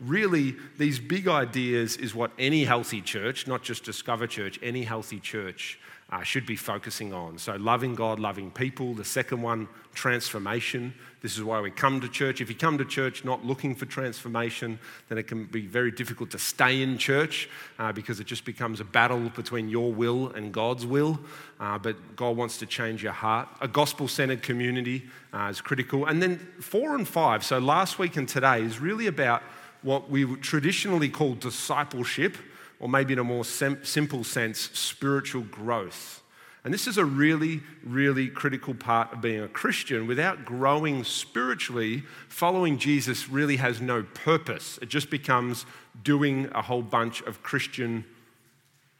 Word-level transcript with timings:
really, 0.00 0.56
these 0.76 0.98
big 0.98 1.28
ideas 1.28 1.96
is 1.96 2.14
what 2.14 2.30
any 2.38 2.64
healthy 2.64 3.00
church, 3.00 3.46
not 3.46 3.62
just 3.62 3.84
Discover 3.84 4.26
Church, 4.26 4.58
any 4.62 4.84
healthy 4.84 5.20
church 5.20 5.78
uh, 6.10 6.22
should 6.22 6.46
be 6.46 6.56
focusing 6.56 7.12
on. 7.12 7.36
So, 7.36 7.56
loving 7.56 7.94
God, 7.94 8.18
loving 8.18 8.50
people. 8.50 8.94
The 8.94 9.04
second 9.04 9.42
one, 9.42 9.68
transformation. 9.92 10.94
This 11.20 11.36
is 11.36 11.42
why 11.42 11.60
we 11.60 11.70
come 11.70 12.00
to 12.00 12.08
church. 12.08 12.40
If 12.40 12.48
you 12.48 12.54
come 12.54 12.78
to 12.78 12.84
church 12.84 13.24
not 13.24 13.44
looking 13.44 13.74
for 13.74 13.84
transformation, 13.84 14.78
then 15.08 15.18
it 15.18 15.24
can 15.24 15.44
be 15.44 15.66
very 15.66 15.90
difficult 15.90 16.30
to 16.30 16.38
stay 16.38 16.80
in 16.80 16.96
church 16.96 17.50
uh, 17.78 17.92
because 17.92 18.20
it 18.20 18.26
just 18.26 18.44
becomes 18.44 18.80
a 18.80 18.84
battle 18.84 19.28
between 19.30 19.68
your 19.68 19.92
will 19.92 20.28
and 20.30 20.52
God's 20.52 20.86
will. 20.86 21.20
Uh, 21.60 21.76
but 21.76 22.16
God 22.16 22.36
wants 22.36 22.56
to 22.58 22.66
change 22.66 23.02
your 23.02 23.12
heart. 23.12 23.48
A 23.60 23.68
gospel 23.68 24.08
centered 24.08 24.42
community 24.42 25.02
uh, 25.34 25.48
is 25.50 25.60
critical. 25.60 26.06
And 26.06 26.22
then 26.22 26.38
four 26.60 26.94
and 26.94 27.06
five, 27.06 27.44
so 27.44 27.58
last 27.58 27.98
week 27.98 28.16
and 28.16 28.28
today, 28.28 28.62
is 28.62 28.78
really 28.78 29.08
about 29.08 29.42
what 29.82 30.10
we 30.10 30.36
traditionally 30.36 31.08
call 31.08 31.34
discipleship 31.34 32.36
or 32.80 32.88
maybe 32.88 33.12
in 33.12 33.18
a 33.18 33.24
more 33.24 33.44
sim- 33.44 33.84
simple 33.84 34.24
sense, 34.24 34.70
spiritual 34.72 35.42
growth. 35.42 36.22
And 36.64 36.74
this 36.74 36.86
is 36.86 36.98
a 36.98 37.04
really, 37.04 37.62
really 37.84 38.28
critical 38.28 38.74
part 38.74 39.12
of 39.12 39.20
being 39.20 39.40
a 39.40 39.48
Christian. 39.48 40.06
Without 40.06 40.44
growing 40.44 41.04
spiritually, 41.04 42.02
following 42.28 42.78
Jesus 42.78 43.28
really 43.28 43.56
has 43.56 43.80
no 43.80 44.02
purpose. 44.02 44.78
It 44.82 44.88
just 44.88 45.08
becomes 45.08 45.64
doing 46.02 46.50
a 46.54 46.62
whole 46.62 46.82
bunch 46.82 47.22
of 47.22 47.42
Christian 47.42 48.04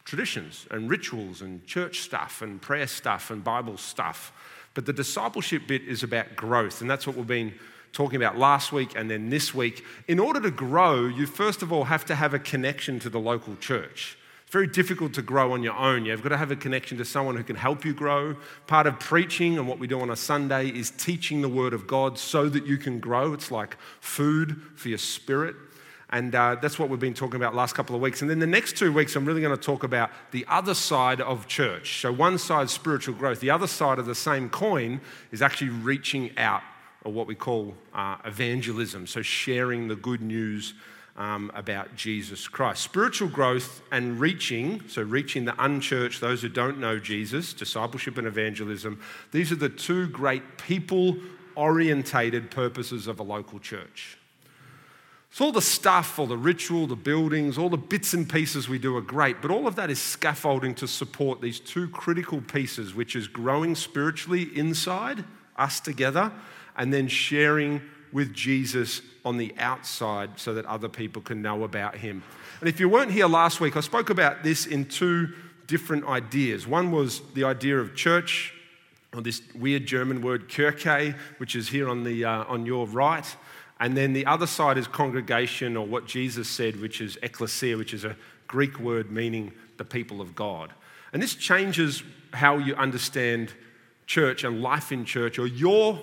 traditions 0.03 0.65
and 0.71 0.89
rituals 0.89 1.41
and 1.41 1.65
church 1.67 1.99
stuff 1.99 2.41
and 2.41 2.61
prayer 2.61 2.87
stuff 2.87 3.29
and 3.29 3.43
Bible 3.43 3.77
stuff. 3.77 4.33
But 4.73 4.85
the 4.85 4.93
discipleship 4.93 5.67
bit 5.67 5.83
is 5.83 6.03
about 6.03 6.35
growth, 6.35 6.81
and 6.81 6.89
that's 6.89 7.05
what 7.05 7.15
we've 7.15 7.27
been 7.27 7.53
talking 7.93 8.17
about 8.17 8.37
last 8.37 8.71
week 8.71 8.93
and 8.95 9.09
then 9.09 9.29
this 9.29 9.53
week. 9.53 9.83
In 10.07 10.19
order 10.19 10.39
to 10.41 10.51
grow, 10.51 11.07
you 11.07 11.25
first 11.25 11.61
of 11.61 11.71
all 11.71 11.85
have 11.85 12.05
to 12.05 12.15
have 12.15 12.33
a 12.33 12.39
connection 12.39 12.99
to 12.99 13.09
the 13.09 13.19
local 13.19 13.55
church. 13.57 14.17
It's 14.49 14.53
very 14.53 14.65
difficult 14.65 15.13
to 15.13 15.21
grow 15.21 15.53
on 15.53 15.61
your 15.61 15.75
own. 15.75 16.05
You've 16.05 16.23
got 16.23 16.29
to 16.29 16.37
have 16.37 16.49
a 16.49 16.55
connection 16.55 16.97
to 16.97 17.05
someone 17.05 17.35
who 17.35 17.43
can 17.43 17.55
help 17.55 17.85
you 17.85 17.93
grow. 17.93 18.35
Part 18.65 18.87
of 18.87 18.99
preaching 18.99 19.59
and 19.59 19.67
what 19.67 19.77
we 19.77 19.85
do 19.85 20.01
on 20.01 20.09
a 20.09 20.15
Sunday 20.15 20.69
is 20.69 20.89
teaching 20.89 21.43
the 21.43 21.49
Word 21.49 21.71
of 21.71 21.85
God 21.85 22.17
so 22.17 22.49
that 22.49 22.65
you 22.65 22.77
can 22.77 22.99
grow. 22.99 23.33
It's 23.33 23.51
like 23.51 23.77
food 23.99 24.59
for 24.75 24.89
your 24.89 24.97
spirit. 24.97 25.55
And 26.09 26.33
uh, 26.33 26.55
that's 26.59 26.79
what 26.79 26.89
we've 26.89 26.99
been 26.99 27.13
talking 27.13 27.35
about 27.35 27.53
last 27.53 27.75
couple 27.75 27.95
of 27.95 28.01
weeks. 28.01 28.21
And 28.21 28.31
then 28.31 28.39
the 28.39 28.47
next 28.47 28.75
two 28.75 28.91
weeks, 28.91 29.15
I'm 29.15 29.25
really 29.25 29.41
going 29.41 29.55
to 29.55 29.63
talk 29.63 29.83
about 29.83 30.09
the 30.31 30.43
other 30.49 30.73
side 30.73 31.21
of 31.21 31.45
church. 31.45 32.01
So, 32.01 32.11
one 32.11 32.39
side, 32.39 32.71
spiritual 32.71 33.13
growth. 33.13 33.41
The 33.41 33.51
other 33.51 33.67
side 33.67 33.99
of 33.99 34.07
the 34.07 34.15
same 34.15 34.49
coin 34.49 34.99
is 35.31 35.43
actually 35.43 35.69
reaching 35.69 36.35
out 36.37 36.63
or 37.03 37.11
what 37.11 37.27
we 37.27 37.35
call 37.35 37.73
uh, 37.93 38.17
evangelism, 38.25 39.07
so 39.07 39.21
sharing 39.21 39.87
the 39.87 39.95
good 39.95 40.21
news 40.21 40.73
um, 41.17 41.51
about 41.53 41.95
Jesus 41.95 42.47
Christ. 42.47 42.81
Spiritual 42.81 43.27
growth 43.27 43.81
and 43.91 44.19
reaching, 44.19 44.81
so 44.87 45.01
reaching 45.01 45.45
the 45.45 45.63
unchurched, 45.63 46.21
those 46.21 46.41
who 46.41 46.49
don't 46.49 46.79
know 46.79 46.97
Jesus, 46.97 47.53
discipleship 47.53 48.17
and 48.17 48.25
evangelism, 48.25 48.99
these 49.31 49.51
are 49.51 49.57
the 49.57 49.69
two 49.69 50.07
great 50.07 50.57
people 50.57 51.17
orientated 51.55 52.49
purposes 52.49 53.07
of 53.07 53.19
a 53.19 53.23
local 53.23 53.59
church. 53.59 54.17
So, 55.31 55.45
all 55.45 55.51
the 55.51 55.61
stuff, 55.61 56.17
all 56.17 56.25
the 56.25 56.37
ritual, 56.37 56.87
the 56.87 56.95
buildings, 56.95 57.57
all 57.57 57.69
the 57.69 57.77
bits 57.77 58.13
and 58.13 58.27
pieces 58.27 58.67
we 58.67 58.79
do 58.79 58.97
are 58.97 59.01
great, 59.01 59.41
but 59.41 59.51
all 59.51 59.67
of 59.67 59.75
that 59.75 59.91
is 59.91 60.01
scaffolding 60.01 60.73
to 60.75 60.87
support 60.87 61.39
these 61.39 61.59
two 61.59 61.87
critical 61.89 62.41
pieces, 62.41 62.95
which 62.95 63.15
is 63.15 63.27
growing 63.27 63.75
spiritually 63.75 64.49
inside, 64.57 65.23
us 65.55 65.79
together, 65.79 66.31
and 66.79 66.91
then 66.91 67.07
sharing 67.07 67.81
with 68.11 68.33
Jesus 68.33 69.01
on 69.23 69.37
the 69.37 69.53
outside 69.59 70.31
so 70.37 70.55
that 70.55 70.65
other 70.65 70.89
people 70.89 71.21
can 71.21 71.41
know 71.41 71.63
about 71.63 71.95
him. 71.95 72.23
And 72.61 72.67
if 72.67 72.79
you 72.79 72.89
weren't 72.89 73.11
here 73.11 73.27
last 73.27 73.61
week, 73.61 73.77
I 73.77 73.81
spoke 73.81 74.09
about 74.09 74.43
this 74.43 74.65
in 74.65 74.85
two 74.85 75.27
different 75.67 76.07
ideas. 76.07 76.65
One 76.65 76.91
was 76.91 77.21
the 77.35 77.43
idea 77.43 77.77
of 77.77 77.95
church, 77.95 78.53
or 79.13 79.21
this 79.21 79.41
weird 79.53 79.85
German 79.85 80.21
word 80.21 80.49
Kirche, 80.49 81.15
which 81.37 81.55
is 81.55 81.69
here 81.69 81.87
on, 81.87 82.03
the, 82.03 82.25
uh, 82.25 82.45
on 82.45 82.65
your 82.65 82.87
right. 82.87 83.25
And 83.79 83.95
then 83.95 84.13
the 84.13 84.25
other 84.25 84.47
side 84.47 84.77
is 84.77 84.87
congregation, 84.87 85.77
or 85.77 85.85
what 85.85 86.07
Jesus 86.07 86.49
said, 86.49 86.81
which 86.81 87.01
is 87.01 87.19
ecclesia, 87.21 87.77
which 87.77 87.93
is 87.93 88.05
a 88.05 88.15
Greek 88.47 88.79
word 88.79 89.11
meaning 89.11 89.51
the 89.77 89.85
people 89.85 90.21
of 90.21 90.33
God. 90.33 90.73
And 91.13 91.21
this 91.21 91.35
changes 91.35 92.03
how 92.33 92.57
you 92.57 92.73
understand 92.75 93.53
church 94.07 94.43
and 94.43 94.61
life 94.61 94.91
in 94.91 95.05
church, 95.05 95.37
or 95.37 95.45
your 95.45 95.99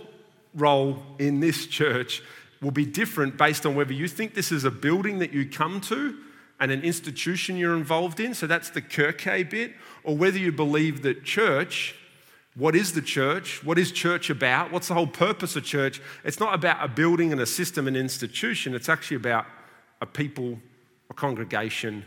role 0.56 1.02
in 1.18 1.40
this 1.40 1.66
church 1.66 2.22
will 2.62 2.70
be 2.70 2.86
different 2.86 3.36
based 3.36 3.66
on 3.66 3.74
whether 3.74 3.92
you 3.92 4.08
think 4.08 4.34
this 4.34 4.50
is 4.50 4.64
a 4.64 4.70
building 4.70 5.18
that 5.18 5.32
you 5.32 5.48
come 5.48 5.80
to 5.82 6.16
and 6.58 6.72
an 6.72 6.82
institution 6.82 7.56
you're 7.56 7.76
involved 7.76 8.18
in, 8.18 8.34
so 8.34 8.46
that's 8.46 8.70
the 8.70 8.80
Kirche 8.80 9.48
bit, 9.50 9.74
or 10.04 10.16
whether 10.16 10.38
you 10.38 10.50
believe 10.50 11.02
that 11.02 11.22
church, 11.22 11.94
what 12.54 12.74
is 12.74 12.94
the 12.94 13.02
church? 13.02 13.62
What 13.62 13.78
is 13.78 13.92
church 13.92 14.30
about? 14.30 14.72
What's 14.72 14.88
the 14.88 14.94
whole 14.94 15.06
purpose 15.06 15.56
of 15.56 15.64
church? 15.64 16.00
It's 16.24 16.40
not 16.40 16.54
about 16.54 16.82
a 16.82 16.88
building 16.88 17.30
and 17.30 17.40
a 17.42 17.46
system 17.46 17.86
and 17.86 17.96
institution, 17.96 18.74
it's 18.74 18.88
actually 18.88 19.18
about 19.18 19.44
a 20.00 20.06
people, 20.06 20.58
a 21.10 21.14
congregation, 21.14 22.04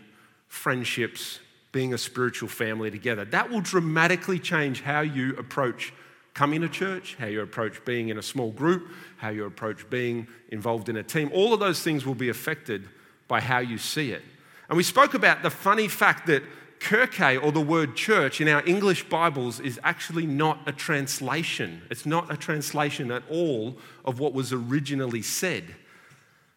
friendships, 0.47 1.39
being 1.71 1.93
a 1.93 1.97
spiritual 1.99 2.49
family 2.49 2.89
together. 2.89 3.25
That 3.25 3.51
will 3.51 3.61
dramatically 3.61 4.39
change 4.39 4.81
how 4.81 5.01
you 5.01 5.35
approach 5.37 5.93
coming 6.33 6.61
to 6.61 6.69
church, 6.69 7.15
how 7.19 7.25
you 7.25 7.41
approach 7.41 7.83
being 7.85 8.09
in 8.09 8.17
a 8.17 8.23
small 8.23 8.51
group, 8.51 8.87
how 9.17 9.29
you 9.29 9.45
approach 9.45 9.89
being 9.89 10.27
involved 10.49 10.89
in 10.89 10.97
a 10.97 11.03
team. 11.03 11.29
All 11.33 11.53
of 11.53 11.59
those 11.59 11.81
things 11.83 12.05
will 12.05 12.15
be 12.15 12.29
affected 12.29 12.87
by 13.27 13.41
how 13.41 13.59
you 13.59 13.77
see 13.77 14.11
it. 14.11 14.21
And 14.69 14.77
we 14.77 14.83
spoke 14.83 15.13
about 15.13 15.43
the 15.43 15.49
funny 15.49 15.87
fact 15.87 16.27
that 16.27 16.43
Kirche, 16.79 17.43
or 17.43 17.51
the 17.51 17.59
word 17.61 17.95
church, 17.95 18.39
in 18.39 18.47
our 18.47 18.65
English 18.65 19.09
Bibles 19.09 19.59
is 19.59 19.79
actually 19.83 20.25
not 20.25 20.59
a 20.65 20.71
translation. 20.71 21.81
It's 21.89 22.05
not 22.05 22.31
a 22.31 22.37
translation 22.37 23.11
at 23.11 23.23
all 23.29 23.77
of 24.05 24.19
what 24.19 24.33
was 24.33 24.53
originally 24.53 25.21
said. 25.21 25.75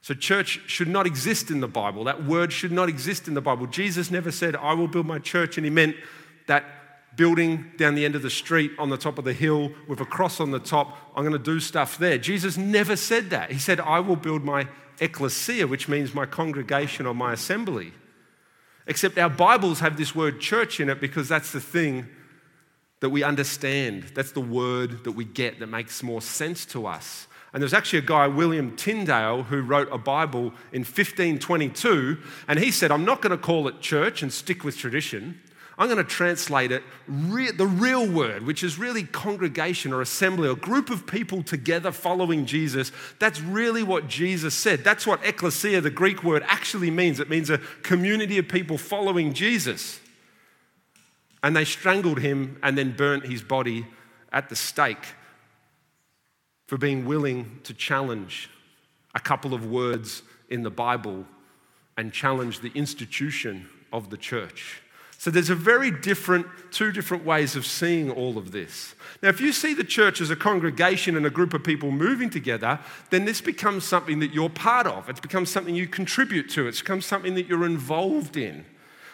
So, 0.00 0.15
church 0.15 0.60
should 0.66 0.89
not 0.89 1.06
exist 1.06 1.50
in 1.50 1.60
the 1.60 1.69
Bible. 1.69 2.04
That 2.04 2.25
word 2.25 2.53
should 2.53 2.72
not 2.72 2.89
exist 2.89 3.28
in 3.28 3.34
the 3.34 3.41
Bible. 3.41 3.66
Jesus 3.66 4.10
never 4.10 4.31
said, 4.33 4.56
I 4.56 4.75
will 4.75 4.89
build 4.89 5.06
my 5.06 5.19
church, 5.19 5.56
and 5.56 5.65
he 5.65 5.71
meant 5.71 5.97
that 6.47 6.65
building 7.17 7.71
down 7.77 7.95
the 7.95 8.05
end 8.05 8.15
of 8.15 8.23
the 8.23 8.31
street 8.31 8.73
on 8.78 8.91
the 8.91 8.97
top 8.97 9.19
of 9.19 9.25
the 9.25 9.33
hill 9.33 9.71
with 9.87 10.00
a 10.00 10.05
cross 10.05 10.41
on 10.41 10.50
the 10.50 10.59
top. 10.59 10.97
I'm 11.15 11.23
going 11.23 11.33
to 11.33 11.39
do 11.39 11.61
stuff 11.61 11.99
there. 11.99 12.19
Jesus 12.19 12.56
never 12.56 12.97
said 12.97 13.31
that. 13.31 13.53
He 13.53 13.59
said, 13.59 13.81
I 13.81 14.00
will 14.00 14.17
build 14.17 14.45
my 14.45 14.67
ecclesia, 15.00 15.67
which 15.67 15.89
means 15.89 16.15
my 16.15 16.27
congregation 16.27 17.06
or 17.06 17.15
my 17.15 17.33
assembly. 17.33 17.93
Except 18.87 19.19
our 19.19 19.31
Bibles 19.31 19.81
have 19.81 19.97
this 19.97 20.15
word 20.15 20.41
church 20.41 20.81
in 20.81 20.89
it 20.89 21.01
because 21.01 21.28
that's 21.28 21.53
the 21.53 21.61
thing 21.61 22.06
that 23.01 23.11
we 23.11 23.22
understand. 23.22 24.05
That's 24.15 24.33
the 24.33 24.41
word 24.41 25.05
that 25.05 25.12
we 25.12 25.25
get 25.25 25.59
that 25.61 25.67
makes 25.67 26.03
more 26.03 26.22
sense 26.22 26.65
to 26.67 26.87
us. 26.87 27.27
And 27.53 27.61
there's 27.61 27.75
actually 27.75 27.99
a 27.99 28.03
guy, 28.03 28.28
William 28.28 28.77
Tyndale, 28.77 29.43
who 29.43 29.61
wrote 29.61 29.89
a 29.93 29.99
Bible 29.99 30.55
in 30.72 30.83
1522, 30.83 32.17
and 32.49 32.59
he 32.59 32.71
said, 32.71 32.91
I'm 32.91 33.05
not 33.05 33.21
going 33.21 33.37
to 33.37 33.37
call 33.37 33.69
it 33.69 33.81
church 33.81 34.22
and 34.22 34.33
stick 34.33 34.65
with 34.65 34.78
tradition. 34.78 35.39
I'm 35.78 35.88
going 35.88 35.99
to 35.99 36.05
translate 36.05 36.71
it 36.71 36.83
re- 37.09 37.50
the 37.50 37.66
real 37.66 38.06
word, 38.06 38.47
which 38.47 38.62
is 38.62 38.78
really 38.78 39.05
congregation 39.05 39.93
or 39.93 40.03
assembly, 40.03 40.49
a 40.49 40.55
group 40.55 40.91
of 40.91 41.06
people 41.06 41.43
together 41.43 41.91
following 41.93 42.44
Jesus. 42.44 42.93
That's 43.19 43.41
really 43.41 43.83
what 43.83 44.06
Jesus 44.06 44.55
said. 44.55 44.84
That's 44.84 45.06
what 45.06 45.25
ecclesia, 45.25 45.81
the 45.81 45.91
Greek 45.91 46.22
word, 46.22 46.43
actually 46.47 46.91
means. 46.91 47.21
It 47.21 47.31
means 47.31 47.49
a 47.49 47.59
community 47.83 48.38
of 48.38 48.49
people 48.49 48.77
following 48.77 49.33
Jesus. 49.33 49.99
And 51.43 51.56
they 51.56 51.65
strangled 51.65 52.21
him 52.21 52.59
and 52.62 52.77
then 52.77 52.94
burnt 52.94 53.27
his 53.27 53.43
body 53.43 53.87
at 54.31 54.49
the 54.49 54.56
stake 54.56 55.15
for 56.66 56.77
being 56.78 57.04
willing 57.04 57.60
to 57.65 57.75
challenge 57.75 58.49
a 59.15 59.21
couple 59.21 59.53
of 59.53 59.66
words 59.66 60.22
in 60.49 60.62
the 60.62 60.71
Bible 60.71 61.25
and 61.97 62.12
challenge 62.12 62.60
the 62.60 62.72
institution 62.74 63.69
of 63.92 64.10
the 64.10 64.16
church. 64.16 64.83
So 65.22 65.30
there's 65.30 65.51
a 65.51 65.54
very 65.54 65.92
different, 65.92 66.48
two 66.72 66.91
different 66.91 67.24
ways 67.24 67.54
of 67.54 67.65
seeing 67.65 68.10
all 68.10 68.39
of 68.39 68.51
this. 68.51 68.97
Now, 69.22 69.28
if 69.28 69.41
you 69.41 69.53
see 69.53 69.72
the 69.72 69.84
church 69.84 70.21
as 70.21 70.30
a 70.30 70.34
congregation 70.34 71.16
and 71.16 71.24
a 71.24 71.30
group 71.30 71.54
of 71.54 71.63
people 71.63 71.92
moving 71.92 72.28
together, 72.28 72.80
then 73.10 73.24
this 73.24 73.41
becomes 73.41 73.84
something 73.84 74.19
that 74.19 74.34
you're 74.34 74.51
part 74.51 74.89
of. 74.89 75.09
It 75.09 75.22
becomes 75.22 75.48
something 75.48 75.77
you 75.77 75.86
contribute 75.86 76.51
to. 76.51 76.66
It 76.66 76.77
becomes 76.77 77.07
something 77.07 77.36
that 77.36 77.47
you're 77.47 77.65
involved 77.65 78.36
in. 78.36 78.65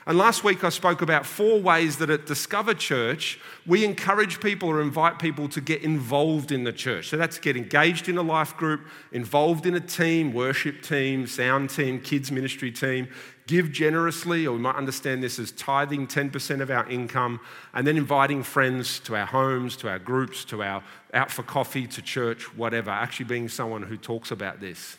And 0.09 0.17
last 0.17 0.43
week 0.43 0.65
I 0.65 0.71
spoke 0.71 1.03
about 1.03 1.27
four 1.27 1.61
ways 1.61 1.99
that 1.99 2.09
at 2.09 2.25
Discover 2.25 2.73
Church 2.73 3.39
we 3.67 3.85
encourage 3.85 4.41
people 4.41 4.71
or 4.71 4.81
invite 4.81 5.19
people 5.19 5.51
to 5.51 5.61
get 5.61 5.83
involved 5.83 6.51
in 6.51 6.65
the 6.65 6.73
church. 6.73 7.11
So 7.11 7.19
that's 7.19 7.39
get 7.39 7.59
engaged 7.59 8.09
in 8.09 8.17
a 8.17 8.23
life 8.23 8.57
group, 8.57 8.87
involved 9.13 9.67
in 9.67 9.75
a 9.75 9.81
team, 9.81 10.33
worship 10.33 10.81
team, 10.81 11.27
sound 11.27 11.69
team, 11.69 12.01
kids 12.01 12.33
ministry 12.33 12.73
team, 12.73 13.09
give 13.47 13.71
generously, 13.71 14.47
or 14.47 14.53
we 14.55 14.61
might 14.61 14.77
understand 14.77 15.23
this 15.23 15.39
as 15.39 15.53
tithing 15.53 16.07
10% 16.07 16.63
of 16.63 16.71
our 16.71 16.89
income, 16.89 17.39
and 17.75 17.87
then 17.87 17.99
inviting 17.99 18.43
friends 18.43 19.01
to 19.01 19.15
our 19.15 19.27
homes, 19.27 19.77
to 19.77 19.91
our 19.91 19.99
groups, 19.99 20.43
to 20.47 20.63
our 20.63 20.83
out 21.13 21.31
for 21.31 21.43
coffee, 21.43 21.87
to 21.87 22.01
church, 22.01 22.45
whatever, 22.57 22.91
actually 22.91 23.27
being 23.27 23.47
someone 23.47 23.83
who 23.83 23.99
talks 23.99 24.31
about 24.31 24.59
this. 24.59 24.97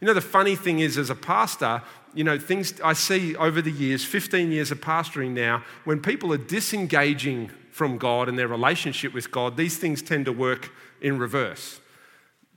You 0.00 0.06
know, 0.06 0.14
the 0.14 0.20
funny 0.20 0.56
thing 0.56 0.80
is, 0.80 0.98
as 0.98 1.10
a 1.10 1.14
pastor, 1.14 1.80
you 2.14 2.24
know, 2.24 2.38
things 2.38 2.80
I 2.82 2.92
see 2.92 3.36
over 3.36 3.62
the 3.62 3.70
years, 3.70 4.04
15 4.04 4.50
years 4.52 4.70
of 4.70 4.80
pastoring 4.80 5.30
now, 5.30 5.64
when 5.84 6.00
people 6.00 6.32
are 6.32 6.38
disengaging 6.38 7.50
from 7.70 7.98
God 7.98 8.28
and 8.28 8.38
their 8.38 8.48
relationship 8.48 9.14
with 9.14 9.30
God, 9.30 9.56
these 9.56 9.78
things 9.78 10.02
tend 10.02 10.26
to 10.26 10.32
work 10.32 10.70
in 11.00 11.18
reverse. 11.18 11.80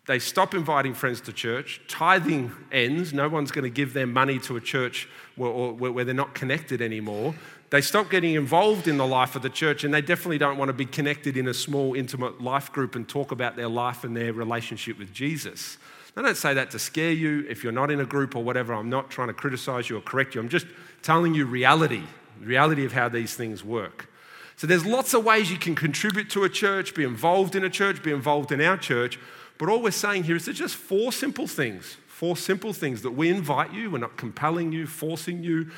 They 0.07 0.19
stop 0.19 0.54
inviting 0.54 0.94
friends 0.94 1.19
to 1.22 1.34
church, 1.34 1.81
tithing 1.88 2.52
ends, 2.72 3.12
no 3.12 3.28
one's 3.28 3.52
going 3.52 3.63
to 3.63 3.72
give 3.72 3.94
their 3.94 4.06
money 4.06 4.38
to 4.40 4.56
a 4.56 4.62
church 4.62 5.07
where, 5.36 5.52
where 5.52 6.06
they're 6.06 6.13
not 6.13 6.36
connected 6.36 6.81
anymore. 6.81 7.34
They 7.72 7.81
stop 7.81 8.12
getting 8.12 8.36
involved 8.36 8.88
in 8.88 8.98
the 8.98 9.07
life 9.07 9.36
of 9.36 9.42
the 9.42 9.50
church, 9.50 9.84
and 9.84 9.92
they 9.92 10.02
definitely 10.02 10.38
don't 10.38 10.57
want 10.57 10.69
to 10.69 10.74
be 10.74 10.86
connected 10.86 11.38
in 11.38 11.48
a 11.48 11.54
small, 11.54 11.96
intimate 11.96 12.40
life 12.40 12.72
group 12.72 12.96
and 12.96 13.07
talk 13.07 13.31
about 13.31 13.56
their 13.56 13.68
life 13.68 14.04
and 14.04 14.16
their 14.16 14.31
relationship 14.31 15.00
with 15.00 15.12
Jesus. 15.12 15.78
I 16.18 16.22
don't 16.22 16.38
say 16.38 16.54
that 16.54 16.72
to 16.72 16.80
scare 16.80 17.12
you 17.12 17.46
if 17.50 17.64
you're 17.64 17.74
not 17.74 17.92
in 17.92 18.00
a 18.00 18.06
group 18.06 18.36
or 18.36 18.44
whatever. 18.44 18.74
I'm 18.74 18.90
not 18.90 19.10
trying 19.10 19.28
to 19.28 19.34
criticize 19.34 19.90
you 19.90 19.98
or 19.98 20.02
correct 20.02 20.34
you. 20.34 20.42
I'm 20.42 20.50
just 20.50 20.66
telling 21.02 21.34
you 21.34 21.46
reality, 21.46 22.04
reality 22.40 22.86
of 22.86 22.94
how 22.94 23.10
these 23.10 23.36
things 23.36 23.64
work. 23.64 24.10
So 24.56 24.66
there's 24.66 24.86
lots 24.86 25.14
of 25.14 25.26
ways 25.26 25.52
you 25.52 25.58
can 25.58 25.76
contribute 25.76 26.30
to 26.30 26.46
a 26.46 26.50
church, 26.50 26.96
be 26.96 27.04
involved 27.04 27.56
in 27.56 27.66
a 27.66 27.70
church, 27.70 28.02
be 28.02 28.12
involved 28.12 28.54
in 28.54 28.62
our 28.62 28.78
church. 28.78 29.20
But 29.58 29.68
all 29.68 29.82
we're 29.82 29.92
saying 29.92 30.24
here 30.24 30.38
is 30.38 30.46
there's 30.46 30.58
just 30.58 30.76
four 30.76 31.12
simple 31.12 31.48
things, 31.48 31.98
four 32.08 32.38
simple 32.38 32.72
things 32.72 33.02
that 33.02 33.12
we 33.12 33.30
invite 33.30 33.74
you. 33.74 33.92
We're 33.92 33.98
not 33.98 34.16
compelling 34.16 34.72
you, 34.72 34.88
forcing 34.88 35.44
you, 35.44 35.72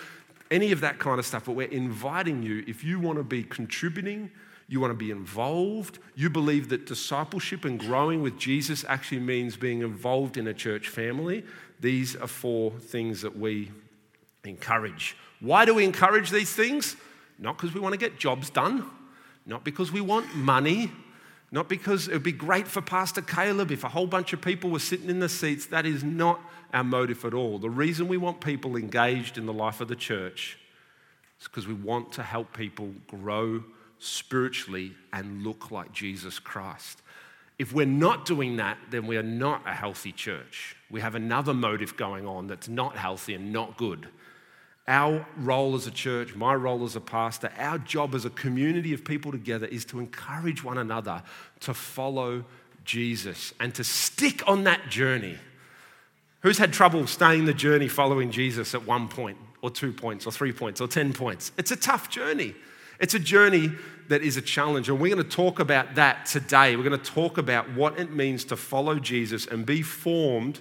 any 0.52 0.72
of 0.72 0.82
that 0.82 1.00
kind 1.00 1.18
of 1.18 1.26
stuff, 1.26 1.46
but 1.46 1.54
we're 1.54 1.68
inviting 1.68 2.44
you 2.44 2.64
if 2.68 2.84
you 2.84 3.00
want 3.00 3.18
to 3.18 3.24
be 3.24 3.44
contributing 3.44 4.30
you 4.68 4.80
want 4.82 4.92
to 4.92 4.98
be 4.98 5.12
involved. 5.12 6.00
You 6.16 6.30
believe 6.30 6.70
that 6.70 6.86
discipleship 6.86 7.64
and 7.64 7.80
growing 7.80 8.22
with 8.22 8.38
Jesus 8.38 8.84
actually 8.88 9.22
means 9.22 9.56
being 9.56 9.82
involved 9.82 10.38
in 10.38 10.48
a 10.48 10.54
church 10.54 10.90
family. 10.90 11.46
These 11.80 12.16
are 12.16 12.28
four 12.28 12.72
things 12.72 13.22
that 13.22 13.38
we 13.38 13.72
encourage. 14.44 15.16
Why 15.40 15.66
do 15.66 15.74
we 15.74 15.86
encourage 15.86 16.32
these 16.32 16.52
things? 16.52 16.96
Not 17.40 17.58
because 17.58 17.74
we 17.74 17.80
want 17.80 17.94
to 17.94 18.00
get 18.00 18.18
jobs 18.18 18.50
done, 18.50 18.86
not 19.46 19.64
because 19.64 19.92
we 19.92 20.02
want 20.02 20.36
money, 20.36 20.92
not 21.52 21.70
because 21.70 22.08
it 22.08 22.14
would 22.14 22.24
be 22.24 22.32
great 22.32 22.68
for 22.68 22.82
Pastor 22.82 23.22
Caleb 23.22 23.72
if 23.72 23.84
a 23.84 23.90
whole 23.90 24.08
bunch 24.08 24.34
of 24.34 24.42
people 24.42 24.70
were 24.70 24.80
sitting 24.80 25.10
in 25.10 25.20
the 25.20 25.30
seats. 25.30 25.68
That 25.68 25.86
is 25.86 26.04
not 26.04 26.42
our 26.74 26.84
motive 26.84 27.24
at 27.24 27.34
all. 27.34 27.58
The 27.58 27.70
reason 27.70 28.08
we 28.08 28.18
want 28.18 28.42
people 28.42 28.76
engaged 28.76 29.38
in 29.38 29.46
the 29.46 29.54
life 29.54 29.80
of 29.80 29.88
the 29.88 29.96
church 29.96 30.58
is 31.40 31.48
because 31.48 31.68
we 31.68 31.74
want 31.74 32.12
to 32.14 32.24
help 32.24 32.54
people 32.54 32.92
grow 33.08 33.64
spiritually 34.00 34.94
and 35.12 35.44
look 35.44 35.72
like 35.72 35.92
Jesus 35.92 36.40
Christ. 36.40 37.02
If 37.58 37.74
we're 37.74 37.86
not 37.88 38.26
doing 38.26 38.58
that, 38.58 38.78
then 38.92 39.08
we 39.08 39.18
are 39.18 39.24
not 39.24 39.64
a 39.66 39.74
healthy 39.74 40.12
church. 40.12 40.76
We 40.92 41.02
have 41.02 41.16
another 41.16 41.54
motive 41.54 41.98
going 41.98 42.28
on 42.28 42.48
that's 42.48 42.68
not 42.68 42.96
healthy 42.96 43.34
and 43.34 43.52
not 43.52 43.78
good. 43.78 44.08
Our 44.88 45.26
role 45.38 45.76
as 45.76 45.86
a 45.88 45.92
church, 45.92 46.36
my 46.36 46.54
role 46.54 46.86
as 46.86 46.96
a 46.96 47.02
pastor, 47.02 47.52
our 47.58 47.78
job 47.80 48.16
as 48.16 48.26
a 48.26 48.30
community 48.30 48.94
of 48.94 49.04
people 49.04 49.32
together 49.32 49.66
is 49.66 49.84
to 49.86 50.00
encourage 50.00 50.64
one 50.64 50.78
another 50.78 51.24
to 51.62 51.74
follow 51.74 52.46
Jesus 52.86 53.54
and 53.60 53.76
to 53.76 53.84
stick 53.84 54.48
on 54.48 54.64
that 54.64 54.90
journey. 54.90 55.38
Who's 56.42 56.60
had 56.60 56.72
trouble 56.72 57.08
staying 57.08 57.46
the 57.46 57.54
journey 57.54 57.88
following 57.88 58.32
Jesus 58.32 58.74
at 58.74 58.86
one 58.86 59.10
point, 59.10 59.38
or 59.62 59.70
two 59.70 59.92
points, 59.92 60.26
or 60.26 60.32
three 60.32 60.54
points, 60.54 60.80
or 60.80 60.88
10 60.88 61.12
points? 61.12 61.52
It's 61.58 61.72
a 61.72 61.76
tough 61.76 62.10
journey. 62.10 62.56
It's 63.00 63.14
a 63.14 63.20
journey 63.20 63.72
that 64.08 64.22
is 64.22 64.38
a 64.38 64.42
challenge, 64.42 64.90
and 64.90 65.00
we're 65.00 65.14
going 65.14 65.24
to 65.24 65.36
talk 65.36 65.60
about 65.60 65.96
that 65.96 66.26
today. 66.26 66.76
We're 66.76 66.84
going 66.84 67.00
to 67.00 67.12
talk 67.12 67.38
about 67.38 67.72
what 67.74 68.00
it 68.00 68.12
means 68.12 68.46
to 68.46 68.56
follow 68.56 69.00
Jesus 69.00 69.46
and 69.46 69.66
be 69.66 69.82
formed 69.82 70.60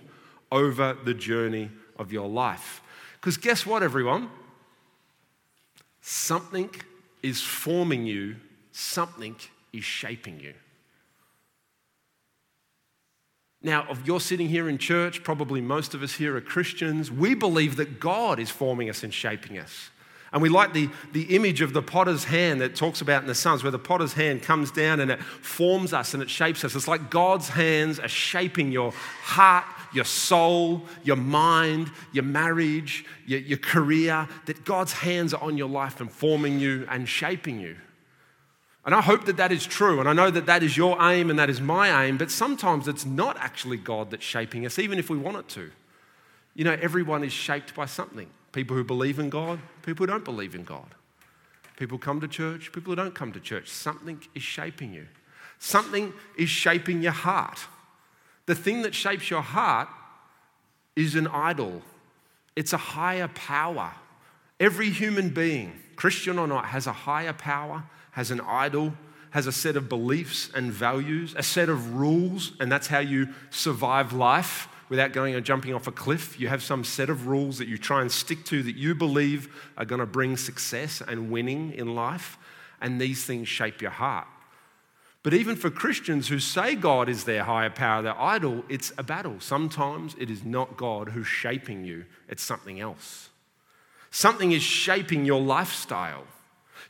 over 0.50 0.96
the 1.04 1.14
journey 1.14 1.70
of 1.98 2.12
your 2.12 2.28
life. 2.28 2.82
Because 3.14 3.36
guess 3.36 3.64
what, 3.64 3.82
everyone? 3.82 4.30
Something 6.00 6.70
is 7.22 7.40
forming 7.40 8.06
you, 8.06 8.36
something 8.72 9.36
is 9.72 9.84
shaping 9.84 10.40
you. 10.40 10.54
Now, 13.62 13.86
if 13.90 14.06
you're 14.06 14.20
sitting 14.20 14.48
here 14.48 14.68
in 14.68 14.78
church, 14.78 15.24
probably 15.24 15.60
most 15.60 15.94
of 15.94 16.02
us 16.02 16.14
here 16.14 16.36
are 16.36 16.40
Christians. 16.40 17.10
We 17.10 17.34
believe 17.34 17.76
that 17.76 17.98
God 17.98 18.38
is 18.38 18.50
forming 18.50 18.88
us 18.88 19.02
and 19.02 19.12
shaping 19.12 19.58
us. 19.58 19.90
And 20.32 20.42
we 20.42 20.48
like 20.48 20.72
the, 20.72 20.90
the 21.12 21.36
image 21.36 21.60
of 21.60 21.72
the 21.72 21.82
potter's 21.82 22.24
hand 22.24 22.60
that 22.60 22.74
talks 22.74 23.00
about 23.00 23.22
in 23.22 23.28
the 23.28 23.34
Psalms, 23.34 23.62
where 23.62 23.70
the 23.70 23.78
potter's 23.78 24.12
hand 24.12 24.42
comes 24.42 24.70
down 24.70 25.00
and 25.00 25.10
it 25.10 25.22
forms 25.22 25.92
us 25.92 26.14
and 26.14 26.22
it 26.22 26.28
shapes 26.28 26.64
us. 26.64 26.74
It's 26.74 26.88
like 26.88 27.10
God's 27.10 27.48
hands 27.48 28.00
are 28.00 28.08
shaping 28.08 28.72
your 28.72 28.92
heart, 29.22 29.64
your 29.94 30.04
soul, 30.04 30.82
your 31.04 31.16
mind, 31.16 31.90
your 32.12 32.24
marriage, 32.24 33.04
your, 33.24 33.38
your 33.40 33.58
career, 33.58 34.28
that 34.46 34.64
God's 34.64 34.92
hands 34.92 35.32
are 35.32 35.42
on 35.42 35.56
your 35.56 35.68
life 35.68 36.00
and 36.00 36.10
forming 36.10 36.58
you 36.58 36.86
and 36.90 37.08
shaping 37.08 37.60
you. 37.60 37.76
And 38.84 38.94
I 38.94 39.00
hope 39.00 39.24
that 39.26 39.36
that 39.38 39.52
is 39.52 39.64
true. 39.64 40.00
And 40.00 40.08
I 40.08 40.12
know 40.12 40.30
that 40.30 40.46
that 40.46 40.62
is 40.62 40.76
your 40.76 41.00
aim 41.02 41.30
and 41.30 41.38
that 41.38 41.50
is 41.50 41.60
my 41.60 42.04
aim, 42.04 42.18
but 42.18 42.30
sometimes 42.30 42.88
it's 42.88 43.04
not 43.04 43.36
actually 43.38 43.78
God 43.78 44.10
that's 44.10 44.24
shaping 44.24 44.66
us, 44.66 44.78
even 44.78 44.98
if 44.98 45.08
we 45.08 45.18
want 45.18 45.36
it 45.36 45.48
to. 45.50 45.70
You 46.54 46.64
know, 46.64 46.78
everyone 46.80 47.22
is 47.22 47.32
shaped 47.32 47.74
by 47.74 47.86
something 47.86 48.28
people 48.56 48.74
who 48.74 48.84
believe 48.84 49.18
in 49.18 49.28
God, 49.28 49.58
people 49.82 50.06
who 50.06 50.10
don't 50.10 50.24
believe 50.24 50.54
in 50.54 50.64
God. 50.64 50.86
People 51.76 51.98
come 51.98 52.22
to 52.22 52.26
church, 52.26 52.72
people 52.72 52.90
who 52.90 52.96
don't 52.96 53.14
come 53.14 53.30
to 53.32 53.38
church. 53.38 53.68
Something 53.68 54.18
is 54.34 54.42
shaping 54.42 54.94
you, 54.94 55.06
something 55.58 56.14
is 56.38 56.48
shaping 56.48 57.02
your 57.02 57.12
heart. 57.12 57.58
The 58.46 58.54
thing 58.54 58.80
that 58.80 58.94
shapes 58.94 59.28
your 59.28 59.42
heart 59.42 59.88
is 60.96 61.16
an 61.16 61.26
idol, 61.26 61.82
it's 62.56 62.72
a 62.72 62.78
higher 62.78 63.28
power. 63.28 63.92
Every 64.58 64.88
human 64.88 65.28
being, 65.28 65.74
Christian 65.94 66.38
or 66.38 66.46
not, 66.46 66.64
has 66.64 66.86
a 66.86 66.92
higher 66.92 67.34
power, 67.34 67.84
has 68.12 68.30
an 68.30 68.40
idol, 68.40 68.94
has 69.32 69.46
a 69.46 69.52
set 69.52 69.76
of 69.76 69.90
beliefs 69.90 70.48
and 70.54 70.72
values, 70.72 71.34
a 71.36 71.42
set 71.42 71.68
of 71.68 71.92
rules, 71.92 72.52
and 72.58 72.72
that's 72.72 72.86
how 72.86 73.00
you 73.00 73.28
survive 73.50 74.14
life 74.14 74.68
without 74.88 75.12
going 75.12 75.34
and 75.34 75.44
jumping 75.44 75.74
off 75.74 75.86
a 75.86 75.92
cliff. 75.92 76.38
You 76.38 76.48
have 76.48 76.62
some 76.62 76.84
set 76.84 77.10
of 77.10 77.26
rules 77.26 77.58
that 77.58 77.68
you 77.68 77.78
try 77.78 78.00
and 78.00 78.10
stick 78.10 78.44
to 78.46 78.62
that 78.62 78.76
you 78.76 78.94
believe 78.94 79.48
are 79.76 79.84
going 79.84 80.00
to 80.00 80.06
bring 80.06 80.36
success 80.36 81.02
and 81.06 81.30
winning 81.30 81.72
in 81.72 81.94
life, 81.94 82.38
and 82.80 83.00
these 83.00 83.24
things 83.24 83.48
shape 83.48 83.82
your 83.82 83.90
heart. 83.90 84.26
But 85.22 85.34
even 85.34 85.56
for 85.56 85.70
Christians 85.70 86.28
who 86.28 86.38
say 86.38 86.76
God 86.76 87.08
is 87.08 87.24
their 87.24 87.42
higher 87.42 87.70
power, 87.70 88.00
their 88.00 88.20
idol, 88.20 88.64
it's 88.68 88.92
a 88.96 89.02
battle. 89.02 89.40
Sometimes 89.40 90.14
it 90.20 90.30
is 90.30 90.44
not 90.44 90.76
God 90.76 91.08
who's 91.08 91.26
shaping 91.26 91.84
you, 91.84 92.04
it's 92.28 92.44
something 92.44 92.80
else. 92.80 93.30
Something 94.12 94.52
is 94.52 94.62
shaping 94.62 95.24
your 95.24 95.40
lifestyle. 95.40 96.24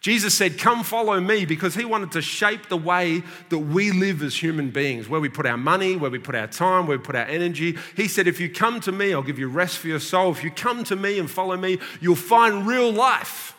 Jesus 0.01 0.35
said, 0.35 0.59
Come 0.59 0.85
follow 0.85 1.21
me, 1.21 1.45
because 1.45 1.75
he 1.75 1.85
wanted 1.85 2.13
to 2.13 2.23
shape 2.23 2.69
the 2.69 2.77
way 2.77 3.23
that 3.49 3.59
we 3.59 3.91
live 3.91 4.23
as 4.23 4.37
human 4.37 4.71
beings, 4.71 5.09
where 5.09 5.21
we 5.21 5.29
put 5.29 5.47
our 5.47 5.57
money, 5.57 5.97
where 5.97 6.11
we 6.11 6.19
put 6.19 6.35
our 6.35 6.47
time, 6.47 6.87
where 6.87 6.99
we 6.99 7.03
put 7.03 7.17
our 7.17 7.25
energy. 7.25 7.77
He 7.97 8.09
said, 8.09 8.27
If 8.27 8.41
you 8.41 8.49
come 8.49 8.81
to 8.81 8.93
me, 8.93 9.13
I'll 9.13 9.23
give 9.23 9.39
you 9.39 9.49
rest 9.49 9.79
for 9.79 9.89
your 9.89 10.01
soul. 10.01 10.33
If 10.33 10.45
you 10.45 10.51
come 10.51 10.85
to 10.85 10.97
me 10.97 11.19
and 11.19 11.31
follow 11.31 11.57
me, 11.57 11.79
you'll 12.01 12.17
find 12.17 12.67
real 12.67 12.93
life. 12.93 13.55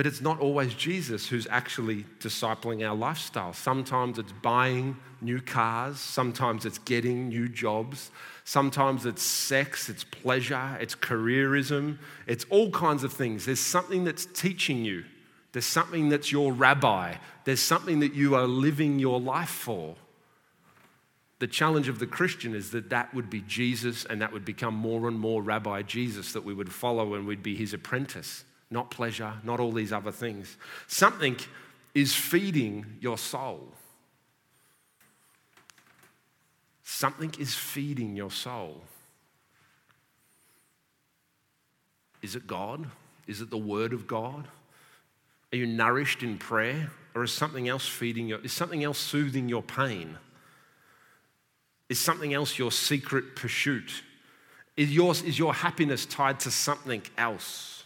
But 0.00 0.06
it's 0.06 0.22
not 0.22 0.40
always 0.40 0.72
Jesus 0.72 1.28
who's 1.28 1.46
actually 1.50 2.06
discipling 2.20 2.88
our 2.88 2.96
lifestyle. 2.96 3.52
Sometimes 3.52 4.18
it's 4.18 4.32
buying 4.32 4.96
new 5.20 5.42
cars, 5.42 6.00
sometimes 6.00 6.64
it's 6.64 6.78
getting 6.78 7.28
new 7.28 7.50
jobs, 7.50 8.10
sometimes 8.50 9.06
it's 9.06 9.22
sex, 9.22 9.88
it's 9.88 10.02
pleasure, 10.02 10.76
it's 10.80 10.96
careerism, 10.96 11.96
it's 12.26 12.44
all 12.50 12.68
kinds 12.72 13.04
of 13.04 13.12
things. 13.12 13.46
There's 13.46 13.60
something 13.60 14.02
that's 14.02 14.26
teaching 14.26 14.84
you, 14.84 15.04
there's 15.52 15.64
something 15.64 16.08
that's 16.08 16.32
your 16.32 16.52
rabbi, 16.52 17.14
there's 17.44 17.62
something 17.62 18.00
that 18.00 18.12
you 18.12 18.34
are 18.34 18.48
living 18.48 18.98
your 18.98 19.20
life 19.20 19.50
for. 19.50 19.94
The 21.38 21.46
challenge 21.46 21.88
of 21.88 22.00
the 22.00 22.08
Christian 22.08 22.56
is 22.56 22.72
that 22.72 22.90
that 22.90 23.14
would 23.14 23.30
be 23.30 23.42
Jesus 23.42 24.04
and 24.04 24.20
that 24.20 24.32
would 24.32 24.44
become 24.44 24.74
more 24.74 25.06
and 25.06 25.18
more 25.18 25.40
Rabbi 25.42 25.82
Jesus 25.82 26.32
that 26.32 26.44
we 26.44 26.52
would 26.52 26.72
follow 26.72 27.14
and 27.14 27.28
we'd 27.28 27.44
be 27.44 27.54
his 27.54 27.72
apprentice 27.72 28.44
not 28.70 28.90
pleasure, 28.90 29.32
not 29.42 29.58
all 29.58 29.72
these 29.72 29.92
other 29.92 30.12
things. 30.12 30.56
Something 30.86 31.36
is 31.94 32.14
feeding 32.14 32.86
your 33.00 33.18
soul. 33.18 33.72
Something 36.90 37.32
is 37.38 37.54
feeding 37.54 38.16
your 38.16 38.30
soul. 38.30 38.82
Is 42.22 42.36
it 42.36 42.46
God? 42.46 42.86
Is 43.26 43.40
it 43.40 43.50
the 43.50 43.58
Word 43.58 43.92
of 43.92 44.06
God? 44.06 44.48
Are 45.52 45.56
you 45.56 45.66
nourished 45.66 46.22
in 46.22 46.36
prayer? 46.36 46.90
Or 47.14 47.22
is 47.22 47.32
something 47.32 47.68
else 47.68 47.88
feeding 47.88 48.28
your, 48.28 48.40
is 48.40 48.52
something 48.52 48.84
else 48.84 48.98
soothing 48.98 49.48
your 49.48 49.62
pain? 49.62 50.18
Is 51.88 51.98
something 51.98 52.34
else 52.34 52.58
your 52.58 52.70
secret 52.70 53.34
pursuit? 53.34 54.02
Is, 54.76 54.94
yours, 54.94 55.22
is 55.22 55.38
your 55.38 55.54
happiness 55.54 56.06
tied 56.06 56.40
to 56.40 56.50
something 56.50 57.02
else? 57.18 57.80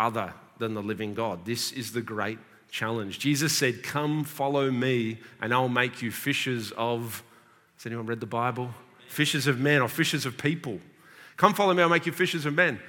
other 0.00 0.32
than 0.58 0.74
the 0.74 0.82
living 0.82 1.14
God. 1.14 1.44
This 1.44 1.72
is 1.72 1.92
the 1.92 2.02
great 2.02 2.38
challenge. 2.70 3.18
Jesus 3.18 3.56
said, 3.56 3.82
Come 3.82 4.24
follow 4.24 4.70
me, 4.70 5.18
and 5.40 5.52
I'll 5.52 5.68
make 5.68 6.02
you 6.02 6.10
fishers 6.10 6.72
of. 6.72 7.22
Has 7.84 7.90
anyone 7.90 8.06
read 8.06 8.20
the 8.20 8.26
Bible? 8.26 8.70
Fishers 9.08 9.46
of 9.46 9.60
men 9.60 9.82
or 9.82 9.88
fishers 9.88 10.24
of 10.24 10.38
people. 10.38 10.80
Come 11.36 11.52
follow 11.52 11.74
me, 11.74 11.82
I'll 11.82 11.90
make 11.90 12.06
you 12.06 12.12
fishers 12.12 12.46
of 12.46 12.54
men. 12.54 12.80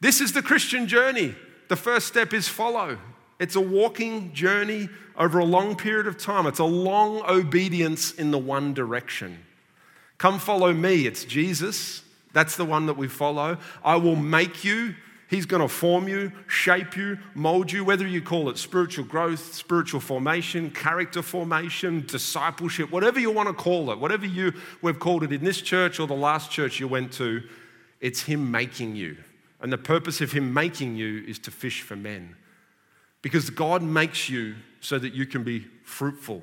This 0.00 0.22
is 0.22 0.32
the 0.32 0.40
Christian 0.40 0.88
journey. 0.88 1.34
The 1.68 1.76
first 1.76 2.06
step 2.06 2.32
is 2.32 2.48
follow. 2.48 2.96
It's 3.38 3.56
a 3.56 3.60
walking 3.60 4.32
journey 4.32 4.88
over 5.18 5.38
a 5.38 5.44
long 5.44 5.76
period 5.76 6.06
of 6.06 6.16
time. 6.16 6.46
It's 6.46 6.60
a 6.60 6.64
long 6.64 7.20
obedience 7.28 8.14
in 8.14 8.30
the 8.30 8.38
one 8.38 8.72
direction. 8.72 9.38
Come 10.16 10.38
follow 10.38 10.72
me. 10.72 11.06
It's 11.06 11.26
Jesus. 11.26 12.02
That's 12.32 12.56
the 12.56 12.64
one 12.64 12.86
that 12.86 12.96
we 12.96 13.08
follow. 13.08 13.58
I 13.84 13.96
will 13.96 14.16
make 14.16 14.64
you. 14.64 14.94
He's 15.32 15.46
going 15.46 15.62
to 15.62 15.68
form 15.68 16.08
you, 16.08 16.30
shape 16.46 16.94
you, 16.94 17.16
mold 17.34 17.72
you, 17.72 17.86
whether 17.86 18.06
you 18.06 18.20
call 18.20 18.50
it 18.50 18.58
spiritual 18.58 19.06
growth, 19.06 19.54
spiritual 19.54 19.98
formation, 19.98 20.70
character 20.70 21.22
formation, 21.22 22.04
discipleship, 22.06 22.92
whatever 22.92 23.18
you 23.18 23.30
want 23.30 23.48
to 23.48 23.54
call 23.54 23.90
it, 23.92 23.98
whatever 23.98 24.26
you 24.26 24.52
we've 24.82 24.98
called 24.98 25.22
it 25.22 25.32
in 25.32 25.42
this 25.42 25.62
church 25.62 25.98
or 25.98 26.06
the 26.06 26.12
last 26.12 26.50
church 26.50 26.78
you 26.80 26.86
went 26.86 27.14
to, 27.14 27.42
it's 27.98 28.20
him 28.20 28.50
making 28.50 28.94
you. 28.94 29.16
And 29.62 29.72
the 29.72 29.78
purpose 29.78 30.20
of 30.20 30.32
him 30.32 30.52
making 30.52 30.96
you 30.96 31.24
is 31.26 31.38
to 31.38 31.50
fish 31.50 31.80
for 31.80 31.96
men. 31.96 32.36
Because 33.22 33.48
God 33.48 33.80
makes 33.82 34.28
you 34.28 34.56
so 34.82 34.98
that 34.98 35.14
you 35.14 35.24
can 35.24 35.44
be 35.44 35.66
fruitful. 35.82 36.42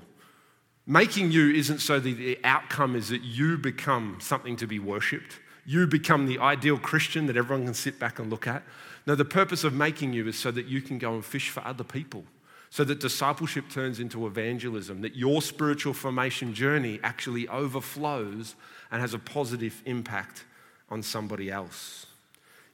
Making 0.88 1.32
you 1.32 1.52
isn't 1.52 1.82
so 1.82 2.00
that 2.00 2.18
the 2.18 2.40
outcome 2.44 2.96
is 2.96 3.10
that 3.10 3.22
you 3.22 3.60
become 3.60 4.18
something 4.20 4.56
to 4.56 4.66
be 4.66 4.80
worshipped. 4.80 5.36
You 5.70 5.86
become 5.86 6.26
the 6.26 6.40
ideal 6.40 6.80
Christian 6.80 7.28
that 7.28 7.38
everyone 7.38 7.64
can 7.64 7.76
sit 7.76 8.00
back 8.00 8.18
and 8.18 8.32
look 8.32 8.48
at. 8.48 8.64
No, 9.06 9.14
the 9.14 9.24
purpose 9.24 9.64
of 9.64 9.72
making 9.72 10.14
you 10.14 10.28
is 10.28 10.36
so 10.36 10.50
that 10.50 10.66
you 10.66 10.82
can 10.82 10.98
go 10.98 11.14
and 11.14 11.24
fish 11.24 11.52
for 11.52 11.64
other 11.64 11.84
people, 11.84 12.24
so 12.72 12.84
that 12.84 13.00
discipleship 13.00 13.70
turns 13.70 14.00
into 14.00 14.26
evangelism, 14.26 15.02
that 15.02 15.16
your 15.16 15.44
spiritual 15.44 15.94
formation 15.94 16.56
journey 16.56 17.00
actually 17.04 17.48
overflows 17.50 18.56
and 18.92 19.00
has 19.00 19.14
a 19.14 19.20
positive 19.20 19.84
impact 19.86 20.44
on 20.90 21.04
somebody 21.04 21.52
else. 21.52 22.08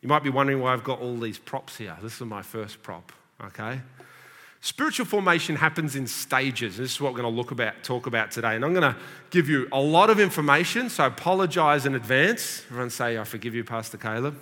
You 0.02 0.08
might 0.08 0.24
be 0.24 0.30
wondering 0.30 0.62
why 0.62 0.72
I've 0.72 0.86
got 0.86 1.02
all 1.02 1.18
these 1.18 1.38
props 1.38 1.76
here. 1.76 1.98
This 2.02 2.14
is 2.14 2.22
my 2.22 2.44
first 2.44 2.82
prop, 2.82 3.12
okay? 3.44 3.82
Spiritual 4.66 5.06
formation 5.06 5.56
happens 5.56 5.96
in 5.96 6.08
stages. 6.08 6.78
This 6.78 6.94
is 6.94 7.00
what 7.00 7.14
we're 7.14 7.22
going 7.22 7.32
to 7.32 7.38
look 7.38 7.52
about, 7.52 7.84
talk 7.84 8.08
about 8.08 8.32
today. 8.32 8.56
And 8.56 8.66
I'm 8.66 8.74
going 8.74 8.96
to 8.96 8.98
give 9.30 9.48
you 9.48 9.68
a 9.72 9.80
lot 9.80 10.10
of 10.10 10.20
information, 10.20 10.90
so 10.90 11.06
apologize 11.06 11.86
in 11.86 11.94
advance. 11.94 12.64
Everyone 12.72 12.90
say, 12.90 13.20
I 13.20 13.26
forgive 13.26 13.54
you, 13.54 13.64
Pastor 13.64 13.98
Caleb. 13.98 14.36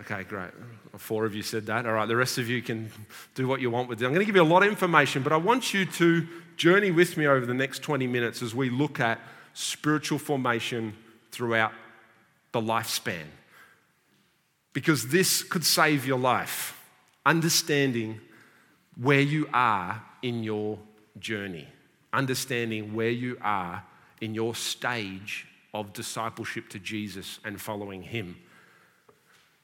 Okay, 0.00 0.22
great. 0.22 0.52
Four 0.96 1.26
of 1.26 1.34
you 1.34 1.42
said 1.42 1.66
that. 1.66 1.84
All 1.84 1.92
right, 1.92 2.08
the 2.08 2.16
rest 2.16 2.38
of 2.38 2.48
you 2.48 2.62
can 2.62 2.90
do 3.34 3.46
what 3.46 3.60
you 3.60 3.70
want 3.70 3.90
with 3.90 4.00
it. 4.00 4.06
I'm 4.06 4.12
going 4.12 4.24
to 4.24 4.26
give 4.26 4.36
you 4.36 4.42
a 4.42 4.42
lot 4.42 4.62
of 4.62 4.70
information, 4.70 5.22
but 5.22 5.34
I 5.34 5.36
want 5.36 5.74
you 5.74 5.84
to 5.84 6.26
journey 6.56 6.90
with 6.90 7.18
me 7.18 7.26
over 7.26 7.44
the 7.44 7.52
next 7.52 7.80
20 7.80 8.06
minutes 8.06 8.40
as 8.40 8.54
we 8.54 8.70
look 8.70 9.00
at 9.00 9.20
spiritual 9.52 10.18
formation 10.18 10.94
throughout 11.30 11.72
the 12.52 12.60
lifespan. 12.62 13.26
Because 14.72 15.08
this 15.08 15.42
could 15.42 15.66
save 15.66 16.06
your 16.06 16.18
life. 16.18 16.82
Understanding 17.26 18.18
where 18.96 19.20
you 19.20 19.48
are 19.52 20.02
in 20.22 20.42
your 20.42 20.78
journey, 21.18 21.68
understanding 22.12 22.94
where 22.94 23.10
you 23.10 23.38
are 23.40 23.84
in 24.20 24.34
your 24.34 24.54
stage 24.54 25.46
of 25.74 25.92
discipleship 25.92 26.68
to 26.70 26.78
Jesus 26.78 27.40
and 27.44 27.60
following 27.60 28.02
Him. 28.02 28.36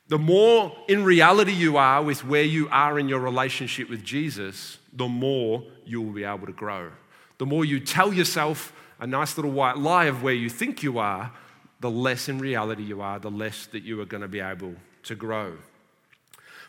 The 0.08 0.18
more 0.18 0.74
in 0.88 1.04
reality 1.04 1.52
you 1.52 1.76
are 1.76 2.02
with 2.02 2.24
where 2.24 2.42
you 2.42 2.68
are 2.70 2.98
in 2.98 3.08
your 3.08 3.20
relationship 3.20 3.90
with 3.90 4.02
Jesus, 4.02 4.78
the 4.92 5.06
more 5.08 5.62
you 5.84 6.00
will 6.00 6.12
be 6.12 6.24
able 6.24 6.46
to 6.46 6.52
grow. 6.52 6.90
The 7.36 7.46
more 7.46 7.64
you 7.64 7.78
tell 7.78 8.12
yourself 8.12 8.72
a 8.98 9.06
nice 9.06 9.36
little 9.36 9.52
white 9.52 9.76
lie 9.76 10.06
of 10.06 10.22
where 10.22 10.34
you 10.34 10.48
think 10.48 10.82
you 10.82 10.98
are, 10.98 11.30
the 11.80 11.90
less 11.90 12.28
in 12.28 12.38
reality 12.38 12.82
you 12.82 13.02
are, 13.02 13.18
the 13.18 13.30
less 13.30 13.66
that 13.66 13.82
you 13.82 14.00
are 14.00 14.06
going 14.06 14.22
to 14.22 14.28
be 14.28 14.40
able 14.40 14.74
to 15.04 15.14
grow. 15.14 15.56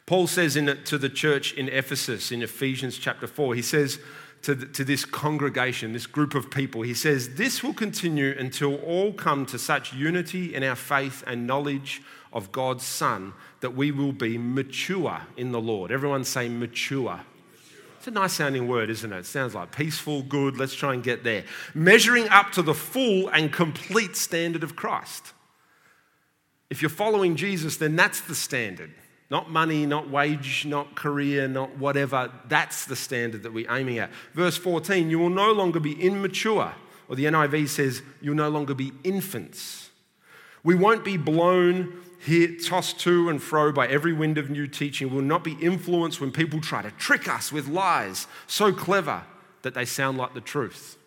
Paul 0.09 0.25
says 0.25 0.55
in, 0.55 0.75
to 0.85 0.97
the 0.97 1.07
church 1.07 1.53
in 1.53 1.69
Ephesus 1.69 2.31
in 2.31 2.41
Ephesians 2.41 2.97
chapter 2.97 3.27
4, 3.27 3.53
he 3.53 3.61
says 3.61 3.99
to, 4.41 4.55
the, 4.55 4.65
to 4.65 4.83
this 4.83 5.05
congregation, 5.05 5.93
this 5.93 6.07
group 6.07 6.33
of 6.33 6.49
people, 6.49 6.81
he 6.81 6.95
says, 6.95 7.35
This 7.35 7.61
will 7.61 7.75
continue 7.75 8.35
until 8.35 8.77
all 8.77 9.13
come 9.13 9.45
to 9.45 9.59
such 9.59 9.93
unity 9.93 10.55
in 10.55 10.63
our 10.63 10.75
faith 10.75 11.23
and 11.27 11.45
knowledge 11.45 12.01
of 12.33 12.51
God's 12.51 12.83
Son 12.83 13.33
that 13.59 13.75
we 13.75 13.91
will 13.91 14.11
be 14.11 14.35
mature 14.39 15.21
in 15.37 15.51
the 15.51 15.61
Lord. 15.61 15.91
Everyone 15.91 16.23
say 16.23 16.49
mature. 16.49 17.19
It's 17.99 18.07
a 18.07 18.11
nice 18.11 18.33
sounding 18.33 18.67
word, 18.67 18.89
isn't 18.89 19.13
it? 19.13 19.19
It 19.19 19.25
sounds 19.27 19.53
like 19.53 19.71
peaceful, 19.71 20.23
good. 20.23 20.57
Let's 20.57 20.73
try 20.73 20.95
and 20.95 21.03
get 21.03 21.23
there. 21.23 21.43
Measuring 21.75 22.27
up 22.29 22.51
to 22.53 22.63
the 22.63 22.73
full 22.73 23.27
and 23.27 23.53
complete 23.53 24.15
standard 24.15 24.63
of 24.63 24.75
Christ. 24.75 25.33
If 26.71 26.81
you're 26.81 26.89
following 26.89 27.35
Jesus, 27.35 27.77
then 27.77 27.95
that's 27.95 28.21
the 28.21 28.33
standard. 28.33 28.89
Not 29.29 29.51
money, 29.51 29.85
not 29.85 30.09
wage, 30.09 30.65
not 30.65 30.95
career, 30.95 31.47
not 31.47 31.77
whatever. 31.77 32.31
That's 32.47 32.85
the 32.85 32.95
standard 32.95 33.43
that 33.43 33.53
we're 33.53 33.71
aiming 33.71 33.99
at. 33.99 34.11
Verse 34.33 34.57
14, 34.57 35.09
you 35.09 35.19
will 35.19 35.29
no 35.29 35.51
longer 35.51 35.79
be 35.79 36.01
immature. 36.01 36.73
Or 37.07 37.15
the 37.15 37.25
NIV 37.25 37.69
says, 37.69 38.01
you'll 38.21 38.35
no 38.35 38.49
longer 38.49 38.73
be 38.73 38.91
infants. 39.03 39.89
We 40.63 40.75
won't 40.75 41.05
be 41.05 41.17
blown 41.17 42.01
here, 42.19 42.57
tossed 42.57 42.99
to 43.01 43.29
and 43.29 43.41
fro 43.41 43.71
by 43.71 43.87
every 43.87 44.13
wind 44.13 44.37
of 44.37 44.49
new 44.49 44.67
teaching. 44.67 45.09
We 45.09 45.17
will 45.17 45.21
not 45.21 45.43
be 45.43 45.57
influenced 45.61 46.19
when 46.19 46.31
people 46.31 46.59
try 46.59 46.81
to 46.81 46.91
trick 46.91 47.27
us 47.27 47.51
with 47.51 47.67
lies 47.67 48.27
so 48.47 48.73
clever 48.73 49.23
that 49.61 49.73
they 49.73 49.85
sound 49.85 50.17
like 50.17 50.33
the 50.33 50.41
truth. 50.41 50.97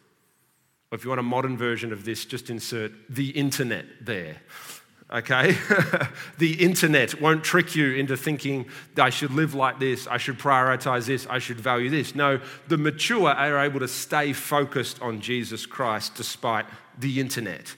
Or 0.90 0.96
if 0.96 1.04
you 1.04 1.10
want 1.10 1.20
a 1.20 1.24
modern 1.24 1.56
version 1.56 1.92
of 1.92 2.04
this, 2.04 2.24
just 2.24 2.50
insert 2.50 2.92
the 3.08 3.30
internet 3.30 3.84
there 4.00 4.38
okay? 5.12 5.56
the 6.38 6.54
internet 6.54 7.20
won't 7.20 7.44
trick 7.44 7.76
you 7.76 7.92
into 7.92 8.16
thinking 8.16 8.66
I 8.96 9.10
should 9.10 9.30
live 9.30 9.54
like 9.54 9.78
this, 9.78 10.06
I 10.06 10.16
should 10.16 10.38
prioritize 10.38 11.06
this, 11.06 11.26
I 11.28 11.38
should 11.38 11.60
value 11.60 11.90
this. 11.90 12.14
No, 12.14 12.40
the 12.68 12.78
mature 12.78 13.30
are 13.30 13.58
able 13.58 13.80
to 13.80 13.88
stay 13.88 14.32
focused 14.32 15.00
on 15.02 15.20
Jesus 15.20 15.66
Christ 15.66 16.14
despite 16.14 16.66
the 16.98 17.20
internet. 17.20 17.76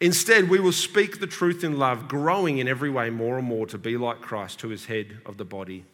Instead, 0.00 0.48
we 0.48 0.60
will 0.60 0.72
speak 0.72 1.18
the 1.18 1.26
truth 1.26 1.64
in 1.64 1.76
love, 1.76 2.06
growing 2.06 2.58
in 2.58 2.68
every 2.68 2.90
way 2.90 3.10
more 3.10 3.38
and 3.38 3.46
more 3.46 3.66
to 3.66 3.78
be 3.78 3.96
like 3.96 4.20
Christ, 4.20 4.60
who 4.60 4.70
is 4.70 4.86
head 4.86 5.18
of 5.26 5.38
the 5.38 5.44
body, 5.44 5.84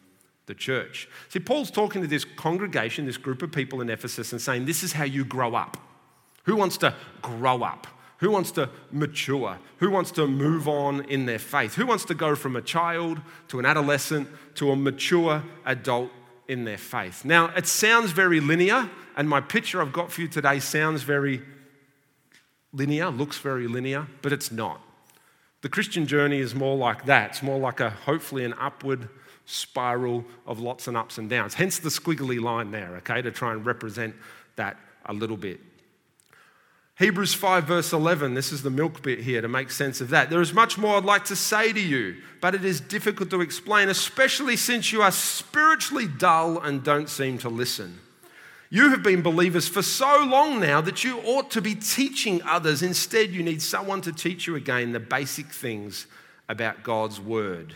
the 0.45 0.53
church. 0.53 1.09
See, 1.29 1.39
Paul's 1.39 1.71
talking 1.71 2.03
to 2.03 2.07
this 2.07 2.23
congregation, 2.23 3.05
this 3.05 3.17
group 3.17 3.41
of 3.41 3.51
people 3.51 3.81
in 3.81 3.89
Ephesus, 3.89 4.31
and 4.31 4.39
saying, 4.39 4.65
This 4.65 4.83
is 4.83 4.93
how 4.93 5.05
you 5.05 5.25
grow 5.25 5.55
up. 5.55 5.77
Who 6.43 6.55
wants 6.55 6.77
to 6.77 6.93
grow 7.23 7.63
up? 7.63 7.87
Who 8.19 8.31
wants 8.31 8.51
to 8.51 8.69
mature? 8.91 9.57
Who 9.79 9.91
wants 9.91 10.11
to 10.11 10.25
move 10.27 10.67
on 10.67 11.03
in 11.05 11.25
their 11.25 11.39
faith? 11.39 11.75
Who 11.75 11.85
wants 11.85 12.05
to 12.05 12.13
go 12.13 12.35
from 12.35 12.55
a 12.55 12.61
child 12.61 13.19
to 13.49 13.59
an 13.59 13.65
adolescent 13.65 14.29
to 14.55 14.71
a 14.71 14.75
mature 14.75 15.43
adult 15.65 16.11
in 16.47 16.63
their 16.63 16.77
faith? 16.77 17.25
Now, 17.25 17.47
it 17.55 17.67
sounds 17.67 18.11
very 18.11 18.39
linear, 18.39 18.89
and 19.17 19.27
my 19.27 19.41
picture 19.41 19.81
I've 19.81 19.93
got 19.93 20.11
for 20.11 20.21
you 20.21 20.27
today 20.27 20.59
sounds 20.59 21.03
very 21.03 21.41
linear, 22.71 23.09
looks 23.09 23.37
very 23.37 23.67
linear, 23.67 24.07
but 24.21 24.31
it's 24.31 24.51
not. 24.51 24.81
The 25.61 25.69
Christian 25.69 26.05
journey 26.05 26.39
is 26.39 26.53
more 26.53 26.77
like 26.77 27.05
that. 27.05 27.31
It's 27.31 27.43
more 27.43 27.59
like 27.59 27.79
a 27.79 27.89
hopefully 27.89 28.45
an 28.45 28.53
upward 28.59 29.09
spiral 29.45 30.23
of 30.45 30.59
lots 30.59 30.87
and 30.87 30.95
ups 30.95 31.17
and 31.17 31.29
downs. 31.29 31.55
Hence 31.55 31.79
the 31.79 31.89
squiggly 31.89 32.39
line 32.41 32.71
there, 32.71 32.95
okay, 32.97 33.21
to 33.21 33.31
try 33.31 33.51
and 33.51 33.65
represent 33.65 34.15
that 34.55 34.77
a 35.05 35.13
little 35.13 35.37
bit. 35.37 35.59
Hebrews 36.97 37.33
5, 37.33 37.65
verse 37.65 37.91
11, 37.91 38.35
this 38.35 38.53
is 38.53 38.63
the 38.63 38.69
milk 38.69 39.01
bit 39.01 39.19
here 39.19 39.41
to 39.41 39.49
make 39.49 39.69
sense 39.69 39.99
of 39.99 40.09
that. 40.11 40.29
There 40.29 40.41
is 40.41 40.53
much 40.53 40.77
more 40.77 40.95
I'd 40.95 41.03
like 41.03 41.25
to 41.25 41.35
say 41.35 41.73
to 41.73 41.81
you, 41.81 42.15
but 42.39 42.55
it 42.55 42.63
is 42.63 42.79
difficult 42.79 43.29
to 43.31 43.41
explain, 43.41 43.89
especially 43.89 44.55
since 44.55 44.93
you 44.93 45.01
are 45.01 45.11
spiritually 45.11 46.07
dull 46.07 46.57
and 46.57 46.85
don't 46.85 47.09
seem 47.09 47.37
to 47.39 47.49
listen. 47.49 47.99
You 48.69 48.91
have 48.91 49.03
been 49.03 49.21
believers 49.21 49.67
for 49.67 49.81
so 49.81 50.25
long 50.25 50.61
now 50.61 50.79
that 50.79 51.03
you 51.03 51.19
ought 51.19 51.51
to 51.51 51.61
be 51.61 51.75
teaching 51.75 52.41
others. 52.43 52.81
Instead, 52.81 53.31
you 53.31 53.43
need 53.43 53.61
someone 53.61 53.99
to 54.01 54.13
teach 54.13 54.47
you 54.47 54.55
again 54.55 54.93
the 54.93 54.99
basic 55.01 55.47
things 55.47 56.07
about 56.47 56.83
God's 56.83 57.19
word. 57.19 57.75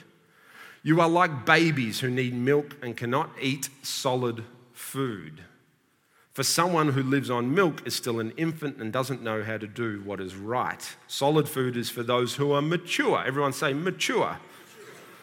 You 0.81 1.01
are 1.01 1.09
like 1.09 1.45
babies 1.45 1.99
who 1.99 2.09
need 2.09 2.33
milk 2.33 2.77
and 2.81 2.95
cannot 2.95 3.31
eat 3.41 3.69
solid 3.83 4.45
food. 4.71 5.43
For 6.33 6.43
someone 6.43 6.89
who 6.89 7.03
lives 7.03 7.29
on 7.29 7.53
milk 7.53 7.85
is 7.85 7.95
still 7.95 8.19
an 8.19 8.31
infant 8.37 8.77
and 8.77 8.93
doesn't 8.93 9.21
know 9.21 9.43
how 9.43 9.57
to 9.57 9.67
do 9.67 10.01
what 10.05 10.21
is 10.21 10.35
right. 10.35 10.95
Solid 11.07 11.49
food 11.49 11.75
is 11.75 11.89
for 11.89 12.03
those 12.03 12.35
who 12.35 12.51
are 12.51 12.61
mature. 12.61 13.23
Everyone 13.25 13.51
say 13.51 13.73
mature. 13.73 14.37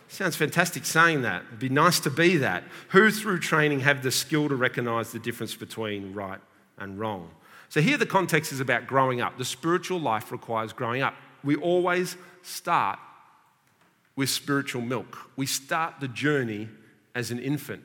Sounds 0.09 0.37
fantastic 0.37 0.85
saying 0.85 1.23
that. 1.23 1.43
It'd 1.49 1.59
be 1.59 1.69
nice 1.69 2.01
to 2.01 2.11
be 2.11 2.37
that. 2.39 2.65
Who, 2.89 3.11
through 3.11 3.41
training, 3.41 3.81
have 3.81 4.03
the 4.03 4.11
skill 4.11 4.49
to 4.49 4.57
recognize 4.57 5.13
the 5.13 5.19
difference 5.19 5.55
between 5.55 6.13
right 6.13 6.41
and 6.79 6.99
wrong. 6.99 7.31
So, 7.69 7.81
here 7.81 7.97
the 7.97 8.07
context 8.07 8.53
is 8.53 8.61
about 8.61 8.87
growing 8.87 9.21
up. 9.21 9.39
The 9.39 9.45
spiritual 9.45 9.99
life 9.99 10.31
requires 10.31 10.73
growing 10.73 11.03
up. 11.03 11.15
We 11.43 11.57
always 11.57 12.17
start 12.43 12.99
with 14.15 14.31
spiritual 14.31 14.83
milk, 14.83 15.19
we 15.37 15.47
start 15.47 15.95
the 16.01 16.09
journey 16.09 16.69
as 17.15 17.31
an 17.31 17.39
infant. 17.39 17.83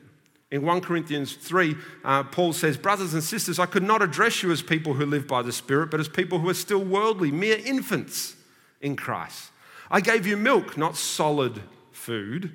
In 0.52 0.62
1 0.62 0.82
Corinthians 0.82 1.32
3, 1.32 1.74
uh, 2.04 2.24
Paul 2.24 2.52
says, 2.52 2.76
Brothers 2.76 3.14
and 3.14 3.24
sisters, 3.24 3.58
I 3.58 3.64
could 3.64 3.82
not 3.82 4.02
address 4.02 4.42
you 4.42 4.52
as 4.52 4.60
people 4.60 4.92
who 4.92 5.06
live 5.06 5.26
by 5.26 5.40
the 5.40 5.50
Spirit, 5.50 5.90
but 5.90 5.98
as 5.98 6.10
people 6.10 6.38
who 6.38 6.48
are 6.50 6.54
still 6.54 6.84
worldly, 6.84 7.32
mere 7.32 7.56
infants. 7.56 8.36
in 8.82 8.96
Christ. 8.96 9.50
I 9.90 10.00
gave 10.00 10.26
you 10.26 10.36
milk, 10.36 10.76
not 10.76 10.96
solid 10.96 11.62
food, 11.92 12.52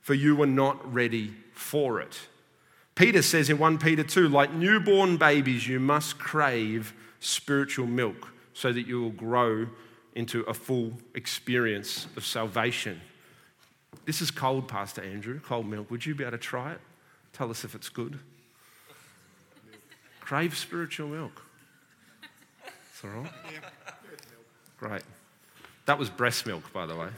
for 0.00 0.12
you 0.12 0.34
were 0.34 0.46
not 0.46 0.92
ready 0.92 1.32
for 1.54 2.00
it. 2.00 2.18
Peter 2.96 3.22
says 3.22 3.48
in 3.48 3.58
1 3.58 3.78
Peter 3.78 4.02
2 4.02 4.28
like 4.28 4.52
newborn 4.52 5.16
babies, 5.16 5.68
you 5.68 5.78
must 5.78 6.18
crave 6.18 6.92
spiritual 7.20 7.86
milk 7.86 8.32
so 8.54 8.72
that 8.72 8.88
you 8.88 9.00
will 9.00 9.10
grow 9.10 9.68
into 10.16 10.40
a 10.42 10.54
full 10.54 10.92
experience 11.14 12.08
of 12.16 12.26
salvation. 12.26 13.00
This 14.04 14.20
is 14.20 14.32
cold, 14.32 14.66
Pastor 14.66 15.02
Andrew, 15.02 15.38
cold 15.38 15.66
milk. 15.66 15.90
Would 15.92 16.04
you 16.04 16.16
be 16.16 16.24
able 16.24 16.32
to 16.32 16.38
try 16.38 16.72
it? 16.72 16.80
Tell 17.38 17.50
us 17.50 17.64
if 17.64 17.76
it's 17.76 17.88
good. 17.88 18.18
Crave 20.18 20.56
spiritual 20.56 21.06
milk. 21.06 21.40
Is 22.66 22.70
It's 22.90 23.04
all 23.04 23.10
right? 23.10 23.32
Great. 24.80 25.02
That 25.86 26.00
was 26.00 26.10
breast 26.10 26.46
milk, 26.46 26.72
by 26.72 26.84
the 26.84 26.96
way. 26.96 27.08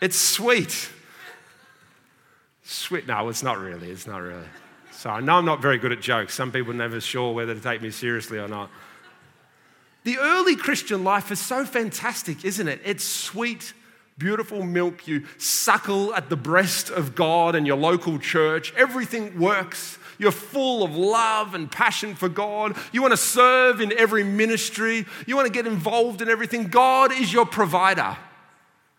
it's 0.00 0.16
sweet. 0.16 0.88
Sweet. 2.62 3.08
No, 3.08 3.28
it's 3.28 3.42
not 3.42 3.58
really. 3.58 3.90
It's 3.90 4.06
not 4.06 4.22
really. 4.22 4.46
So 4.92 5.10
I 5.10 5.18
know 5.18 5.34
I'm 5.34 5.44
not 5.44 5.60
very 5.60 5.78
good 5.78 5.90
at 5.90 6.00
jokes. 6.00 6.32
Some 6.34 6.52
people 6.52 6.70
are 6.70 6.76
never 6.76 7.00
sure 7.00 7.34
whether 7.34 7.54
to 7.54 7.60
take 7.60 7.82
me 7.82 7.90
seriously 7.90 8.38
or 8.38 8.46
not. 8.46 8.70
The 10.04 10.16
early 10.18 10.54
Christian 10.54 11.02
life 11.02 11.32
is 11.32 11.40
so 11.40 11.64
fantastic, 11.64 12.44
isn't 12.44 12.68
it? 12.68 12.80
It's 12.84 13.02
sweet, 13.02 13.74
beautiful 14.20 14.62
milk. 14.62 15.08
You 15.08 15.24
suckle 15.38 16.14
at 16.14 16.28
the 16.28 16.36
breast 16.36 16.90
of 16.90 17.16
God 17.16 17.56
and 17.56 17.66
your 17.66 17.76
local 17.76 18.20
church. 18.20 18.72
Everything 18.76 19.40
works. 19.40 19.98
You're 20.18 20.30
full 20.30 20.84
of 20.84 20.94
love 20.94 21.54
and 21.54 21.72
passion 21.72 22.14
for 22.14 22.28
God. 22.28 22.76
You 22.92 23.00
want 23.00 23.12
to 23.12 23.16
serve 23.16 23.80
in 23.80 23.92
every 23.98 24.22
ministry. 24.22 25.06
You 25.26 25.34
want 25.34 25.46
to 25.46 25.52
get 25.52 25.66
involved 25.66 26.20
in 26.20 26.28
everything. 26.28 26.68
God 26.68 27.10
is 27.10 27.32
your 27.32 27.46
provider. 27.46 28.16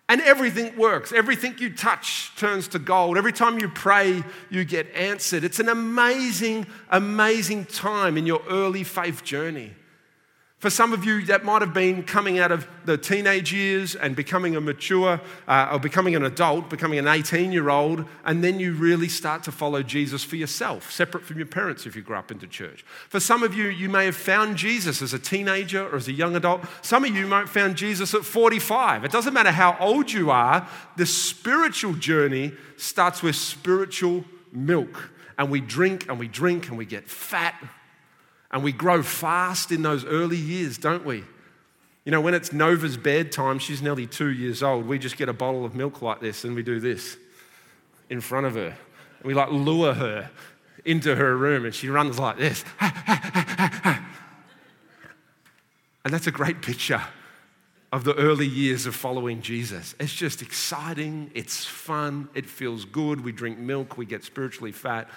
And 0.09 0.19
everything 0.21 0.75
works. 0.75 1.13
Everything 1.13 1.55
you 1.59 1.73
touch 1.73 2.35
turns 2.35 2.67
to 2.69 2.79
gold. 2.79 3.17
Every 3.17 3.31
time 3.31 3.59
you 3.59 3.69
pray, 3.69 4.23
you 4.49 4.65
get 4.65 4.93
answered. 4.93 5.43
It's 5.43 5.59
an 5.59 5.69
amazing, 5.69 6.65
amazing 6.89 7.65
time 7.65 8.17
in 8.17 8.25
your 8.25 8.41
early 8.49 8.83
faith 8.83 9.23
journey. 9.23 9.73
For 10.61 10.69
some 10.69 10.93
of 10.93 11.03
you, 11.03 11.25
that 11.25 11.43
might 11.43 11.63
have 11.63 11.73
been 11.73 12.03
coming 12.03 12.37
out 12.37 12.51
of 12.51 12.67
the 12.85 12.95
teenage 12.95 13.51
years 13.51 13.95
and 13.95 14.15
becoming 14.15 14.55
a 14.55 14.61
mature 14.61 15.19
uh, 15.47 15.69
or 15.71 15.79
becoming 15.79 16.15
an 16.15 16.23
adult, 16.23 16.69
becoming 16.69 16.99
an 16.99 17.07
18 17.07 17.51
year 17.51 17.69
old, 17.69 18.05
and 18.25 18.43
then 18.43 18.59
you 18.59 18.73
really 18.73 19.07
start 19.07 19.41
to 19.45 19.51
follow 19.51 19.81
Jesus 19.81 20.23
for 20.23 20.35
yourself, 20.35 20.91
separate 20.91 21.25
from 21.25 21.37
your 21.37 21.47
parents 21.47 21.87
if 21.87 21.95
you 21.95 22.03
grew 22.03 22.15
up 22.15 22.29
into 22.29 22.45
church. 22.45 22.85
For 23.09 23.19
some 23.19 23.41
of 23.41 23.55
you, 23.55 23.69
you 23.69 23.89
may 23.89 24.05
have 24.05 24.15
found 24.15 24.55
Jesus 24.55 25.01
as 25.01 25.13
a 25.13 25.19
teenager 25.19 25.83
or 25.89 25.95
as 25.95 26.07
a 26.07 26.13
young 26.13 26.35
adult. 26.35 26.61
Some 26.83 27.05
of 27.05 27.15
you 27.15 27.25
might 27.25 27.39
have 27.39 27.49
found 27.49 27.75
Jesus 27.75 28.13
at 28.13 28.23
45. 28.23 29.03
It 29.03 29.11
doesn't 29.11 29.33
matter 29.33 29.51
how 29.51 29.75
old 29.79 30.11
you 30.11 30.29
are, 30.29 30.69
the 30.95 31.07
spiritual 31.07 31.93
journey 31.93 32.51
starts 32.77 33.23
with 33.23 33.35
spiritual 33.35 34.25
milk. 34.51 35.09
And 35.39 35.49
we 35.49 35.59
drink 35.59 36.07
and 36.07 36.19
we 36.19 36.27
drink 36.27 36.67
and 36.67 36.77
we 36.77 36.85
get 36.85 37.09
fat 37.09 37.55
and 38.51 38.63
we 38.63 38.71
grow 38.71 39.01
fast 39.01 39.71
in 39.71 39.81
those 39.81 40.05
early 40.05 40.37
years, 40.37 40.77
don't 40.77 41.05
we? 41.05 41.23
You 42.05 42.11
know, 42.11 42.21
when 42.21 42.33
it's 42.33 42.51
Nova's 42.51 42.97
bedtime, 42.97 43.59
she's 43.59 43.81
nearly 43.81 44.07
two 44.07 44.29
years 44.29 44.61
old, 44.63 44.87
we 44.87 44.99
just 44.99 45.17
get 45.17 45.29
a 45.29 45.33
bottle 45.33 45.63
of 45.63 45.75
milk 45.75 46.01
like 46.01 46.19
this 46.19 46.43
and 46.43 46.55
we 46.55 46.63
do 46.63 46.79
this 46.79 47.15
in 48.09 48.21
front 48.21 48.47
of 48.47 48.55
her. 48.55 48.75
And 49.19 49.25
we 49.25 49.33
like 49.33 49.51
lure 49.51 49.93
her 49.93 50.29
into 50.83 51.15
her 51.15 51.37
room 51.37 51.65
and 51.65 51.73
she 51.73 51.89
runs 51.89 52.19
like 52.19 52.37
this. 52.37 52.65
and 52.79 54.01
that's 56.05 56.27
a 56.27 56.31
great 56.31 56.61
picture 56.61 57.01
of 57.91 58.03
the 58.03 58.15
early 58.15 58.47
years 58.47 58.85
of 58.85 58.95
following 58.95 59.41
Jesus. 59.41 59.95
It's 59.99 60.13
just 60.13 60.41
exciting, 60.41 61.29
it's 61.35 61.65
fun, 61.65 62.29
it 62.33 62.45
feels 62.45 62.85
good. 62.85 63.23
We 63.23 63.31
drink 63.31 63.59
milk, 63.59 63.97
we 63.97 64.05
get 64.05 64.23
spiritually 64.23 64.71
fat. 64.71 65.09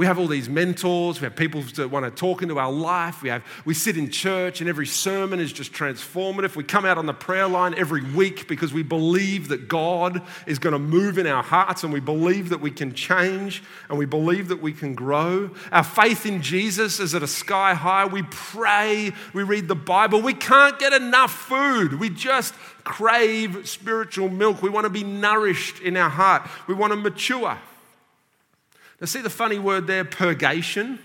We 0.00 0.06
have 0.06 0.18
all 0.18 0.28
these 0.28 0.48
mentors. 0.48 1.20
We 1.20 1.26
have 1.26 1.36
people 1.36 1.60
that 1.60 1.90
want 1.90 2.06
to 2.06 2.10
talk 2.10 2.40
into 2.40 2.58
our 2.58 2.72
life. 2.72 3.20
We, 3.20 3.28
have, 3.28 3.44
we 3.66 3.74
sit 3.74 3.98
in 3.98 4.10
church, 4.10 4.62
and 4.62 4.70
every 4.70 4.86
sermon 4.86 5.40
is 5.40 5.52
just 5.52 5.74
transformative. 5.74 6.56
We 6.56 6.64
come 6.64 6.86
out 6.86 6.96
on 6.96 7.04
the 7.04 7.12
prayer 7.12 7.46
line 7.46 7.74
every 7.76 8.02
week 8.14 8.48
because 8.48 8.72
we 8.72 8.82
believe 8.82 9.48
that 9.48 9.68
God 9.68 10.22
is 10.46 10.58
going 10.58 10.72
to 10.72 10.78
move 10.78 11.18
in 11.18 11.26
our 11.26 11.42
hearts, 11.42 11.84
and 11.84 11.92
we 11.92 12.00
believe 12.00 12.48
that 12.48 12.62
we 12.62 12.70
can 12.70 12.94
change, 12.94 13.62
and 13.90 13.98
we 13.98 14.06
believe 14.06 14.48
that 14.48 14.62
we 14.62 14.72
can 14.72 14.94
grow. 14.94 15.50
Our 15.70 15.84
faith 15.84 16.24
in 16.24 16.40
Jesus 16.40 16.98
is 16.98 17.14
at 17.14 17.22
a 17.22 17.28
sky 17.28 17.74
high. 17.74 18.06
We 18.06 18.22
pray, 18.22 19.12
we 19.34 19.42
read 19.42 19.68
the 19.68 19.74
Bible. 19.74 20.22
We 20.22 20.32
can't 20.32 20.78
get 20.78 20.94
enough 20.94 21.30
food. 21.30 22.00
We 22.00 22.08
just 22.08 22.54
crave 22.84 23.68
spiritual 23.68 24.30
milk. 24.30 24.62
We 24.62 24.70
want 24.70 24.84
to 24.84 24.90
be 24.90 25.04
nourished 25.04 25.80
in 25.80 25.98
our 25.98 26.08
heart, 26.08 26.48
we 26.66 26.72
want 26.72 26.94
to 26.94 26.96
mature. 26.96 27.58
Now, 29.00 29.06
see 29.06 29.22
the 29.22 29.30
funny 29.30 29.58
word 29.58 29.86
there, 29.86 30.04
purgation? 30.04 30.98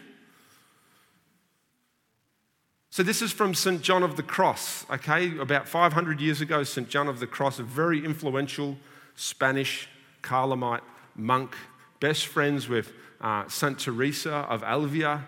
So, 2.90 3.04
this 3.04 3.22
is 3.22 3.32
from 3.32 3.54
St. 3.54 3.82
John 3.82 4.04
of 4.04 4.18
the 4.18 4.24
Cross, 4.24 4.86
okay? 4.90 5.38
About 5.38 5.68
500 5.68 6.20
years 6.20 6.42
ago, 6.42 6.64
St. 6.64 6.90
John 6.90 7.08
of 7.08 7.20
the 7.20 7.28
Cross, 7.28 7.60
a 7.60 7.64
very 7.64 8.04
influential 8.04 8.78
Spanish 9.16 9.88
Carmelite 10.22 10.84
monk, 11.16 11.56
best 12.02 12.28
friends 12.28 12.68
with 12.68 12.92
uh, 13.22 13.48
St. 13.48 13.80
Teresa 13.80 14.34
of 14.50 14.62
Avila. 14.64 15.26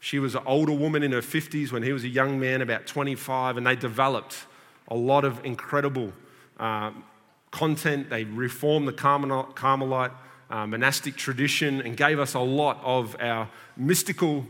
She 0.00 0.18
was 0.18 0.34
an 0.34 0.42
older 0.44 0.72
woman 0.72 1.04
in 1.04 1.12
her 1.12 1.20
50s 1.20 1.70
when 1.70 1.84
he 1.84 1.92
was 1.92 2.02
a 2.02 2.08
young 2.08 2.40
man, 2.40 2.62
about 2.62 2.86
25, 2.88 3.56
and 3.56 3.66
they 3.66 3.76
developed 3.76 4.46
a 4.88 4.96
lot 4.96 5.24
of 5.24 5.44
incredible 5.44 6.12
uh, 6.58 6.90
content. 7.52 8.10
They 8.10 8.24
reformed 8.24 8.88
the 8.88 8.92
Carmelite 8.92 10.12
uh, 10.50 10.66
monastic 10.66 11.16
tradition 11.16 11.80
and 11.82 11.96
gave 11.96 12.18
us 12.18 12.34
a 12.34 12.40
lot 12.40 12.80
of 12.82 13.16
our 13.20 13.48
mystical, 13.76 14.46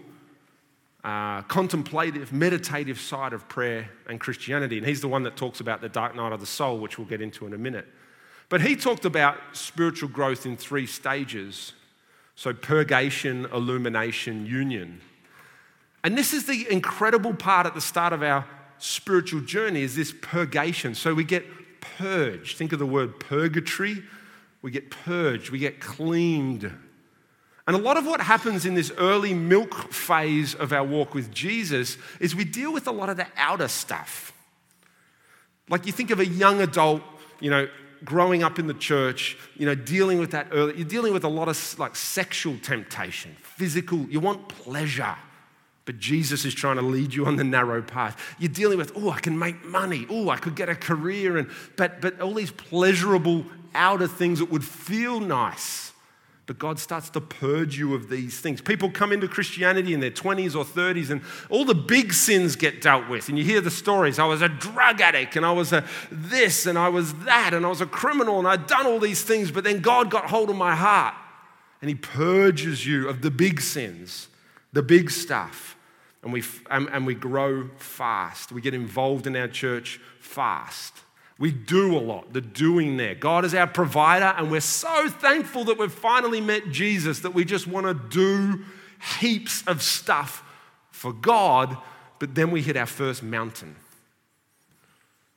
uh, 1.04 1.42
contemplative, 1.42 2.32
meditative 2.32 3.00
side 3.00 3.32
of 3.32 3.48
prayer 3.48 3.90
and 4.08 4.20
Christianity. 4.20 4.78
And 4.78 4.86
he's 4.86 5.00
the 5.00 5.08
one 5.08 5.24
that 5.24 5.36
talks 5.36 5.60
about 5.60 5.80
the 5.80 5.88
dark 5.88 6.14
night 6.14 6.32
of 6.32 6.40
the 6.40 6.46
soul, 6.46 6.78
which 6.78 6.98
we'll 6.98 7.08
get 7.08 7.20
into 7.20 7.46
in 7.46 7.52
a 7.52 7.58
minute. 7.58 7.86
But 8.48 8.60
he 8.60 8.76
talked 8.76 9.04
about 9.04 9.36
spiritual 9.52 10.08
growth 10.08 10.46
in 10.46 10.56
three 10.56 10.86
stages 10.86 11.74
so, 12.38 12.54
purgation, 12.54 13.46
illumination, 13.46 14.46
union. 14.46 15.00
And 16.04 16.16
this 16.16 16.32
is 16.32 16.46
the 16.46 16.70
incredible 16.70 17.34
part 17.34 17.66
at 17.66 17.74
the 17.74 17.80
start 17.80 18.12
of 18.12 18.22
our 18.22 18.46
spiritual 18.78 19.40
journey 19.40 19.82
is 19.82 19.96
this 19.96 20.14
purgation. 20.22 20.94
So 20.94 21.14
we 21.14 21.24
get 21.24 21.44
purged. 21.80 22.56
Think 22.56 22.72
of 22.72 22.78
the 22.78 22.86
word 22.86 23.18
purgatory 23.18 24.04
we 24.62 24.70
get 24.70 24.90
purged, 24.90 25.50
we 25.50 25.58
get 25.58 25.80
cleaned. 25.80 26.72
And 27.66 27.76
a 27.76 27.78
lot 27.78 27.96
of 27.98 28.06
what 28.06 28.20
happens 28.20 28.64
in 28.64 28.74
this 28.74 28.90
early 28.96 29.34
milk 29.34 29.92
phase 29.92 30.54
of 30.54 30.72
our 30.72 30.84
walk 30.84 31.14
with 31.14 31.30
Jesus 31.30 31.98
is 32.18 32.34
we 32.34 32.44
deal 32.44 32.72
with 32.72 32.86
a 32.86 32.90
lot 32.90 33.10
of 33.10 33.18
the 33.18 33.26
outer 33.36 33.68
stuff. 33.68 34.32
Like 35.68 35.84
you 35.86 35.92
think 35.92 36.10
of 36.10 36.18
a 36.18 36.26
young 36.26 36.62
adult, 36.62 37.02
you 37.40 37.50
know, 37.50 37.68
growing 38.04 38.42
up 38.42 38.58
in 38.58 38.68
the 38.68 38.74
church, 38.74 39.36
you 39.56 39.66
know, 39.66 39.74
dealing 39.74 40.18
with 40.18 40.30
that 40.30 40.48
early, 40.50 40.76
you're 40.76 40.88
dealing 40.88 41.12
with 41.12 41.24
a 41.24 41.28
lot 41.28 41.48
of 41.48 41.78
like 41.78 41.94
sexual 41.94 42.56
temptation, 42.62 43.36
physical, 43.42 43.98
you 44.08 44.20
want 44.20 44.48
pleasure. 44.48 45.16
But 45.84 45.98
Jesus 45.98 46.44
is 46.44 46.54
trying 46.54 46.76
to 46.76 46.82
lead 46.82 47.14
you 47.14 47.24
on 47.24 47.36
the 47.36 47.44
narrow 47.44 47.80
path. 47.80 48.34
You're 48.38 48.50
dealing 48.50 48.76
with, 48.76 48.92
oh, 48.94 49.10
I 49.10 49.20
can 49.20 49.38
make 49.38 49.64
money. 49.64 50.06
Oh, 50.10 50.28
I 50.28 50.36
could 50.36 50.54
get 50.54 50.68
a 50.68 50.74
career. 50.74 51.38
And, 51.38 51.48
but, 51.76 52.02
but 52.02 52.20
all 52.20 52.34
these 52.34 52.50
pleasurable 52.50 53.46
outer 53.74 54.06
things 54.06 54.38
that 54.38 54.50
would 54.50 54.64
feel 54.64 55.20
nice. 55.20 55.92
But 56.46 56.58
God 56.58 56.78
starts 56.78 57.10
to 57.10 57.20
purge 57.20 57.78
you 57.78 57.94
of 57.94 58.08
these 58.08 58.40
things. 58.40 58.62
People 58.62 58.90
come 58.90 59.12
into 59.12 59.28
Christianity 59.28 59.92
in 59.92 60.00
their 60.00 60.10
20s 60.10 60.56
or 60.56 60.64
30s, 60.64 61.10
and 61.10 61.20
all 61.50 61.66
the 61.66 61.74
big 61.74 62.14
sins 62.14 62.56
get 62.56 62.80
dealt 62.80 63.06
with. 63.08 63.28
And 63.28 63.38
you 63.38 63.44
hear 63.44 63.60
the 63.60 63.70
stories 63.70 64.18
I 64.18 64.24
was 64.24 64.40
a 64.40 64.48
drug 64.48 65.02
addict, 65.02 65.36
and 65.36 65.44
I 65.44 65.52
was 65.52 65.74
a 65.74 65.84
this, 66.10 66.64
and 66.64 66.78
I 66.78 66.88
was 66.88 67.12
that, 67.24 67.52
and 67.52 67.66
I 67.66 67.68
was 67.68 67.82
a 67.82 67.86
criminal, 67.86 68.38
and 68.38 68.48
I'd 68.48 68.66
done 68.66 68.86
all 68.86 68.98
these 68.98 69.22
things. 69.22 69.50
But 69.50 69.64
then 69.64 69.80
God 69.80 70.10
got 70.10 70.30
hold 70.30 70.48
of 70.48 70.56
my 70.56 70.74
heart, 70.74 71.14
and 71.82 71.90
He 71.90 71.94
purges 71.94 72.86
you 72.86 73.08
of 73.08 73.20
the 73.20 73.30
big 73.30 73.60
sins, 73.60 74.28
the 74.72 74.82
big 74.82 75.10
stuff 75.10 75.76
and 76.22 76.32
we, 76.32 76.42
and, 76.70 76.88
and 76.90 77.06
we 77.06 77.14
grow 77.14 77.70
fast. 77.78 78.52
We 78.52 78.60
get 78.60 78.74
involved 78.74 79.26
in 79.26 79.36
our 79.36 79.48
church 79.48 80.00
fast. 80.20 80.94
We 81.38 81.52
do 81.52 81.96
a 81.96 82.00
lot, 82.00 82.32
the 82.32 82.40
doing 82.40 82.96
there. 82.96 83.14
God 83.14 83.44
is 83.44 83.54
our 83.54 83.68
provider, 83.68 84.34
and 84.36 84.50
we're 84.50 84.60
so 84.60 85.08
thankful 85.08 85.64
that 85.64 85.78
we've 85.78 85.92
finally 85.92 86.40
met 86.40 86.70
Jesus 86.70 87.20
that 87.20 87.32
we 87.32 87.44
just 87.44 87.68
want 87.68 87.86
to 87.86 87.94
do 87.94 88.64
heaps 89.20 89.62
of 89.68 89.80
stuff 89.80 90.42
for 90.90 91.12
God, 91.12 91.76
but 92.18 92.34
then 92.34 92.50
we 92.50 92.60
hit 92.60 92.76
our 92.76 92.86
first 92.86 93.22
mountain. 93.22 93.76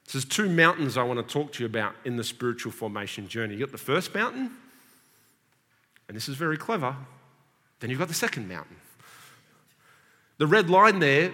So 0.08 0.18
there's 0.18 0.26
two 0.26 0.50
mountains 0.50 0.98
I 0.98 1.04
want 1.04 1.26
to 1.26 1.34
talk 1.34 1.54
to 1.54 1.64
you 1.64 1.68
about 1.68 1.94
in 2.04 2.18
the 2.18 2.24
spiritual 2.24 2.72
formation 2.72 3.28
journey. 3.28 3.54
You've 3.54 3.70
got 3.70 3.72
the 3.72 3.78
first 3.78 4.16
mountain, 4.16 4.52
and 6.08 6.18
this 6.18 6.28
is 6.28 6.36
very 6.36 6.58
clever. 6.58 6.96
Then 7.80 7.92
you've 7.92 8.00
got 8.00 8.08
the 8.08 8.16
second 8.16 8.50
mountain. 8.50 8.78
The 10.40 10.48
red 10.48 10.70
line 10.70 10.98
there 10.98 11.32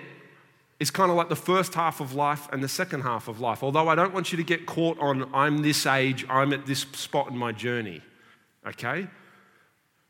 is 0.80 0.92
kind 0.92 1.10
of 1.10 1.18
like 1.18 1.30
the 1.30 1.36
first 1.36 1.74
half 1.74 2.00
of 2.00 2.14
life 2.14 2.48
and 2.52 2.64
the 2.64 2.68
second 2.68 3.02
half 3.02 3.28
of 3.28 3.40
life. 3.40 3.64
Although 3.64 3.88
I 3.88 3.96
don't 3.96 4.14
want 4.14 4.32
you 4.32 4.38
to 4.38 4.44
get 4.44 4.66
caught 4.66 5.00
on, 5.00 5.30
I'm 5.34 5.64
this 5.64 5.86
age, 5.86 6.26
I'm 6.30 6.54
at 6.54 6.66
this 6.66 6.82
spot 6.82 7.30
in 7.30 7.38
my 7.38 7.52
journey, 7.52 8.02
okay? 8.66 9.08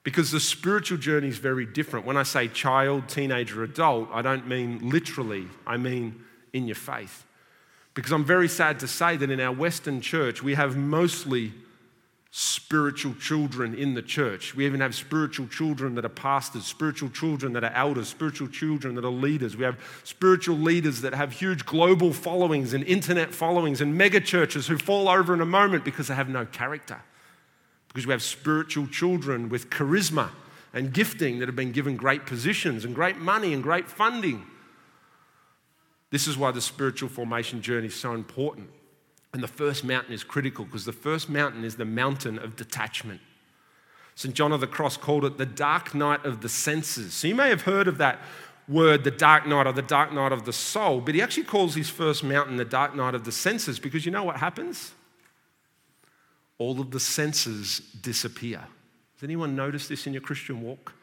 Because 0.04 0.32
the 0.32 0.40
spiritual 0.40 0.98
journey 0.98 1.28
is 1.28 1.38
very 1.38 1.66
different. 1.66 2.06
When 2.06 2.18
I 2.18 2.24
say 2.24 2.48
child, 2.48 3.08
teenager, 3.08 3.64
adult, 3.64 4.10
I 4.12 4.22
don't 4.22 4.48
mean 4.48 4.90
literally, 4.90 5.48
I 5.66 5.78
mean 5.78 6.24
in 6.54 6.68
your 6.68 6.76
faith. 6.76 7.26
Because 7.94 8.12
I'm 8.12 8.26
very 8.26 8.48
sad 8.48 8.80
to 8.82 8.88
say 8.88 9.18
that 9.18 9.32
in 9.32 9.40
our 9.40 9.52
Western 9.54 10.02
church, 10.02 10.44
we 10.44 10.54
have 10.56 10.78
mostly 10.78 11.54
spiritual 12.40 13.16
children 13.16 13.74
in 13.74 13.96
the 13.96 14.02
church. 14.04 14.54
We 14.54 14.68
even 14.68 14.80
have 14.82 14.94
spiritual 14.94 15.48
children 15.48 15.96
that 15.96 16.06
are 16.06 16.10
pastors, 16.10 16.68
spiritual 16.68 17.10
children 17.10 17.54
that 17.54 17.64
are 17.64 17.74
elders, 17.74 18.10
spiritual 18.10 18.48
children 18.48 18.94
that 18.94 19.04
are 19.04 19.10
leaders. 19.10 19.58
We 19.58 19.64
have 19.64 19.80
spiritual 20.04 20.56
leaders 20.56 21.02
that 21.02 21.16
have 21.16 21.32
huge 21.32 21.66
global 21.66 22.14
followings 22.14 22.76
and 22.76 22.84
internet 22.84 23.34
followings 23.34 23.82
and 23.82 23.98
mega 23.98 24.20
churches 24.20 24.68
who 24.68 24.78
fall 24.78 25.10
over 25.10 25.34
in 25.34 25.42
a 25.42 25.48
moment 25.48 25.84
because 25.84 26.10
they 26.10 26.14
have 26.14 26.30
no 26.30 26.46
character. 26.46 27.02
Because 27.88 28.06
we 28.06 28.12
have 28.12 28.22
spiritual 28.22 28.86
children 28.86 29.50
with 29.50 29.72
charisma 29.72 30.30
and 30.76 30.94
gifting 30.94 31.40
that 31.40 31.48
have 31.48 31.56
been 31.56 31.72
given 31.72 31.98
great 31.98 32.28
positions 32.28 32.86
and 32.86 32.94
great 32.94 33.18
money 33.18 33.52
and 33.52 33.64
great 33.64 33.90
funding. 33.90 34.46
This 36.12 36.28
is 36.28 36.38
why 36.38 36.52
the 36.52 36.62
spiritual 36.62 37.10
formation 37.10 37.64
journey 37.64 37.88
is 37.88 37.96
so 37.96 38.14
important. 38.14 38.70
And 39.34 39.44
the 39.44 39.48
first 39.48 39.84
mountain 39.84 40.14
is 40.14 40.24
critical 40.24 40.66
because 40.66 40.86
the 40.86 40.94
first 40.94 41.30
mountain 41.30 41.64
is 41.64 41.76
the 41.76 41.86
mountain 41.86 42.40
of 42.40 42.56
detachment. 42.56 43.22
St. 44.16 44.34
John 44.34 44.52
of 44.52 44.62
the 44.62 44.68
Cross 44.68 44.98
called 44.98 45.26
it 45.26 45.38
the 45.38 45.46
dark 45.46 45.94
night 45.94 46.26
of 46.26 46.42
the 46.42 46.50
senses. 46.50 47.14
So 47.14 47.28
you 47.28 47.36
may 47.36 47.50
have 47.50 47.64
heard 47.64 47.88
of 47.88 48.00
that 48.00 48.20
word, 48.68 49.04
the 49.04 49.12
dark 49.12 49.46
night 49.46 49.68
or 49.68 49.74
the 49.74 49.82
dark 49.82 50.12
night 50.12 50.32
of 50.32 50.46
the 50.46 50.54
soul, 50.54 51.02
but 51.02 51.14
he 51.14 51.22
actually 51.22 51.44
calls 51.44 51.76
his 51.76 51.90
first 51.90 52.24
mountain 52.24 52.58
the 52.58 52.66
dark 52.66 52.96
night 52.96 53.16
of 53.16 53.26
the 53.26 53.32
senses 53.32 53.80
because 53.80 54.06
you 54.06 54.12
know 54.12 54.24
what 54.24 54.38
happens? 54.38 54.94
All 56.58 56.82
of 56.82 56.92
the 56.92 57.00
senses 57.00 57.80
disappear. 58.02 58.60
Has 58.60 59.24
anyone 59.24 59.56
noticed 59.56 59.90
this 59.90 60.08
in 60.08 60.14
your 60.14 60.22
Christian 60.22 60.62
walk? 60.62 60.94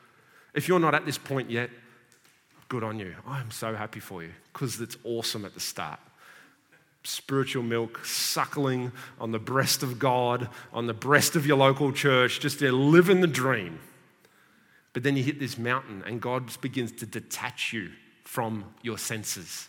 If 0.53 0.69
you're 0.69 0.81
not 0.81 0.95
at 0.95 1.07
this 1.07 1.19
point 1.19 1.51
yet, 1.51 1.71
good 2.69 2.83
on 2.83 2.99
you. 2.99 3.15
I'm 3.27 3.51
so 3.51 3.75
happy 3.75 4.01
for 4.01 4.23
you 4.23 4.33
because 4.53 4.81
it's 4.81 4.97
awesome 5.05 5.45
at 5.45 5.55
the 5.55 5.61
start 5.61 6.01
spiritual 7.05 7.63
milk, 7.63 8.05
suckling 8.05 8.91
on 9.21 9.31
the 9.31 9.39
breast 9.39 9.83
of 9.83 9.99
God, 9.99 10.49
on 10.73 10.87
the 10.87 10.95
breast 10.95 11.37
of 11.37 11.47
your 11.47 11.59
local 11.59 11.93
church, 11.93 12.41
just 12.41 12.59
there 12.59 12.73
living 12.73 13.21
the 13.21 13.27
dream. 13.27 13.79
But 14.95 15.03
then 15.03 15.17
you 15.17 15.23
hit 15.23 15.39
this 15.39 15.59
mountain 15.59 16.03
and 16.07 16.21
God 16.21 16.49
begins 16.61 16.93
to 16.93 17.07
detach 17.07 17.73
you 17.73 17.91
from 18.25 18.65
your 18.83 18.99
senses. 18.99 19.69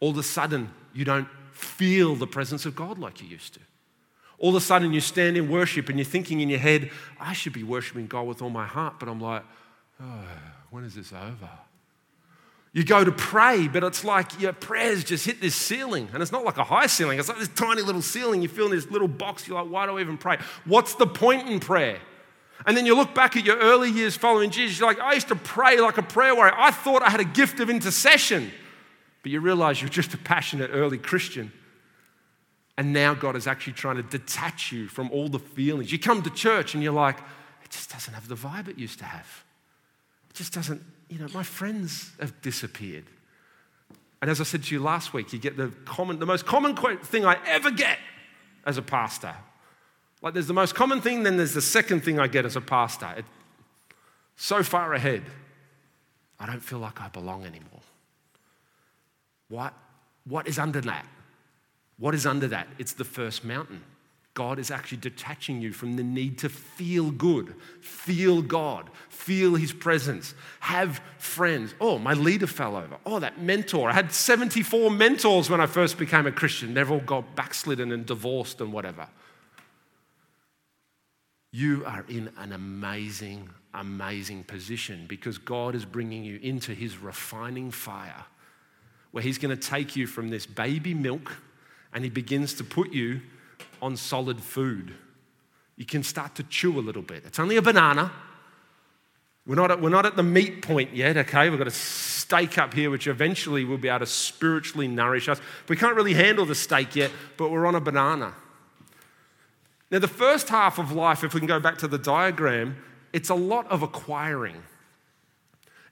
All 0.00 0.10
of 0.10 0.18
a 0.18 0.22
sudden, 0.22 0.70
you 0.92 1.04
don't 1.04 1.28
feel 1.52 2.14
the 2.14 2.26
presence 2.26 2.66
of 2.66 2.74
God 2.74 2.98
like 2.98 3.22
you 3.22 3.28
used 3.28 3.54
to. 3.54 3.60
All 4.38 4.50
of 4.50 4.56
a 4.56 4.60
sudden, 4.60 4.92
you 4.92 5.00
stand 5.00 5.36
in 5.36 5.50
worship 5.50 5.88
and 5.88 5.98
you're 5.98 6.04
thinking 6.04 6.40
in 6.40 6.48
your 6.48 6.60
head, 6.60 6.90
I 7.18 7.32
should 7.32 7.52
be 7.52 7.64
worshiping 7.64 8.06
God 8.06 8.22
with 8.26 8.40
all 8.40 8.50
my 8.50 8.66
heart, 8.66 8.94
but 9.00 9.08
I'm 9.08 9.20
like, 9.20 9.44
oh, 10.00 10.24
when 10.70 10.84
is 10.84 10.94
this 10.94 11.12
over? 11.12 11.50
You 12.78 12.84
go 12.84 13.02
to 13.02 13.10
pray, 13.10 13.66
but 13.66 13.82
it's 13.82 14.04
like 14.04 14.40
your 14.40 14.52
prayers 14.52 15.02
just 15.02 15.26
hit 15.26 15.40
this 15.40 15.56
ceiling. 15.56 16.08
And 16.12 16.22
it's 16.22 16.30
not 16.30 16.44
like 16.44 16.58
a 16.58 16.62
high 16.62 16.86
ceiling, 16.86 17.18
it's 17.18 17.28
like 17.28 17.40
this 17.40 17.48
tiny 17.48 17.82
little 17.82 18.02
ceiling. 18.02 18.40
You 18.40 18.46
feel 18.46 18.66
in 18.66 18.70
this 18.70 18.88
little 18.88 19.08
box, 19.08 19.48
you're 19.48 19.60
like, 19.60 19.68
why 19.68 19.84
do 19.86 19.98
I 19.98 20.00
even 20.00 20.16
pray? 20.16 20.38
What's 20.64 20.94
the 20.94 21.08
point 21.08 21.48
in 21.48 21.58
prayer? 21.58 21.98
And 22.66 22.76
then 22.76 22.86
you 22.86 22.94
look 22.94 23.16
back 23.16 23.36
at 23.36 23.44
your 23.44 23.56
early 23.56 23.90
years 23.90 24.14
following 24.14 24.50
Jesus, 24.50 24.78
you're 24.78 24.88
like, 24.88 25.00
I 25.00 25.14
used 25.14 25.26
to 25.26 25.34
pray 25.34 25.80
like 25.80 25.98
a 25.98 26.04
prayer 26.04 26.36
warrior. 26.36 26.54
I 26.56 26.70
thought 26.70 27.02
I 27.02 27.10
had 27.10 27.18
a 27.18 27.24
gift 27.24 27.58
of 27.58 27.68
intercession. 27.68 28.52
But 29.24 29.32
you 29.32 29.40
realize 29.40 29.82
you're 29.82 29.88
just 29.88 30.14
a 30.14 30.18
passionate 30.18 30.70
early 30.72 30.98
Christian. 30.98 31.50
And 32.76 32.92
now 32.92 33.12
God 33.12 33.34
is 33.34 33.48
actually 33.48 33.72
trying 33.72 33.96
to 33.96 34.04
detach 34.04 34.70
you 34.70 34.86
from 34.86 35.10
all 35.10 35.28
the 35.28 35.40
feelings. 35.40 35.90
You 35.90 35.98
come 35.98 36.22
to 36.22 36.30
church 36.30 36.74
and 36.74 36.82
you're 36.84 36.92
like, 36.92 37.18
it 37.64 37.70
just 37.70 37.90
doesn't 37.90 38.14
have 38.14 38.28
the 38.28 38.36
vibe 38.36 38.68
it 38.68 38.78
used 38.78 39.00
to 39.00 39.04
have. 39.04 39.44
It 40.30 40.34
just 40.34 40.52
doesn't 40.52 40.80
you 41.08 41.18
know, 41.18 41.28
my 41.32 41.42
friends 41.42 42.12
have 42.20 42.40
disappeared. 42.42 43.04
And 44.20 44.30
as 44.30 44.40
I 44.40 44.44
said 44.44 44.64
to 44.64 44.74
you 44.74 44.82
last 44.82 45.12
week, 45.12 45.32
you 45.32 45.38
get 45.38 45.56
the 45.56 45.72
common, 45.84 46.18
the 46.18 46.26
most 46.26 46.44
common 46.44 46.76
thing 46.98 47.24
I 47.24 47.38
ever 47.46 47.70
get 47.70 47.98
as 48.66 48.76
a 48.76 48.82
pastor. 48.82 49.34
Like 50.20 50.34
there's 50.34 50.48
the 50.48 50.54
most 50.54 50.74
common 50.74 51.00
thing, 51.00 51.22
then 51.22 51.36
there's 51.36 51.54
the 51.54 51.62
second 51.62 52.04
thing 52.04 52.18
I 52.18 52.26
get 52.26 52.44
as 52.44 52.56
a 52.56 52.60
pastor. 52.60 53.14
It, 53.18 53.24
so 54.36 54.62
far 54.62 54.94
ahead, 54.94 55.22
I 56.38 56.46
don't 56.46 56.62
feel 56.62 56.78
like 56.78 57.00
I 57.00 57.08
belong 57.08 57.44
anymore. 57.44 57.80
What, 59.48 59.74
what 60.24 60.46
is 60.46 60.58
under 60.58 60.80
that? 60.82 61.06
What 61.98 62.14
is 62.14 62.26
under 62.26 62.48
that? 62.48 62.68
It's 62.78 62.92
the 62.92 63.04
first 63.04 63.44
mountain. 63.44 63.82
God 64.38 64.60
is 64.60 64.70
actually 64.70 64.98
detaching 64.98 65.60
you 65.60 65.72
from 65.72 65.96
the 65.96 66.04
need 66.04 66.38
to 66.38 66.48
feel 66.48 67.10
good, 67.10 67.56
feel 67.80 68.40
God, 68.40 68.88
feel 69.08 69.56
His 69.56 69.72
presence, 69.72 70.32
have 70.60 71.00
friends. 71.18 71.74
Oh, 71.80 71.98
my 71.98 72.12
leader 72.12 72.46
fell 72.46 72.76
over. 72.76 72.98
Oh, 73.04 73.18
that 73.18 73.42
mentor. 73.42 73.90
I 73.90 73.94
had 73.94 74.12
74 74.12 74.92
mentors 74.92 75.50
when 75.50 75.60
I 75.60 75.66
first 75.66 75.98
became 75.98 76.24
a 76.24 76.30
Christian. 76.30 76.72
They've 76.72 76.88
all 76.88 77.00
got 77.00 77.34
backslidden 77.34 77.90
and 77.90 78.06
divorced 78.06 78.60
and 78.60 78.72
whatever. 78.72 79.08
You 81.50 81.82
are 81.84 82.04
in 82.08 82.30
an 82.38 82.52
amazing, 82.52 83.50
amazing 83.74 84.44
position 84.44 85.06
because 85.08 85.36
God 85.36 85.74
is 85.74 85.84
bringing 85.84 86.22
you 86.22 86.38
into 86.44 86.74
His 86.74 86.96
refining 86.96 87.72
fire 87.72 88.24
where 89.10 89.24
He's 89.24 89.38
going 89.38 89.58
to 89.58 89.68
take 89.68 89.96
you 89.96 90.06
from 90.06 90.28
this 90.28 90.46
baby 90.46 90.94
milk 90.94 91.38
and 91.92 92.04
He 92.04 92.10
begins 92.10 92.54
to 92.54 92.62
put 92.62 92.92
you 92.92 93.20
on 93.80 93.96
solid 93.96 94.40
food. 94.40 94.94
You 95.76 95.84
can 95.84 96.02
start 96.02 96.34
to 96.36 96.42
chew 96.42 96.78
a 96.78 96.82
little 96.82 97.02
bit. 97.02 97.24
It's 97.24 97.38
only 97.38 97.56
a 97.56 97.62
banana. 97.62 98.10
We're 99.46 99.54
not, 99.54 99.70
at, 99.70 99.80
we're 99.80 99.88
not 99.88 100.04
at 100.04 100.16
the 100.16 100.22
meat 100.22 100.60
point 100.60 100.94
yet, 100.94 101.16
okay? 101.16 101.48
We've 101.48 101.58
got 101.58 101.68
a 101.68 101.70
steak 101.70 102.58
up 102.58 102.74
here, 102.74 102.90
which 102.90 103.06
eventually 103.06 103.64
will 103.64 103.78
be 103.78 103.88
able 103.88 104.00
to 104.00 104.06
spiritually 104.06 104.88
nourish 104.88 105.28
us. 105.28 105.40
We 105.68 105.76
can't 105.76 105.96
really 105.96 106.14
handle 106.14 106.44
the 106.44 106.54
steak 106.54 106.96
yet, 106.96 107.10
but 107.36 107.50
we're 107.50 107.64
on 107.64 107.74
a 107.74 107.80
banana. 107.80 108.34
Now, 109.90 110.00
the 110.00 110.08
first 110.08 110.50
half 110.50 110.78
of 110.78 110.92
life, 110.92 111.24
if 111.24 111.32
we 111.32 111.40
can 111.40 111.46
go 111.46 111.60
back 111.60 111.78
to 111.78 111.88
the 111.88 111.96
diagram, 111.96 112.76
it's 113.12 113.30
a 113.30 113.34
lot 113.34 113.66
of 113.70 113.82
acquiring. 113.82 114.56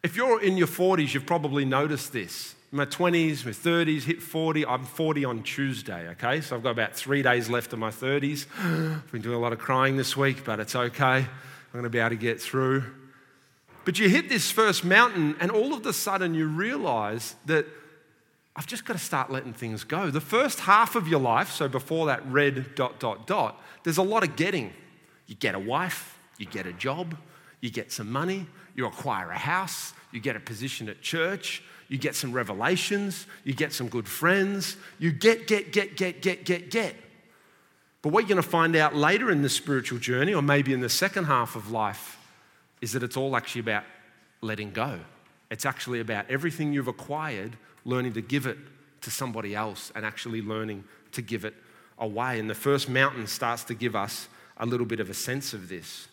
If 0.03 0.16
you're 0.16 0.42
in 0.42 0.59
your 0.59 0.66
40s, 0.66 1.14
you've 1.14 1.27
probably 1.27 1.64
noticed 1.64 2.12
this 2.12 2.56
my 2.73 2.85
20s, 2.85 3.45
my 3.45 3.53
30s, 3.53 4.03
hit 4.03 4.21
40. 4.21 4.67
I'm 4.67 4.85
40 4.85 5.25
on 5.25 5.43
Tuesday, 5.43 6.09
okay? 6.11 6.41
So 6.41 6.57
I've 6.57 6.63
got 6.63 6.71
about 6.71 6.95
three 6.95 7.23
days 7.23 7.49
left 7.49 7.73
of 7.73 7.79
my 7.79 7.91
30s. 7.91 8.47
I've 8.59 9.13
been 9.13 9.23
doing 9.23 9.37
a 9.37 9.41
lot 9.41 9.53
of 9.53 9.59
crying 9.59 9.97
this 9.97 10.17
week, 10.17 10.45
but 10.45 10.59
it's 10.59 10.75
okay. 10.75 11.19
I'm 11.19 11.73
going 11.73 11.85
to 11.85 11.91
be 11.91 11.99
able 11.99 12.11
to 12.11 12.17
get 12.17 12.41
through. 12.41 12.85
But 13.85 13.99
you 13.99 14.09
hit 14.09 14.29
this 14.29 14.51
first 14.51 14.85
mountain, 14.85 15.37
and 15.41 15.51
all 15.51 15.73
of 15.73 15.87
a 15.87 15.93
sudden 15.93 16.35
you 16.35 16.49
realize 16.49 17.37
that 17.47 17.67
I've 18.57 18.67
just 18.67 18.85
got 18.85 18.95
to 18.95 18.99
start 18.99 19.31
letting 19.31 19.53
things 19.53 19.85
go. 19.85 20.11
The 20.11 20.21
first 20.21 20.61
half 20.61 20.97
of 20.97 21.07
your 21.07 21.21
life, 21.21 21.51
so 21.51 21.69
before 21.69 22.07
that 22.07 22.27
red 22.27 22.75
dot, 22.75 22.99
dot, 22.99 23.27
dot, 23.27 23.61
there's 23.85 23.99
a 23.99 24.03
lot 24.03 24.25
of 24.25 24.35
getting. 24.35 24.73
You 25.27 25.37
get 25.37 25.55
a 25.55 25.59
wife, 25.59 26.19
you 26.39 26.47
get 26.47 26.67
a 26.67 26.73
job, 26.73 27.17
you 27.61 27.71
get 27.71 27.93
some 27.93 28.11
money, 28.11 28.47
you 28.75 28.87
acquire 28.87 29.31
a 29.31 29.39
house, 29.39 29.93
you 30.11 30.21
get 30.21 30.37
a 30.37 30.41
position 30.41 30.89
at 30.89 31.03
church, 31.03 31.63
you 31.88 31.99
get 31.99 32.14
some 32.14 32.33
revelations, 32.33 33.27
you 33.44 33.55
get 33.55 33.72
some 33.72 33.88
good 33.88 34.09
friends, 34.09 34.77
you 34.99 35.12
get, 35.12 35.46
get, 35.46 35.72
get, 35.72 35.96
get, 35.96 36.20
get, 36.20 36.44
get, 36.44 36.70
get. 36.70 36.96
But 38.03 38.12
what 38.12 38.20
you're 38.20 38.29
going 38.29 38.42
to 38.42 38.49
find 38.49 38.77
out 38.77 38.94
later 38.94 39.31
in 39.31 39.42
the 39.42 39.49
spiritual 39.49 39.99
journey, 39.99 40.35
or 40.35 40.42
maybe 40.42 40.72
in 40.72 40.81
the 40.81 40.88
second 40.88 41.25
half 41.25 41.57
of 41.57 41.70
life, 41.70 42.18
is 42.81 42.92
that 42.92 43.03
it's 43.03 43.16
all 43.16 43.37
actually 43.37 43.61
about 43.61 43.85
letting 44.40 44.70
go. 44.70 44.99
It's 45.51 45.64
actually 45.64 46.01
about 46.01 46.31
everything 46.31 46.72
you've 46.72 46.88
acquired, 46.88 47.57
learning 47.85 48.14
to 48.14 48.20
give 48.20 48.46
it 48.46 48.59
to 49.03 49.11
somebody 49.11 49.55
else 49.55 49.92
and 49.94 50.05
actually 50.05 50.42
learning 50.42 50.85
to 51.12 51.22
give 51.22 51.44
it 51.44 51.55
away. 51.99 52.38
And 52.38 52.51
the 52.51 52.55
first 52.55 52.88
mountain 52.88 53.27
starts 53.27 53.64
to 53.64 53.75
give 53.75 53.94
us 53.96 54.29
a 54.57 54.66
little 54.66 54.87
bit 54.87 55.01
of 55.01 55.11
a 55.11 55.14
sense 55.14 55.55
of 55.55 55.68
this. 55.68 56.09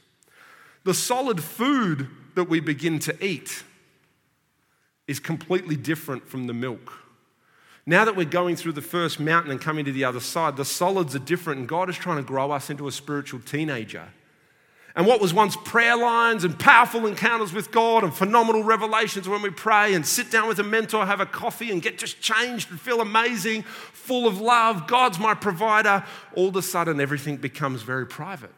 The 0.84 0.94
solid 0.94 1.44
food 1.44 2.08
that 2.36 2.46
we 2.46 2.60
begin 2.60 3.00
to 3.00 3.26
eat 3.26 3.64
is 5.08 5.20
completely 5.20 5.76
different 5.76 6.28
from 6.28 6.48
the 6.48 6.54
milk. 6.54 6.94
Now 7.86 8.06
that 8.06 8.16
we're 8.16 8.26
going 8.26 8.56
through 8.56 8.72
the 8.74 8.82
first 8.82 9.20
mountain 9.20 9.52
and 9.52 9.60
coming 9.60 9.84
to 9.86 9.92
the 9.92 10.06
other 10.06 10.22
side, 10.22 10.56
the 10.56 10.64
solids 10.64 11.16
are 11.16 11.20
different, 11.20 11.60
and 11.60 11.68
God 11.68 11.90
is 11.90 11.98
trying 11.98 12.18
to 12.18 12.24
grow 12.24 12.52
us 12.52 12.70
into 12.70 12.88
a 12.88 12.92
spiritual 12.92 13.42
teenager. 13.42 14.08
And 14.96 15.08
what 15.08 15.20
was 15.20 15.34
once 15.34 15.58
prayer 15.66 15.98
lines 15.98 16.44
and 16.44 16.58
powerful 16.58 17.08
encounters 17.08 17.52
with 17.52 17.72
God 17.72 18.04
and 18.04 18.14
phenomenal 18.14 18.64
revelations 18.64 19.28
when 19.28 19.42
we 19.42 19.50
pray 19.50 19.96
and 19.96 20.06
sit 20.06 20.30
down 20.30 20.48
with 20.48 20.60
a 20.60 20.64
mentor, 20.64 21.06
have 21.06 21.20
a 21.20 21.26
coffee, 21.26 21.72
and 21.72 21.82
get 21.82 21.98
just 21.98 22.22
changed 22.22 22.70
and 22.70 22.80
feel 22.80 23.02
amazing, 23.02 23.64
full 23.64 24.28
of 24.28 24.40
love, 24.40 24.88
God's 24.88 25.18
my 25.18 25.34
provider, 25.34 26.06
all 26.36 26.50
of 26.50 26.56
a 26.56 26.62
sudden 26.62 27.02
everything 27.02 27.38
becomes 27.38 27.82
very 27.82 28.06
private. 28.06 28.54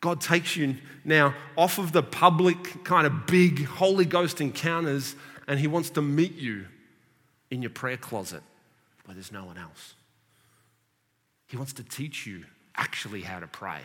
God 0.00 0.20
takes 0.20 0.56
you 0.56 0.76
now 1.04 1.34
off 1.56 1.78
of 1.78 1.92
the 1.92 2.02
public, 2.02 2.84
kind 2.84 3.06
of 3.06 3.26
big 3.26 3.66
Holy 3.66 4.06
Ghost 4.06 4.40
encounters, 4.40 5.14
and 5.48 5.58
He 5.58 5.66
wants 5.66 5.90
to 5.90 6.02
meet 6.02 6.36
you 6.36 6.66
in 7.50 7.62
your 7.62 7.70
prayer 7.70 7.96
closet 7.96 8.42
where 9.04 9.14
there's 9.14 9.32
no 9.32 9.44
one 9.44 9.58
else. 9.58 9.94
He 11.48 11.56
wants 11.56 11.72
to 11.72 11.82
teach 11.82 12.26
you 12.26 12.44
actually 12.76 13.22
how 13.22 13.40
to 13.40 13.46
pray. 13.46 13.80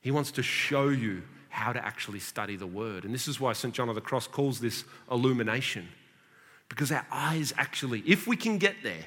He 0.00 0.12
wants 0.12 0.30
to 0.32 0.42
show 0.42 0.88
you 0.88 1.24
how 1.48 1.72
to 1.72 1.84
actually 1.84 2.20
study 2.20 2.54
the 2.54 2.66
word. 2.66 3.04
And 3.04 3.12
this 3.12 3.26
is 3.26 3.40
why 3.40 3.52
St. 3.52 3.74
John 3.74 3.88
of 3.88 3.96
the 3.96 4.00
Cross 4.00 4.28
calls 4.28 4.60
this 4.60 4.84
illumination. 5.10 5.88
Because 6.68 6.92
our 6.92 7.06
eyes 7.10 7.52
actually, 7.56 8.04
if 8.06 8.26
we 8.26 8.36
can 8.36 8.58
get 8.58 8.76
there, 8.82 9.06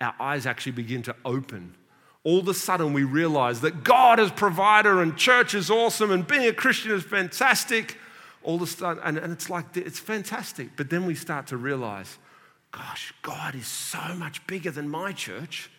our 0.00 0.14
eyes 0.18 0.46
actually 0.46 0.72
begin 0.72 1.02
to 1.02 1.16
open. 1.24 1.74
All 2.24 2.38
of 2.38 2.48
a 2.48 2.54
sudden, 2.54 2.94
we 2.94 3.04
realize 3.04 3.60
that 3.60 3.84
God 3.84 4.18
is 4.18 4.30
provider 4.30 5.02
and 5.02 5.16
church 5.16 5.54
is 5.54 5.70
awesome 5.70 6.10
and 6.10 6.26
being 6.26 6.46
a 6.46 6.52
Christian 6.52 6.92
is 6.92 7.02
fantastic. 7.02 7.98
All 8.42 8.56
of 8.56 8.62
a 8.62 8.66
sudden, 8.66 9.02
and, 9.04 9.18
and 9.18 9.32
it's 9.32 9.50
like, 9.50 9.76
it's 9.76 9.98
fantastic. 9.98 10.70
But 10.76 10.90
then 10.90 11.04
we 11.04 11.14
start 11.14 11.48
to 11.48 11.56
realize, 11.56 12.18
gosh, 12.70 13.12
God 13.22 13.54
is 13.54 13.66
so 13.66 14.14
much 14.16 14.46
bigger 14.46 14.70
than 14.70 14.88
my 14.88 15.12
church. 15.12 15.70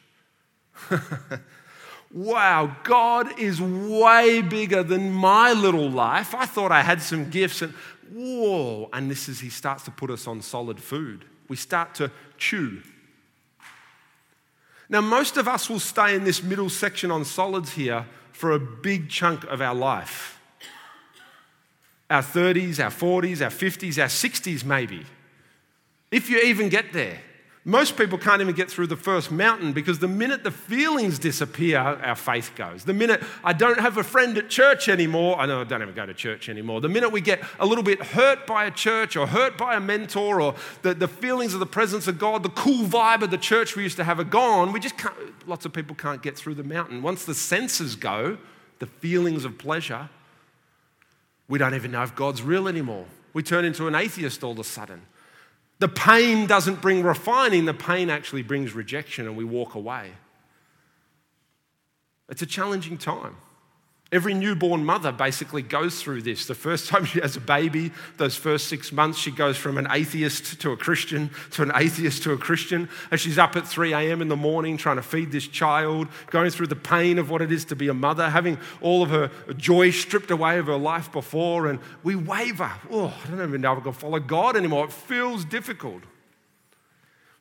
wow, 2.13 2.75
God 2.83 3.39
is 3.39 3.59
way 3.61 4.41
bigger 4.41 4.83
than 4.83 5.11
my 5.11 5.53
little 5.53 5.89
life. 5.89 6.35
I 6.35 6.45
thought 6.45 6.71
I 6.71 6.81
had 6.81 7.01
some 7.01 7.29
gifts, 7.29 7.61
and 7.61 7.73
whoa. 8.13 8.89
And 8.93 9.09
this 9.09 9.27
is, 9.27 9.39
He 9.39 9.49
starts 9.49 9.83
to 9.85 9.91
put 9.91 10.11
us 10.11 10.27
on 10.27 10.41
solid 10.41 10.79
food. 10.79 11.25
We 11.47 11.55
start 11.55 11.95
to 11.95 12.11
chew. 12.37 12.81
Now, 14.87 15.01
most 15.01 15.37
of 15.37 15.47
us 15.47 15.69
will 15.69 15.79
stay 15.79 16.15
in 16.15 16.25
this 16.25 16.43
middle 16.43 16.69
section 16.69 17.11
on 17.11 17.25
solids 17.25 17.71
here 17.71 18.05
for 18.33 18.51
a 18.51 18.59
big 18.59 19.09
chunk 19.09 19.45
of 19.45 19.61
our 19.61 19.73
life 19.73 20.40
our 22.11 22.21
30s, 22.21 22.83
our 22.83 22.91
40s, 22.91 23.41
our 23.41 23.49
50s, 23.49 23.97
our 23.97 24.07
60s, 24.07 24.65
maybe. 24.65 25.05
If 26.11 26.29
you 26.29 26.39
even 26.41 26.69
get 26.69 26.93
there. 26.93 27.19
Most 27.63 27.95
people 27.95 28.17
can't 28.17 28.41
even 28.41 28.55
get 28.55 28.71
through 28.71 28.87
the 28.87 28.95
first 28.95 29.31
mountain 29.31 29.71
because 29.71 29.99
the 29.99 30.07
minute 30.07 30.43
the 30.43 30.49
feelings 30.49 31.19
disappear, 31.19 31.77
our 31.77 32.15
faith 32.15 32.53
goes. 32.55 32.85
The 32.85 32.93
minute 32.93 33.21
I 33.43 33.53
don't 33.53 33.79
have 33.79 33.99
a 33.99 34.03
friend 34.03 34.35
at 34.39 34.49
church 34.49 34.89
anymore, 34.89 35.39
I 35.39 35.45
know 35.45 35.61
I 35.61 35.63
don't 35.63 35.83
even 35.83 35.93
go 35.93 36.07
to 36.07 36.13
church 36.15 36.49
anymore. 36.49 36.81
The 36.81 36.89
minute 36.89 37.11
we 37.11 37.21
get 37.21 37.43
a 37.59 37.65
little 37.67 37.83
bit 37.83 38.01
hurt 38.01 38.47
by 38.47 38.65
a 38.65 38.71
church 38.71 39.15
or 39.15 39.27
hurt 39.27 39.59
by 39.59 39.75
a 39.75 39.79
mentor 39.79 40.41
or 40.41 40.55
the, 40.81 40.95
the 40.95 41.07
feelings 41.07 41.53
of 41.53 41.59
the 41.59 41.67
presence 41.67 42.07
of 42.07 42.17
God, 42.17 42.41
the 42.41 42.49
cool 42.49 42.83
vibe 42.87 43.21
of 43.21 43.29
the 43.29 43.37
church 43.37 43.75
we 43.75 43.83
used 43.83 43.97
to 43.97 44.03
have 44.03 44.19
are 44.19 44.23
gone, 44.23 44.73
we 44.73 44.79
just 44.79 44.97
can't, 44.97 45.15
lots 45.47 45.63
of 45.63 45.71
people 45.71 45.95
can't 45.95 46.23
get 46.23 46.35
through 46.35 46.55
the 46.55 46.63
mountain. 46.63 47.03
Once 47.03 47.25
the 47.25 47.35
senses 47.35 47.95
go, 47.95 48.39
the 48.79 48.87
feelings 48.87 49.45
of 49.45 49.59
pleasure, 49.59 50.09
we 51.51 51.59
don't 51.59 51.75
even 51.75 51.91
know 51.91 52.01
if 52.01 52.15
God's 52.15 52.41
real 52.41 52.69
anymore. 52.69 53.05
We 53.33 53.43
turn 53.43 53.65
into 53.65 53.85
an 53.85 53.93
atheist 53.93 54.41
all 54.41 54.53
of 54.53 54.59
a 54.59 54.63
sudden. 54.63 55.01
The 55.79 55.89
pain 55.89 56.47
doesn't 56.47 56.81
bring 56.81 57.03
refining, 57.03 57.65
the 57.65 57.73
pain 57.73 58.09
actually 58.09 58.41
brings 58.41 58.73
rejection, 58.73 59.27
and 59.27 59.35
we 59.35 59.43
walk 59.43 59.75
away. 59.75 60.11
It's 62.29 62.41
a 62.41 62.45
challenging 62.45 62.97
time. 62.97 63.35
Every 64.13 64.33
newborn 64.33 64.83
mother 64.83 65.13
basically 65.13 65.61
goes 65.61 66.01
through 66.01 66.23
this. 66.23 66.45
The 66.45 66.53
first 66.53 66.89
time 66.89 67.05
she 67.05 67.21
has 67.21 67.37
a 67.37 67.39
baby, 67.39 67.93
those 68.17 68.35
first 68.35 68.67
six 68.67 68.91
months, 68.91 69.17
she 69.17 69.31
goes 69.31 69.55
from 69.55 69.77
an 69.77 69.87
atheist 69.89 70.59
to 70.59 70.71
a 70.71 70.77
Christian, 70.77 71.29
to 71.51 71.63
an 71.63 71.71
atheist 71.73 72.21
to 72.23 72.33
a 72.33 72.37
Christian. 72.37 72.89
And 73.09 73.21
she's 73.21 73.37
up 73.37 73.55
at 73.55 73.65
3 73.65 73.93
a.m. 73.93 74.21
in 74.21 74.27
the 74.27 74.35
morning 74.35 74.75
trying 74.75 74.97
to 74.97 75.01
feed 75.01 75.31
this 75.31 75.47
child, 75.47 76.09
going 76.29 76.51
through 76.51 76.67
the 76.67 76.75
pain 76.75 77.19
of 77.19 77.29
what 77.29 77.41
it 77.41 77.53
is 77.53 77.63
to 77.65 77.75
be 77.77 77.87
a 77.87 77.93
mother, 77.93 78.29
having 78.29 78.57
all 78.81 79.01
of 79.01 79.11
her 79.11 79.31
joy 79.55 79.91
stripped 79.91 80.29
away 80.29 80.57
of 80.57 80.65
her 80.65 80.75
life 80.75 81.09
before. 81.13 81.67
And 81.67 81.79
we 82.03 82.15
waver. 82.15 82.71
Oh, 82.89 83.13
I 83.23 83.29
don't 83.29 83.47
even 83.47 83.61
know 83.61 83.71
if 83.71 83.79
I 83.79 83.81
can 83.81 83.93
follow 83.93 84.19
God 84.19 84.57
anymore. 84.57 84.83
It 84.83 84.91
feels 84.91 85.45
difficult. 85.45 86.03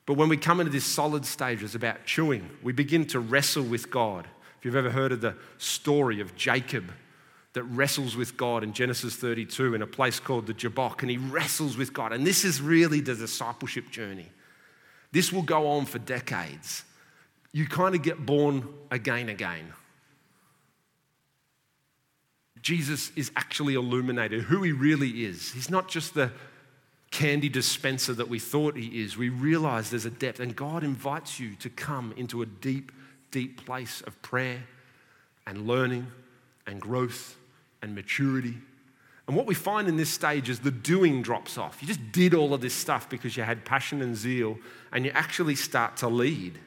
But 0.07 0.15
when 0.15 0.29
we 0.29 0.37
come 0.37 0.61
into 0.61 0.71
this 0.71 0.85
solid 0.85 1.27
stage, 1.27 1.65
it's 1.65 1.75
about 1.75 2.07
chewing. 2.07 2.49
We 2.63 2.73
begin 2.73 3.07
to 3.07 3.19
wrestle 3.19 3.65
with 3.65 3.91
God. 3.91 4.29
If 4.61 4.67
you've 4.67 4.77
ever 4.77 4.91
heard 4.91 5.11
of 5.11 5.23
the 5.23 5.37
story 5.57 6.21
of 6.21 6.37
Jacob 6.37 6.93
that 7.55 7.63
wrestles 7.63 8.15
with 8.15 8.37
God 8.37 8.63
in 8.63 8.75
Genesis 8.75 9.17
32 9.17 9.75
in 9.75 9.81
a 9.81 9.87
place 9.87 10.21
called 10.21 10.47
the 10.47 10.53
Jabbok, 10.53 11.01
and 11.01 11.11
he 11.11 11.17
wrestles 11.17 11.79
with 11.79 11.95
God. 11.95 12.13
And 12.13 12.27
this 12.27 12.45
is 12.45 12.61
really 12.61 13.01
the 13.01 13.15
discipleship 13.15 13.91
journey. 13.91 14.27
This 15.13 15.33
will 15.33 15.41
go 15.41 15.67
on 15.67 15.87
for 15.87 15.99
decades. 15.99 16.85
You 17.53 17.67
kind 17.67 17.95
of 17.95 18.03
get 18.03 18.27
born 18.27 18.69
again, 18.91 19.31
again. 19.31 19.73
Jesus 22.61 23.13
is 23.17 23.31
actually 23.37 23.77
illuminated 23.77 24.43
who 24.43 24.63
he 24.63 24.73
really 24.73 25.25
is. 25.25 25.53
He's 25.53 25.71
not 25.71 25.89
just 25.89 26.13
the 26.13 26.31
candy 27.11 27.49
dispenser 27.49 28.13
that 28.13 28.29
we 28.29 28.39
thought 28.39 28.77
he 28.77 29.03
is. 29.03 29.17
We 29.17 29.31
realize 29.31 29.89
there's 29.89 30.05
a 30.05 30.11
depth, 30.11 30.39
and 30.39 30.55
God 30.55 30.85
invites 30.85 31.41
you 31.41 31.55
to 31.57 31.71
come 31.71 32.13
into 32.19 32.43
a 32.43 32.47
deep 32.47 32.93
deep 33.31 33.65
place 33.65 34.01
of 34.03 34.21
prayer 34.23 34.63
and 35.47 35.67
learning 35.67 36.07
and 36.67 36.81
growth 36.81 37.37
and 37.83 37.95
maturity. 37.95 38.57
And 39.27 39.37
what 39.37 39.47
we 39.47 39.55
find 39.55 39.87
in 39.87 39.97
this 39.97 40.11
stage 40.11 40.49
is 40.49 40.59
the 40.59 40.71
doing 40.71 41.23
drops 41.23 41.57
off. 41.57 41.81
You 41.81 41.89
just 41.89 42.13
did 42.13 42.35
all 42.35 42.53
of 42.53 42.61
this 42.61 42.75
stuff 42.75 43.09
because 43.09 43.37
you 43.37 43.43
had 43.43 43.65
passion 43.65 44.03
and 44.03 44.17
zeal, 44.17 44.59
and 44.93 45.05
you 45.05 45.13
actually 45.13 45.55
start 45.55 45.97
to 45.99 46.09
lead. 46.09 46.59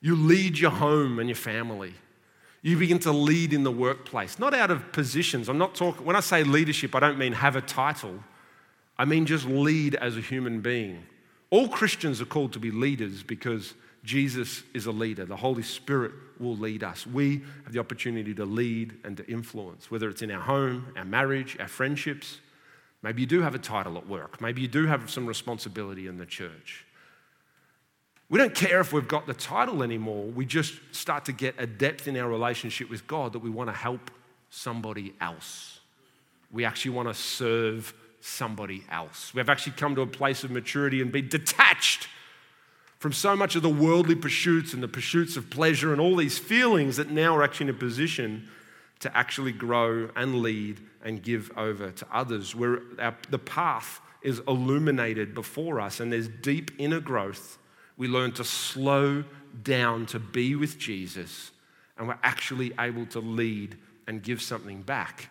You 0.00 0.16
lead 0.16 0.58
your 0.58 0.72
home 0.72 1.20
and 1.20 1.28
your 1.28 1.36
family. 1.36 1.94
You 2.60 2.76
begin 2.76 2.98
to 3.00 3.12
lead 3.12 3.52
in 3.52 3.62
the 3.62 3.70
workplace, 3.70 4.38
not 4.38 4.52
out 4.52 4.70
of 4.70 4.92
positions. 4.92 5.48
I'm 5.48 5.58
not 5.58 5.74
talking, 5.74 6.04
when 6.04 6.16
I 6.16 6.20
say 6.20 6.44
leadership, 6.44 6.94
I 6.94 7.00
don't 7.00 7.18
mean 7.18 7.32
have 7.32 7.56
a 7.56 7.60
title. 7.60 8.22
I 8.98 9.04
mean 9.04 9.26
just 9.26 9.46
lead 9.46 9.94
as 9.96 10.16
a 10.16 10.20
human 10.20 10.60
being. 10.60 11.04
All 11.50 11.68
Christians 11.68 12.20
are 12.20 12.26
called 12.26 12.52
to 12.54 12.58
be 12.58 12.70
leaders 12.70 13.22
because 13.22 13.74
Jesus 14.04 14.64
is 14.74 14.86
a 14.86 14.92
leader. 14.92 15.24
The 15.24 15.36
Holy 15.36 15.62
Spirit 15.62 16.12
will 16.40 16.56
lead 16.56 16.82
us. 16.82 17.06
We 17.06 17.42
have 17.64 17.72
the 17.72 17.78
opportunity 17.78 18.34
to 18.34 18.44
lead 18.44 18.98
and 19.04 19.16
to 19.16 19.30
influence, 19.30 19.90
whether 19.90 20.08
it's 20.08 20.22
in 20.22 20.30
our 20.30 20.40
home, 20.40 20.92
our 20.96 21.04
marriage, 21.04 21.56
our 21.60 21.68
friendships. 21.68 22.38
Maybe 23.02 23.20
you 23.20 23.26
do 23.26 23.42
have 23.42 23.54
a 23.54 23.60
title 23.60 23.96
at 23.96 24.08
work. 24.08 24.40
Maybe 24.40 24.60
you 24.60 24.68
do 24.68 24.86
have 24.86 25.08
some 25.10 25.26
responsibility 25.26 26.08
in 26.08 26.18
the 26.18 26.26
church. 26.26 26.84
We 28.28 28.38
don't 28.38 28.54
care 28.54 28.80
if 28.80 28.92
we've 28.92 29.06
got 29.06 29.26
the 29.26 29.34
title 29.34 29.82
anymore. 29.82 30.24
We 30.24 30.46
just 30.46 30.74
start 30.90 31.26
to 31.26 31.32
get 31.32 31.54
a 31.58 31.66
depth 31.66 32.08
in 32.08 32.16
our 32.16 32.28
relationship 32.28 32.90
with 32.90 33.06
God 33.06 33.34
that 33.34 33.40
we 33.40 33.50
want 33.50 33.68
to 33.68 33.76
help 33.76 34.10
somebody 34.50 35.14
else. 35.20 35.80
We 36.50 36.64
actually 36.64 36.92
want 36.92 37.08
to 37.08 37.14
serve 37.14 37.94
somebody 38.20 38.84
else. 38.90 39.32
We've 39.34 39.48
actually 39.48 39.74
come 39.74 39.94
to 39.96 40.00
a 40.00 40.06
place 40.06 40.44
of 40.44 40.50
maturity 40.50 41.02
and 41.02 41.12
be 41.12 41.22
detached 41.22 42.08
from 43.02 43.12
so 43.12 43.34
much 43.34 43.56
of 43.56 43.62
the 43.62 43.68
worldly 43.68 44.14
pursuits 44.14 44.74
and 44.74 44.80
the 44.80 44.86
pursuits 44.86 45.36
of 45.36 45.50
pleasure 45.50 45.90
and 45.90 46.00
all 46.00 46.14
these 46.14 46.38
feelings 46.38 46.98
that 46.98 47.10
now 47.10 47.34
we're 47.34 47.42
actually 47.42 47.68
in 47.68 47.74
a 47.74 47.78
position 47.78 48.48
to 49.00 49.16
actually 49.16 49.50
grow 49.50 50.08
and 50.14 50.36
lead 50.36 50.78
and 51.04 51.20
give 51.20 51.50
over 51.56 51.90
to 51.90 52.06
others, 52.12 52.54
where 52.54 52.78
the 53.28 53.40
path 53.40 54.00
is 54.22 54.40
illuminated 54.46 55.34
before 55.34 55.80
us 55.80 55.98
and 55.98 56.12
there's 56.12 56.28
deep 56.28 56.70
inner 56.78 57.00
growth. 57.00 57.58
We 57.96 58.06
learn 58.06 58.30
to 58.34 58.44
slow 58.44 59.24
down 59.64 60.06
to 60.06 60.20
be 60.20 60.54
with 60.54 60.78
Jesus, 60.78 61.50
and 61.98 62.06
we're 62.06 62.20
actually 62.22 62.72
able 62.78 63.06
to 63.06 63.18
lead 63.18 63.78
and 64.06 64.22
give 64.22 64.40
something 64.40 64.80
back, 64.80 65.28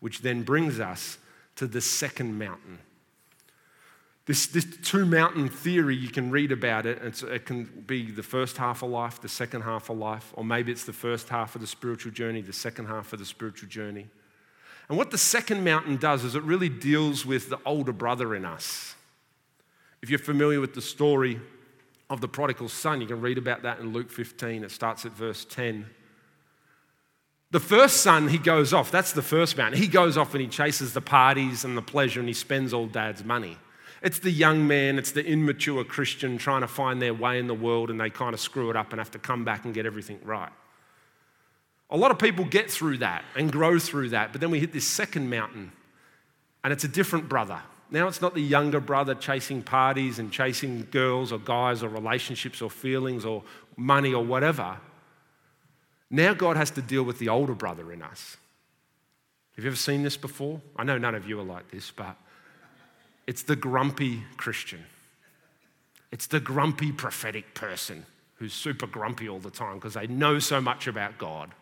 which 0.00 0.22
then 0.22 0.42
brings 0.42 0.80
us 0.80 1.18
to 1.56 1.66
the 1.66 1.82
second 1.82 2.38
mountain 2.38 2.78
this, 4.30 4.46
this 4.46 4.64
two 4.84 5.04
mountain 5.04 5.48
theory, 5.48 5.96
you 5.96 6.08
can 6.08 6.30
read 6.30 6.52
about 6.52 6.86
it. 6.86 7.02
It 7.24 7.44
can 7.44 7.64
be 7.64 8.12
the 8.12 8.22
first 8.22 8.56
half 8.56 8.84
of 8.84 8.90
life, 8.90 9.20
the 9.20 9.28
second 9.28 9.62
half 9.62 9.90
of 9.90 9.98
life, 9.98 10.32
or 10.36 10.44
maybe 10.44 10.70
it's 10.70 10.84
the 10.84 10.92
first 10.92 11.28
half 11.28 11.56
of 11.56 11.60
the 11.60 11.66
spiritual 11.66 12.12
journey, 12.12 12.40
the 12.40 12.52
second 12.52 12.86
half 12.86 13.12
of 13.12 13.18
the 13.18 13.24
spiritual 13.24 13.68
journey. 13.68 14.06
And 14.88 14.96
what 14.96 15.10
the 15.10 15.18
second 15.18 15.64
mountain 15.64 15.96
does 15.96 16.22
is 16.22 16.36
it 16.36 16.44
really 16.44 16.68
deals 16.68 17.26
with 17.26 17.50
the 17.50 17.58
older 17.66 17.92
brother 17.92 18.36
in 18.36 18.44
us. 18.44 18.94
If 20.00 20.10
you're 20.10 20.20
familiar 20.20 20.60
with 20.60 20.74
the 20.74 20.80
story 20.80 21.40
of 22.08 22.20
the 22.20 22.28
prodigal 22.28 22.68
son, 22.68 23.00
you 23.00 23.08
can 23.08 23.20
read 23.20 23.36
about 23.36 23.62
that 23.62 23.80
in 23.80 23.92
Luke 23.92 24.12
15. 24.12 24.62
It 24.62 24.70
starts 24.70 25.04
at 25.04 25.10
verse 25.10 25.44
10. 25.44 25.86
The 27.50 27.58
first 27.58 27.96
son, 27.96 28.28
he 28.28 28.38
goes 28.38 28.72
off. 28.72 28.92
That's 28.92 29.12
the 29.12 29.22
first 29.22 29.56
mountain. 29.56 29.80
He 29.80 29.88
goes 29.88 30.16
off 30.16 30.34
and 30.34 30.40
he 30.40 30.46
chases 30.46 30.94
the 30.94 31.00
parties 31.00 31.64
and 31.64 31.76
the 31.76 31.82
pleasure 31.82 32.20
and 32.20 32.28
he 32.28 32.32
spends 32.32 32.72
all 32.72 32.86
dad's 32.86 33.24
money. 33.24 33.58
It's 34.02 34.18
the 34.18 34.30
young 34.30 34.66
man, 34.66 34.98
it's 34.98 35.12
the 35.12 35.24
immature 35.24 35.84
Christian 35.84 36.38
trying 36.38 36.62
to 36.62 36.68
find 36.68 37.02
their 37.02 37.12
way 37.12 37.38
in 37.38 37.46
the 37.46 37.54
world 37.54 37.90
and 37.90 38.00
they 38.00 38.08
kind 38.08 38.32
of 38.32 38.40
screw 38.40 38.70
it 38.70 38.76
up 38.76 38.92
and 38.92 39.00
have 39.00 39.10
to 39.10 39.18
come 39.18 39.44
back 39.44 39.64
and 39.64 39.74
get 39.74 39.84
everything 39.84 40.18
right. 40.24 40.50
A 41.90 41.96
lot 41.96 42.10
of 42.10 42.18
people 42.18 42.44
get 42.44 42.70
through 42.70 42.98
that 42.98 43.24
and 43.36 43.52
grow 43.52 43.78
through 43.78 44.10
that, 44.10 44.32
but 44.32 44.40
then 44.40 44.50
we 44.50 44.60
hit 44.60 44.72
this 44.72 44.86
second 44.86 45.28
mountain 45.28 45.72
and 46.64 46.72
it's 46.72 46.84
a 46.84 46.88
different 46.88 47.28
brother. 47.28 47.60
Now 47.90 48.06
it's 48.06 48.22
not 48.22 48.34
the 48.34 48.40
younger 48.40 48.80
brother 48.80 49.14
chasing 49.14 49.62
parties 49.62 50.18
and 50.18 50.30
chasing 50.30 50.86
girls 50.90 51.32
or 51.32 51.38
guys 51.38 51.82
or 51.82 51.88
relationships 51.88 52.62
or 52.62 52.70
feelings 52.70 53.24
or 53.24 53.42
money 53.76 54.14
or 54.14 54.24
whatever. 54.24 54.78
Now 56.08 56.32
God 56.32 56.56
has 56.56 56.70
to 56.72 56.82
deal 56.82 57.02
with 57.02 57.18
the 57.18 57.28
older 57.28 57.54
brother 57.54 57.92
in 57.92 58.02
us. 58.02 58.36
Have 59.56 59.64
you 59.64 59.70
ever 59.70 59.76
seen 59.76 60.02
this 60.02 60.16
before? 60.16 60.60
I 60.76 60.84
know 60.84 60.96
none 60.96 61.14
of 61.14 61.28
you 61.28 61.38
are 61.40 61.44
like 61.44 61.70
this, 61.70 61.90
but 61.90 62.16
it's 63.30 63.42
the 63.42 63.54
grumpy 63.54 64.24
Christian. 64.36 64.84
It's 66.10 66.26
the 66.26 66.40
grumpy 66.40 66.90
prophetic 66.90 67.54
person 67.54 68.04
who's 68.34 68.52
super 68.52 68.88
grumpy 68.88 69.28
all 69.28 69.38
the 69.38 69.52
time 69.52 69.76
because 69.76 69.94
they 69.94 70.08
know 70.08 70.40
so 70.40 70.60
much 70.60 70.88
about 70.88 71.16
God. 71.16 71.52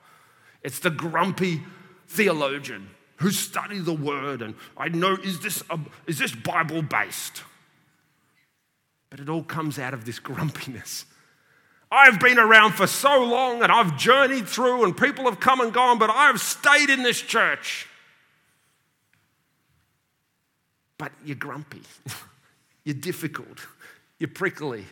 It's 0.62 0.78
the 0.78 0.88
grumpy 0.88 1.60
theologian 2.06 2.88
who 3.16 3.30
study 3.30 3.80
the 3.80 3.92
word 3.92 4.40
and 4.40 4.54
I 4.78 4.88
know, 4.88 5.18
is 5.22 5.40
this, 5.40 5.62
a, 5.68 5.78
is 6.06 6.18
this 6.18 6.34
Bible 6.34 6.80
based? 6.80 7.42
But 9.10 9.20
it 9.20 9.28
all 9.28 9.42
comes 9.42 9.78
out 9.78 9.92
of 9.92 10.06
this 10.06 10.18
grumpiness. 10.18 11.04
I've 11.92 12.18
been 12.18 12.38
around 12.38 12.76
for 12.76 12.86
so 12.86 13.22
long 13.22 13.62
and 13.62 13.70
I've 13.70 13.98
journeyed 13.98 14.48
through 14.48 14.84
and 14.84 14.96
people 14.96 15.26
have 15.26 15.38
come 15.38 15.60
and 15.60 15.70
gone, 15.70 15.98
but 15.98 16.08
I've 16.08 16.40
stayed 16.40 16.88
in 16.88 17.02
this 17.02 17.20
church. 17.20 17.87
But 20.98 21.12
you're 21.24 21.36
grumpy, 21.36 21.82
you're 22.84 22.94
difficult, 22.94 23.66
you're 24.18 24.28
prickly. 24.28 24.84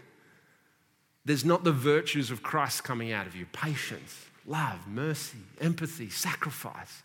There's 1.24 1.44
not 1.44 1.64
the 1.64 1.72
virtues 1.72 2.30
of 2.30 2.42
Christ 2.42 2.84
coming 2.84 3.10
out 3.10 3.26
of 3.26 3.34
you 3.34 3.46
patience, 3.46 4.26
love, 4.46 4.86
mercy, 4.86 5.38
empathy, 5.60 6.08
sacrifice. 6.08 7.02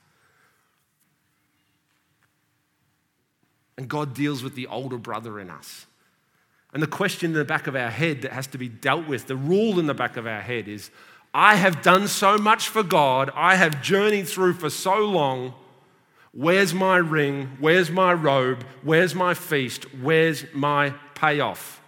And 3.78 3.90
God 3.90 4.14
deals 4.14 4.44
with 4.44 4.54
the 4.54 4.68
older 4.68 4.98
brother 4.98 5.40
in 5.40 5.50
us. 5.50 5.88
And 6.74 6.84
the 6.84 6.88
question 6.88 7.32
in 7.32 7.38
the 7.38 7.44
back 7.44 7.66
of 7.66 7.76
our 7.76 7.90
head 7.90 8.22
that 8.22 8.32
has 8.32 8.46
to 8.48 8.58
be 8.58 8.70
dealt 8.70 9.08
with, 9.08 9.26
the 9.26 9.36
rule 9.36 9.80
in 9.80 9.88
the 9.88 9.94
back 9.96 10.18
of 10.18 10.28
our 10.28 10.42
head 10.42 10.68
is 10.68 10.92
I 11.34 11.56
have 11.56 11.82
done 11.82 12.08
so 12.08 12.38
much 12.38 12.70
for 12.70 12.84
God, 12.84 13.32
I 13.36 13.56
have 13.56 13.82
journeyed 13.82 14.28
through 14.28 14.54
for 14.54 14.70
so 14.70 15.00
long. 15.00 15.54
Where's 16.34 16.74
my 16.74 16.98
ring? 16.98 17.58
Where's 17.60 17.91
my 17.91 18.13
robe? 18.13 18.63
Where's 18.84 19.13
my 19.13 19.34
feast? 19.34 19.84
Where's 19.96 20.46
my 20.54 20.91
payoff? 21.13 21.82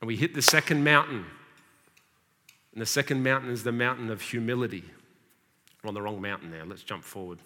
And 0.00 0.08
we 0.08 0.16
hit 0.16 0.34
the 0.34 0.42
second 0.42 0.84
mountain. 0.84 1.24
And 2.72 2.82
the 2.82 2.86
second 2.86 3.22
mountain 3.22 3.50
is 3.50 3.64
the 3.64 3.72
mountain 3.72 4.10
of 4.10 4.20
humility. 4.20 4.84
We're 5.82 5.88
on 5.88 5.94
the 5.94 6.02
wrong 6.02 6.20
mountain 6.20 6.50
now. 6.50 6.64
Let's 6.66 6.82
jump 6.82 7.04
forward. 7.04 7.38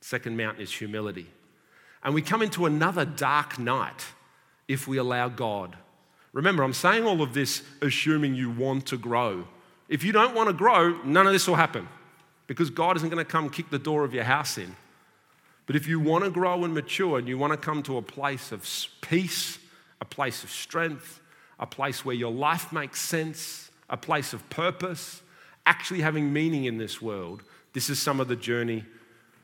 Second 0.00 0.36
mountain 0.36 0.62
is 0.62 0.72
humility. 0.72 1.26
And 2.02 2.14
we 2.14 2.22
come 2.22 2.42
into 2.42 2.66
another 2.66 3.04
dark 3.04 3.58
night 3.58 4.06
if 4.66 4.88
we 4.88 4.96
allow 4.96 5.28
God. 5.28 5.76
Remember, 6.32 6.62
I'm 6.62 6.72
saying 6.72 7.04
all 7.04 7.20
of 7.20 7.34
this 7.34 7.62
assuming 7.82 8.34
you 8.34 8.50
want 8.50 8.86
to 8.86 8.96
grow. 8.96 9.46
If 9.88 10.04
you 10.04 10.12
don't 10.12 10.34
want 10.34 10.48
to 10.48 10.52
grow, 10.52 11.02
none 11.02 11.26
of 11.26 11.32
this 11.32 11.48
will 11.48 11.56
happen 11.56 11.88
because 12.48 12.70
God 12.70 12.96
isn't 12.96 13.08
going 13.08 13.24
to 13.24 13.30
come 13.30 13.48
kick 13.48 13.70
the 13.70 13.78
door 13.78 14.02
of 14.02 14.12
your 14.12 14.24
house 14.24 14.58
in. 14.58 14.74
But 15.66 15.76
if 15.76 15.86
you 15.86 16.00
want 16.00 16.24
to 16.24 16.30
grow 16.30 16.64
and 16.64 16.74
mature 16.74 17.18
and 17.18 17.28
you 17.28 17.38
want 17.38 17.52
to 17.52 17.56
come 17.56 17.84
to 17.84 17.98
a 17.98 18.02
place 18.02 18.50
of 18.50 18.66
peace, 19.02 19.58
a 20.00 20.04
place 20.04 20.42
of 20.42 20.50
strength, 20.50 21.20
a 21.60 21.66
place 21.66 22.04
where 22.04 22.16
your 22.16 22.32
life 22.32 22.72
makes 22.72 23.00
sense, 23.00 23.70
a 23.90 23.96
place 23.96 24.32
of 24.32 24.48
purpose, 24.50 25.22
actually 25.66 26.00
having 26.00 26.32
meaning 26.32 26.64
in 26.64 26.78
this 26.78 27.02
world, 27.02 27.42
this 27.74 27.90
is 27.90 28.00
some 28.00 28.18
of 28.18 28.28
the 28.28 28.36
journey 28.36 28.84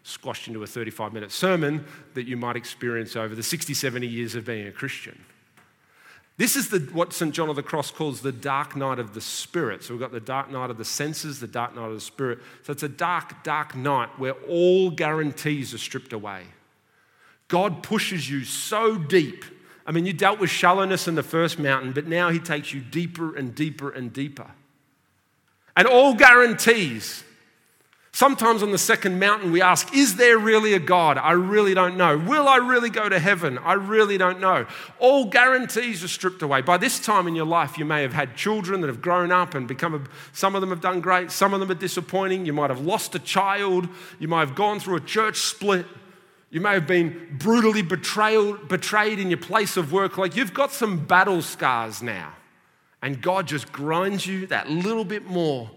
squashed 0.03 0.49
into 0.49 0.62
a 0.62 0.67
35 0.67 1.12
minute 1.12 1.31
sermon 1.31 1.85
that 2.14 2.27
you 2.27 2.38
might 2.38 2.57
experience 2.57 3.17
over 3.17 3.35
the 3.35 3.43
60, 3.43 3.75
70 3.75 4.07
years 4.07 4.35
of 4.35 4.47
being 4.47 4.67
a 4.67 4.73
Christian. 4.73 5.23
This 6.37 6.57
is 6.57 6.68
the, 6.68 6.81
what 6.92 7.12
St. 7.12 7.33
John 7.33 7.49
of 7.49 7.57
the 7.57 7.62
Cross 7.62 7.92
calls 7.92 8.20
the 8.20 8.33
dark 8.33 8.75
night 8.75 8.99
of 8.99 9.14
the 9.14 9.20
spirit. 9.20 9.85
So 9.85 9.94
we've 9.94 10.01
got 10.01 10.11
the 10.11 10.18
dark 10.18 10.51
night 10.51 10.68
of 10.68 10.79
the 10.79 10.85
senses, 10.85 11.38
the 11.38 11.47
dark 11.47 11.77
night 11.77 11.87
of 11.87 11.94
the 11.94 12.01
spirit. 12.01 12.40
So 12.62 12.73
it's 12.73 12.83
a 12.83 12.88
dark, 12.88 13.44
dark 13.44 13.77
night 13.77 14.09
where 14.18 14.35
all 14.49 14.90
guarantees 14.90 15.73
are 15.73 15.79
stripped 15.79 16.12
away. 16.12 16.42
God 17.47 17.85
pushes 17.85 18.29
you 18.29 18.42
so 18.44 18.97
deep. 18.97 19.44
I 19.87 19.92
mean, 19.92 20.07
you 20.07 20.12
dealt 20.12 20.40
with 20.40 20.51
shallowness 20.51 21.07
in 21.07 21.14
the 21.14 21.23
first 21.23 21.59
mountain, 21.59 21.92
but 21.92 22.09
now 22.09 22.31
He 22.31 22.40
takes 22.40 22.73
you 22.73 22.81
deeper 22.81 23.37
and 23.37 23.55
deeper 23.55 23.90
and 23.90 24.12
deeper. 24.12 24.51
And 25.77 25.87
all 25.87 26.14
guarantees 26.14 27.23
Sometimes 28.14 28.62
on 28.62 28.70
the 28.70 28.79
second 28.79 29.18
mountain, 29.18 29.50
we 29.50 29.61
ask, 29.61 29.92
Is 29.92 30.14
there 30.14 30.38
really 30.38 30.72
a 30.74 30.79
God? 30.79 31.18
I 31.18 31.33
really 31.33 31.74
don't 31.74 31.96
know. 31.96 32.16
Will 32.16 32.46
I 32.46 32.59
really 32.59 32.88
go 32.88 33.09
to 33.09 33.18
heaven? 33.18 33.59
I 33.59 33.72
really 33.72 34.16
don't 34.16 34.38
know. 34.38 34.66
All 35.00 35.24
guarantees 35.24 36.05
are 36.05 36.09
stripped 36.09 36.40
away. 36.40 36.62
By 36.62 36.77
this 36.77 37.00
time 37.00 37.27
in 37.27 37.35
your 37.35 37.44
life, 37.44 37.77
you 37.77 37.85
may 37.85 38.03
have 38.03 38.12
had 38.12 38.37
children 38.37 38.83
that 38.83 38.87
have 38.87 39.03
grown 39.03 39.33
up 39.33 39.57
and 39.57 39.66
become, 39.66 39.96
a, 39.96 40.00
some 40.33 40.55
of 40.55 40.61
them 40.61 40.70
have 40.70 40.81
done 40.81 41.00
great, 41.00 41.33
some 41.33 41.53
of 41.55 41.59
them 41.59 41.72
are 41.72 41.74
disappointing. 41.74 42.46
You 42.46 42.53
might 42.53 42.70
have 42.70 42.83
lost 42.83 43.16
a 43.16 43.18
child. 43.18 43.88
You 44.20 44.29
might 44.29 44.46
have 44.46 44.55
gone 44.55 44.79
through 44.79 44.94
a 44.94 45.00
church 45.00 45.38
split. 45.38 45.85
You 46.50 46.61
may 46.61 46.74
have 46.74 46.87
been 46.87 47.37
brutally 47.40 47.83
betrayed, 47.83 48.68
betrayed 48.68 49.18
in 49.18 49.29
your 49.29 49.40
place 49.40 49.77
of 49.77 49.92
work. 49.92 50.18
Like 50.18 50.37
you've 50.37 50.55
got 50.55 50.70
some 50.70 51.05
battle 51.05 51.42
scars 51.42 52.00
now. 52.00 52.33
And 53.03 53.20
God 53.20 53.48
just 53.48 53.72
grinds 53.72 54.24
you 54.24 54.46
that 54.46 54.70
little 54.70 55.05
bit 55.05 55.27
more 55.27 55.68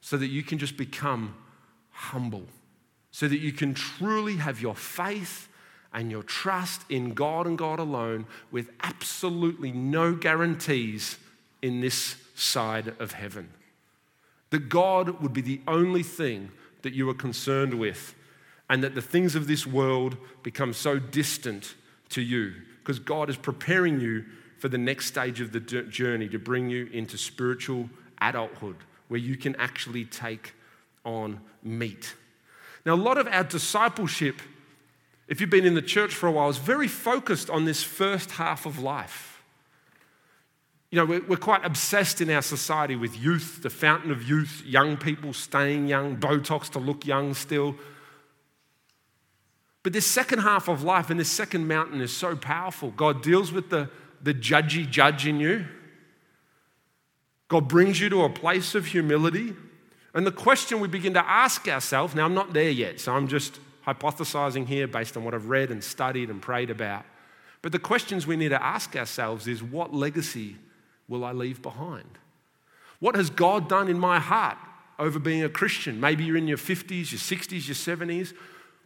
so 0.00 0.16
that 0.16 0.28
you 0.28 0.42
can 0.42 0.56
just 0.56 0.78
become 0.78 1.34
humble 1.98 2.44
so 3.10 3.26
that 3.26 3.38
you 3.38 3.50
can 3.50 3.74
truly 3.74 4.36
have 4.36 4.60
your 4.60 4.76
faith 4.76 5.48
and 5.92 6.10
your 6.10 6.22
trust 6.22 6.82
in 6.88 7.12
God 7.12 7.46
and 7.46 7.58
God 7.58 7.80
alone 7.80 8.26
with 8.52 8.70
absolutely 8.82 9.72
no 9.72 10.14
guarantees 10.14 11.18
in 11.60 11.80
this 11.80 12.16
side 12.36 12.94
of 13.00 13.12
heaven. 13.12 13.48
That 14.50 14.68
God 14.68 15.20
would 15.20 15.32
be 15.32 15.40
the 15.40 15.60
only 15.66 16.04
thing 16.04 16.50
that 16.82 16.94
you 16.94 17.10
are 17.10 17.14
concerned 17.14 17.74
with, 17.74 18.14
and 18.70 18.84
that 18.84 18.94
the 18.94 19.02
things 19.02 19.34
of 19.34 19.48
this 19.48 19.66
world 19.66 20.16
become 20.44 20.72
so 20.72 20.98
distant 21.00 21.74
to 22.10 22.22
you 22.22 22.52
because 22.78 23.00
God 23.00 23.28
is 23.28 23.36
preparing 23.36 24.00
you 24.00 24.24
for 24.58 24.68
the 24.68 24.78
next 24.78 25.06
stage 25.06 25.40
of 25.40 25.52
the 25.52 25.60
journey 25.60 26.28
to 26.28 26.38
bring 26.38 26.70
you 26.70 26.88
into 26.92 27.18
spiritual 27.18 27.90
adulthood 28.20 28.76
where 29.08 29.20
you 29.20 29.36
can 29.36 29.56
actually 29.56 30.04
take 30.04 30.54
on 31.08 31.40
meat. 31.62 32.14
Now, 32.84 32.94
a 32.94 32.96
lot 32.96 33.18
of 33.18 33.26
our 33.26 33.44
discipleship, 33.44 34.40
if 35.26 35.40
you've 35.40 35.50
been 35.50 35.66
in 35.66 35.74
the 35.74 35.82
church 35.82 36.14
for 36.14 36.26
a 36.26 36.32
while, 36.32 36.48
is 36.48 36.58
very 36.58 36.88
focused 36.88 37.50
on 37.50 37.64
this 37.64 37.82
first 37.82 38.32
half 38.32 38.66
of 38.66 38.78
life. 38.78 39.42
You 40.90 40.96
know, 40.96 41.20
we're, 41.28 41.36
quite 41.36 41.64
obsessed 41.66 42.22
in 42.22 42.30
our 42.30 42.40
society 42.40 42.96
with 42.96 43.18
youth, 43.20 43.60
the 43.62 43.68
fountain 43.68 44.10
of 44.10 44.22
youth, 44.22 44.62
young 44.64 44.96
people 44.96 45.34
staying 45.34 45.86
young, 45.86 46.16
Botox 46.16 46.70
to 46.70 46.78
look 46.78 47.04
young 47.04 47.34
still. 47.34 47.76
But 49.82 49.92
this 49.92 50.06
second 50.06 50.38
half 50.40 50.68
of 50.68 50.82
life 50.82 51.10
and 51.10 51.20
this 51.20 51.30
second 51.30 51.68
mountain 51.68 52.00
is 52.00 52.16
so 52.16 52.36
powerful. 52.36 52.90
God 52.90 53.22
deals 53.22 53.52
with 53.52 53.68
the, 53.68 53.90
the 54.22 54.32
judgy 54.32 54.88
judge 54.88 55.26
in 55.26 55.40
you. 55.40 55.66
God 57.48 57.68
brings 57.68 58.00
you 58.00 58.08
to 58.10 58.22
a 58.22 58.30
place 58.30 58.74
of 58.74 58.86
humility. 58.86 59.54
And 60.14 60.26
the 60.26 60.32
question 60.32 60.80
we 60.80 60.88
begin 60.88 61.14
to 61.14 61.28
ask 61.28 61.68
ourselves 61.68 62.14
now, 62.14 62.24
I'm 62.24 62.34
not 62.34 62.52
there 62.52 62.70
yet, 62.70 63.00
so 63.00 63.12
I'm 63.12 63.28
just 63.28 63.60
hypothesizing 63.86 64.66
here 64.66 64.86
based 64.86 65.16
on 65.16 65.24
what 65.24 65.34
I've 65.34 65.48
read 65.48 65.70
and 65.70 65.82
studied 65.82 66.30
and 66.30 66.40
prayed 66.40 66.70
about. 66.70 67.04
But 67.62 67.72
the 67.72 67.78
questions 67.78 68.26
we 68.26 68.36
need 68.36 68.50
to 68.50 68.62
ask 68.62 68.94
ourselves 68.96 69.46
is 69.46 69.62
what 69.62 69.94
legacy 69.94 70.56
will 71.08 71.24
I 71.24 71.32
leave 71.32 71.62
behind? 71.62 72.18
What 73.00 73.14
has 73.14 73.30
God 73.30 73.68
done 73.68 73.88
in 73.88 73.98
my 73.98 74.18
heart 74.18 74.58
over 74.98 75.18
being 75.18 75.42
a 75.42 75.48
Christian? 75.48 76.00
Maybe 76.00 76.24
you're 76.24 76.36
in 76.36 76.48
your 76.48 76.58
50s, 76.58 77.12
your 77.12 77.18
60s, 77.18 77.66
your 77.66 77.98
70s. 77.98 78.34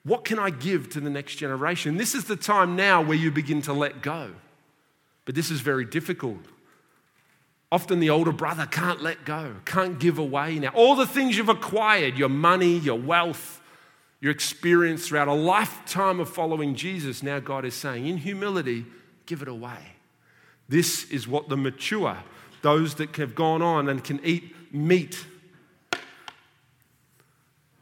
What 0.04 0.24
can 0.24 0.38
I 0.38 0.50
give 0.50 0.90
to 0.90 1.00
the 1.00 1.10
next 1.10 1.36
generation? 1.36 1.96
This 1.96 2.14
is 2.14 2.24
the 2.24 2.36
time 2.36 2.76
now 2.76 3.02
where 3.02 3.16
you 3.16 3.30
begin 3.30 3.62
to 3.62 3.72
let 3.72 4.02
go. 4.02 4.32
But 5.24 5.34
this 5.34 5.50
is 5.50 5.60
very 5.60 5.84
difficult 5.84 6.44
Often 7.72 8.00
the 8.00 8.10
older 8.10 8.32
brother 8.32 8.66
can't 8.66 9.02
let 9.02 9.24
go, 9.24 9.54
can't 9.64 9.98
give 9.98 10.18
away 10.18 10.58
now. 10.58 10.68
All 10.74 10.94
the 10.94 11.06
things 11.06 11.38
you've 11.38 11.48
acquired 11.48 12.18
your 12.18 12.28
money, 12.28 12.76
your 12.78 12.98
wealth, 12.98 13.62
your 14.20 14.30
experience 14.30 15.08
throughout 15.08 15.26
a 15.26 15.32
lifetime 15.32 16.20
of 16.20 16.28
following 16.28 16.74
Jesus 16.74 17.22
now 17.22 17.40
God 17.40 17.64
is 17.64 17.72
saying, 17.74 18.06
in 18.06 18.18
humility, 18.18 18.84
give 19.24 19.40
it 19.40 19.48
away. 19.48 19.94
This 20.68 21.10
is 21.10 21.26
what 21.26 21.48
the 21.48 21.56
mature, 21.56 22.18
those 22.60 22.96
that 22.96 23.16
have 23.16 23.34
gone 23.34 23.62
on 23.62 23.88
and 23.88 24.04
can 24.04 24.20
eat 24.22 24.54
meat, 24.70 25.24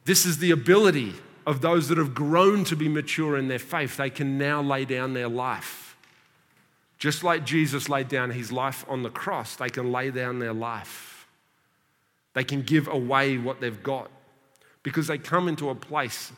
this 0.04 0.24
is 0.24 0.38
the 0.38 0.52
ability 0.52 1.14
of 1.48 1.62
those 1.62 1.88
that 1.88 1.98
have 1.98 2.14
grown 2.14 2.62
to 2.64 2.76
be 2.76 2.88
mature 2.88 3.36
in 3.36 3.48
their 3.48 3.58
faith. 3.58 3.96
They 3.96 4.10
can 4.10 4.38
now 4.38 4.62
lay 4.62 4.84
down 4.84 5.14
their 5.14 5.28
life 5.28 5.89
just 7.00 7.24
like 7.24 7.44
Jesus 7.46 7.88
laid 7.88 8.08
down 8.08 8.30
his 8.30 8.52
life 8.52 8.84
on 8.86 9.02
the 9.02 9.10
cross, 9.10 9.56
they 9.56 9.70
can 9.70 9.90
lay 9.90 10.10
down 10.10 10.38
their 10.38 10.52
life. 10.52 11.26
They 12.34 12.44
can 12.44 12.60
give 12.60 12.86
away 12.86 13.38
what 13.38 13.60
they've 13.60 13.82
got 13.82 14.10
because 14.82 15.06
they 15.06 15.16
come 15.16 15.48
into 15.48 15.70
a 15.70 15.74
place 15.74 16.30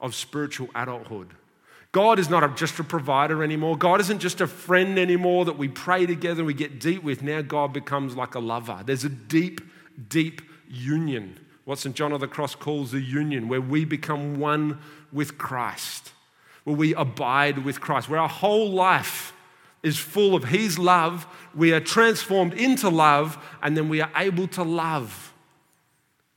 of 0.00 0.14
spiritual 0.14 0.70
adulthood. 0.74 1.28
God 1.92 2.18
is 2.18 2.30
not 2.30 2.56
just 2.56 2.78
a 2.78 2.84
provider 2.84 3.44
anymore. 3.44 3.76
God 3.76 4.00
isn't 4.00 4.18
just 4.20 4.40
a 4.40 4.46
friend 4.46 4.98
anymore 4.98 5.44
that 5.44 5.58
we 5.58 5.68
pray 5.68 6.06
together 6.06 6.40
and 6.40 6.46
we 6.46 6.54
get 6.54 6.80
deep 6.80 7.02
with. 7.02 7.22
Now 7.22 7.42
God 7.42 7.74
becomes 7.74 8.16
like 8.16 8.34
a 8.34 8.40
lover. 8.40 8.82
There's 8.84 9.04
a 9.04 9.10
deep, 9.10 9.60
deep 10.08 10.40
union. 10.66 11.38
What 11.66 11.78
St. 11.78 11.94
John 11.94 12.12
of 12.12 12.20
the 12.20 12.28
Cross 12.28 12.54
calls 12.56 12.94
a 12.94 13.00
union, 13.00 13.48
where 13.48 13.60
we 13.60 13.84
become 13.84 14.38
one 14.38 14.78
with 15.12 15.36
Christ, 15.36 16.12
where 16.64 16.76
we 16.76 16.94
abide 16.94 17.64
with 17.64 17.80
Christ, 17.80 18.08
where 18.08 18.20
our 18.20 18.28
whole 18.28 18.70
life 18.70 19.34
is 19.82 19.98
full 19.98 20.34
of 20.34 20.44
His 20.44 20.78
love. 20.78 21.26
We 21.54 21.72
are 21.72 21.80
transformed 21.80 22.54
into 22.54 22.88
love, 22.88 23.38
and 23.62 23.76
then 23.76 23.88
we 23.88 24.00
are 24.00 24.10
able 24.16 24.48
to 24.48 24.62
love 24.62 25.32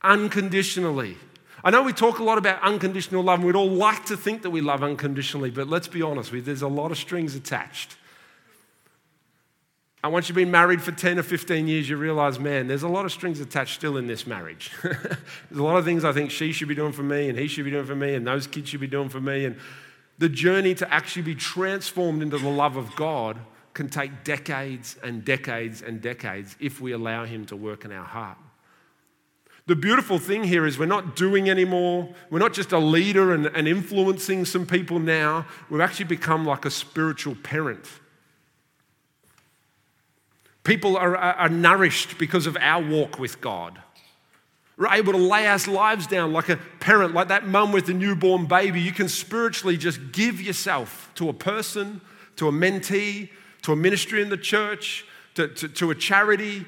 unconditionally. 0.02 1.18
I 1.64 1.72
know 1.72 1.84
we 1.84 1.92
talk 1.92 2.20
a 2.20 2.24
lot 2.24 2.38
about 2.38 2.62
unconditional 2.62 3.24
love, 3.24 3.40
and 3.40 3.46
we'd 3.46 3.56
all 3.56 3.70
like 3.70 4.06
to 4.06 4.16
think 4.16 4.44
that 4.44 4.50
we 4.50 4.62
love 4.62 4.82
unconditionally, 4.82 5.52
but 5.52 5.68
let's 5.68 5.88
be 5.88 6.02
honest, 6.02 6.32
there's 6.32 6.62
a 6.62 6.68
lot 6.68 6.92
of 6.92 6.98
strings 6.98 7.36
attached. 7.36 7.98
And 10.02 10.14
once 10.14 10.30
you've 10.30 10.38
been 10.38 10.52
married 10.52 10.82
for 10.82 10.94
10 10.94 11.20
or 11.20 11.24
15 11.24 11.68
years, 11.68 11.90
you 11.90 11.98
realize, 11.98 12.40
man, 12.40 12.68
there's 12.68 12.84
a 12.84 12.88
lot 12.88 13.04
of 13.04 13.12
strings 13.12 13.42
attached 13.42 13.76
still 13.76 13.98
in 13.98 14.08
this 14.08 14.26
marriage. 14.26 14.72
there's 14.82 15.60
a 15.60 15.64
lot 15.64 15.76
of 15.76 15.84
things 15.84 16.06
I 16.06 16.14
think 16.14 16.32
she 16.32 16.54
should 16.54 16.70
be 16.70 16.76
doing 16.76 16.94
for 16.94 17.04
me, 17.04 17.28
and 17.28 17.38
he 17.38 17.48
should 17.48 17.66
be 17.66 17.72
doing 17.72 17.86
for 17.86 17.96
me, 17.96 18.16
and 18.16 18.26
those 18.26 18.48
kids 18.48 18.70
should 18.70 18.80
be 18.80 18.88
doing 18.88 19.10
for 19.10 19.20
me. 19.20 19.44
And 19.44 19.58
the 20.20 20.30
journey 20.30 20.76
to 20.76 20.93
actually 20.93 21.24
be 21.24 21.36
transformed 21.36 22.22
into 22.22 22.38
the 22.38 22.49
love 22.49 22.76
of 22.76 22.95
God 22.95 23.39
can 23.74 23.89
take 23.89 24.24
decades 24.24 24.97
and 25.01 25.24
decades 25.24 25.82
and 25.82 26.01
decades 26.01 26.55
if 26.59 26.82
we 26.82 26.91
allow 26.91 27.26
Him 27.26 27.45
to 27.45 27.55
work 27.55 27.86
in 27.86 27.91
our 27.91 28.05
heart. 28.05 28.38
The 29.65 29.76
beautiful 29.76 30.20
thing 30.20 30.43
here 30.43 30.65
is 30.65 30.78
we're 30.78 30.88
not 30.88 31.15
doing 31.15 31.49
anymore. 31.49 32.09
We're 32.30 32.39
not 32.39 32.53
just 32.53 32.72
a 32.72 32.80
leader 32.80 33.34
and, 33.34 33.45
and 33.45 33.67
influencing 33.67 34.45
some 34.45 34.65
people 34.65 34.99
now. 34.99 35.45
We've 35.70 35.80
actually 35.80 36.05
become 36.05 36.45
like 36.45 36.65
a 36.65 36.72
spiritual 36.72 37.36
parent. 37.36 37.86
People 40.63 40.97
are, 40.97 41.15
are, 41.15 41.34
are 41.34 41.49
nourished 41.49 42.17
because 42.17 42.47
of 42.47 42.57
our 42.59 42.84
walk 42.84 43.20
with 43.20 43.39
God. 43.41 43.80
We're 44.80 44.94
able 44.94 45.14
to 45.14 45.20
lay 45.20 45.46
our 45.46 45.60
lives 45.68 46.08
down 46.08 46.34
like 46.34 46.50
a 46.50 46.58
parent, 46.80 47.14
like 47.14 47.28
that 47.28 47.46
mum 47.46 47.72
with 47.72 47.86
the 47.86 47.94
newborn 47.94 48.48
baby. 48.48 48.82
You 48.82 48.94
can 48.94 49.10
spiritually 49.10 49.78
just 49.78 50.12
give 50.12 50.42
yourself 50.42 51.12
to 51.16 51.30
a 51.30 51.34
person, 51.34 52.02
to 52.38 52.48
a 52.48 52.52
mentee, 52.52 53.30
to 53.64 53.74
a 53.74 53.76
ministry 53.76 54.22
in 54.22 54.30
the 54.30 54.38
church, 54.38 55.06
to, 55.36 55.50
to, 55.50 55.68
to 55.68 55.92
a 55.92 55.96
charity, 55.96 56.66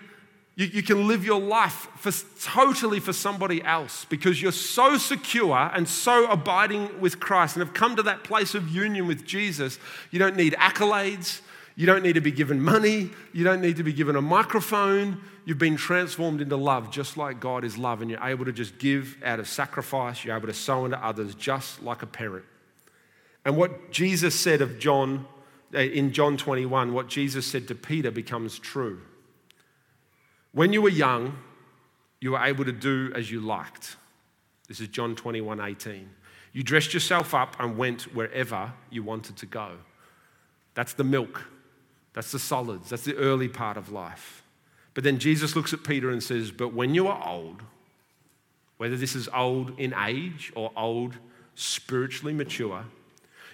you, 0.56 0.66
you 0.68 0.84
can 0.84 1.08
live 1.08 1.26
your 1.26 1.40
life 1.40 1.88
for, 1.96 2.12
totally 2.42 3.00
for 3.00 3.14
somebody 3.14 3.64
else 3.64 4.06
because 4.06 4.42
you're 4.42 4.52
so 4.52 4.98
secure 4.98 5.72
and 5.74 5.88
so 5.88 6.30
abiding 6.30 7.00
with 7.00 7.20
Christ 7.20 7.56
and 7.56 7.66
have 7.66 7.74
come 7.74 7.96
to 7.96 8.04
that 8.04 8.24
place 8.24 8.54
of 8.54 8.68
union 8.68 9.08
with 9.08 9.26
Jesus. 9.26 9.80
You 10.12 10.20
don't 10.20 10.36
need 10.36 10.54
accolades. 10.54 11.42
You 11.82 11.88
don't 11.88 12.04
need 12.04 12.14
to 12.14 12.22
be 12.22 12.32
given 12.32 12.62
money. 12.62 13.10
You 13.34 13.44
don't 13.44 13.60
need 13.60 13.78
to 13.78 13.84
be 13.84 13.92
given 13.92 14.16
a 14.16 14.22
microphone. 14.22 15.20
You've 15.46 15.58
been 15.58 15.78
transformed 15.78 16.40
into 16.40 16.56
love 16.56 16.92
just 16.92 17.18
like 17.18 17.40
God 17.40 17.64
is 17.64 17.76
love, 17.76 18.04
and 18.04 18.12
you're 18.12 18.24
able 18.24 18.46
to 18.46 18.52
just 18.52 18.78
give 18.78 19.18
out 19.26 19.40
of 19.40 19.48
sacrifice. 19.48 20.24
You're 20.24 20.38
able 20.38 20.46
to 20.46 20.54
sow 20.54 20.86
into 20.86 21.04
others 21.04 21.34
just 21.34 21.82
like 21.82 22.04
a 22.04 22.06
parent. 22.06 22.46
And 23.46 23.58
what 23.58 23.90
Jesus 23.90 24.40
said 24.40 24.62
of 24.62 24.78
John 24.78 25.26
eh, 25.74 25.86
in 25.86 26.14
John 26.14 26.38
21, 26.38 26.94
what 26.94 27.08
Jesus 27.08 27.48
said 27.48 27.68
to 27.70 27.74
Peter 27.74 28.12
becomes 28.12 28.60
true. 28.60 29.02
When 30.52 30.74
you 30.74 30.84
were 30.84 30.90
young, 30.90 31.36
you 32.20 32.34
were 32.34 32.46
able 32.46 32.66
to 32.66 32.72
do 32.72 33.12
as 33.16 33.32
you 33.32 33.42
liked. 33.42 33.96
This 34.68 34.82
is 34.82 34.88
John 34.88 35.16
21 35.16 35.60
18. 35.60 36.08
You 36.54 36.62
dressed 36.62 36.94
yourself 36.94 37.34
up 37.34 37.56
and 37.60 37.76
went 37.76 38.04
wherever 38.14 38.72
you 38.92 39.02
wanted 39.02 39.38
to 39.38 39.48
go. 39.48 39.78
That's 40.76 40.94
the 40.94 41.04
milk, 41.04 41.44
that's 42.14 42.32
the 42.32 42.40
solids, 42.40 42.90
that's 42.90 43.04
the 43.06 43.16
early 43.16 43.48
part 43.48 43.78
of 43.78 43.92
life. 43.92 44.44
But 44.94 45.04
then 45.04 45.20
Jesus 45.20 45.56
looks 45.56 45.74
at 45.74 45.84
Peter 45.84 46.10
and 46.10 46.22
says, 46.22 46.52
But 46.52 46.74
when 46.74 46.94
you 46.94 47.08
are 47.08 47.28
old, 47.28 47.64
whether 48.78 48.98
this 48.98 49.16
is 49.16 49.30
old 49.34 49.80
in 49.80 49.94
age 49.94 50.52
or 50.56 50.72
old 50.76 51.18
spiritually 51.56 52.34
mature, 52.34 52.86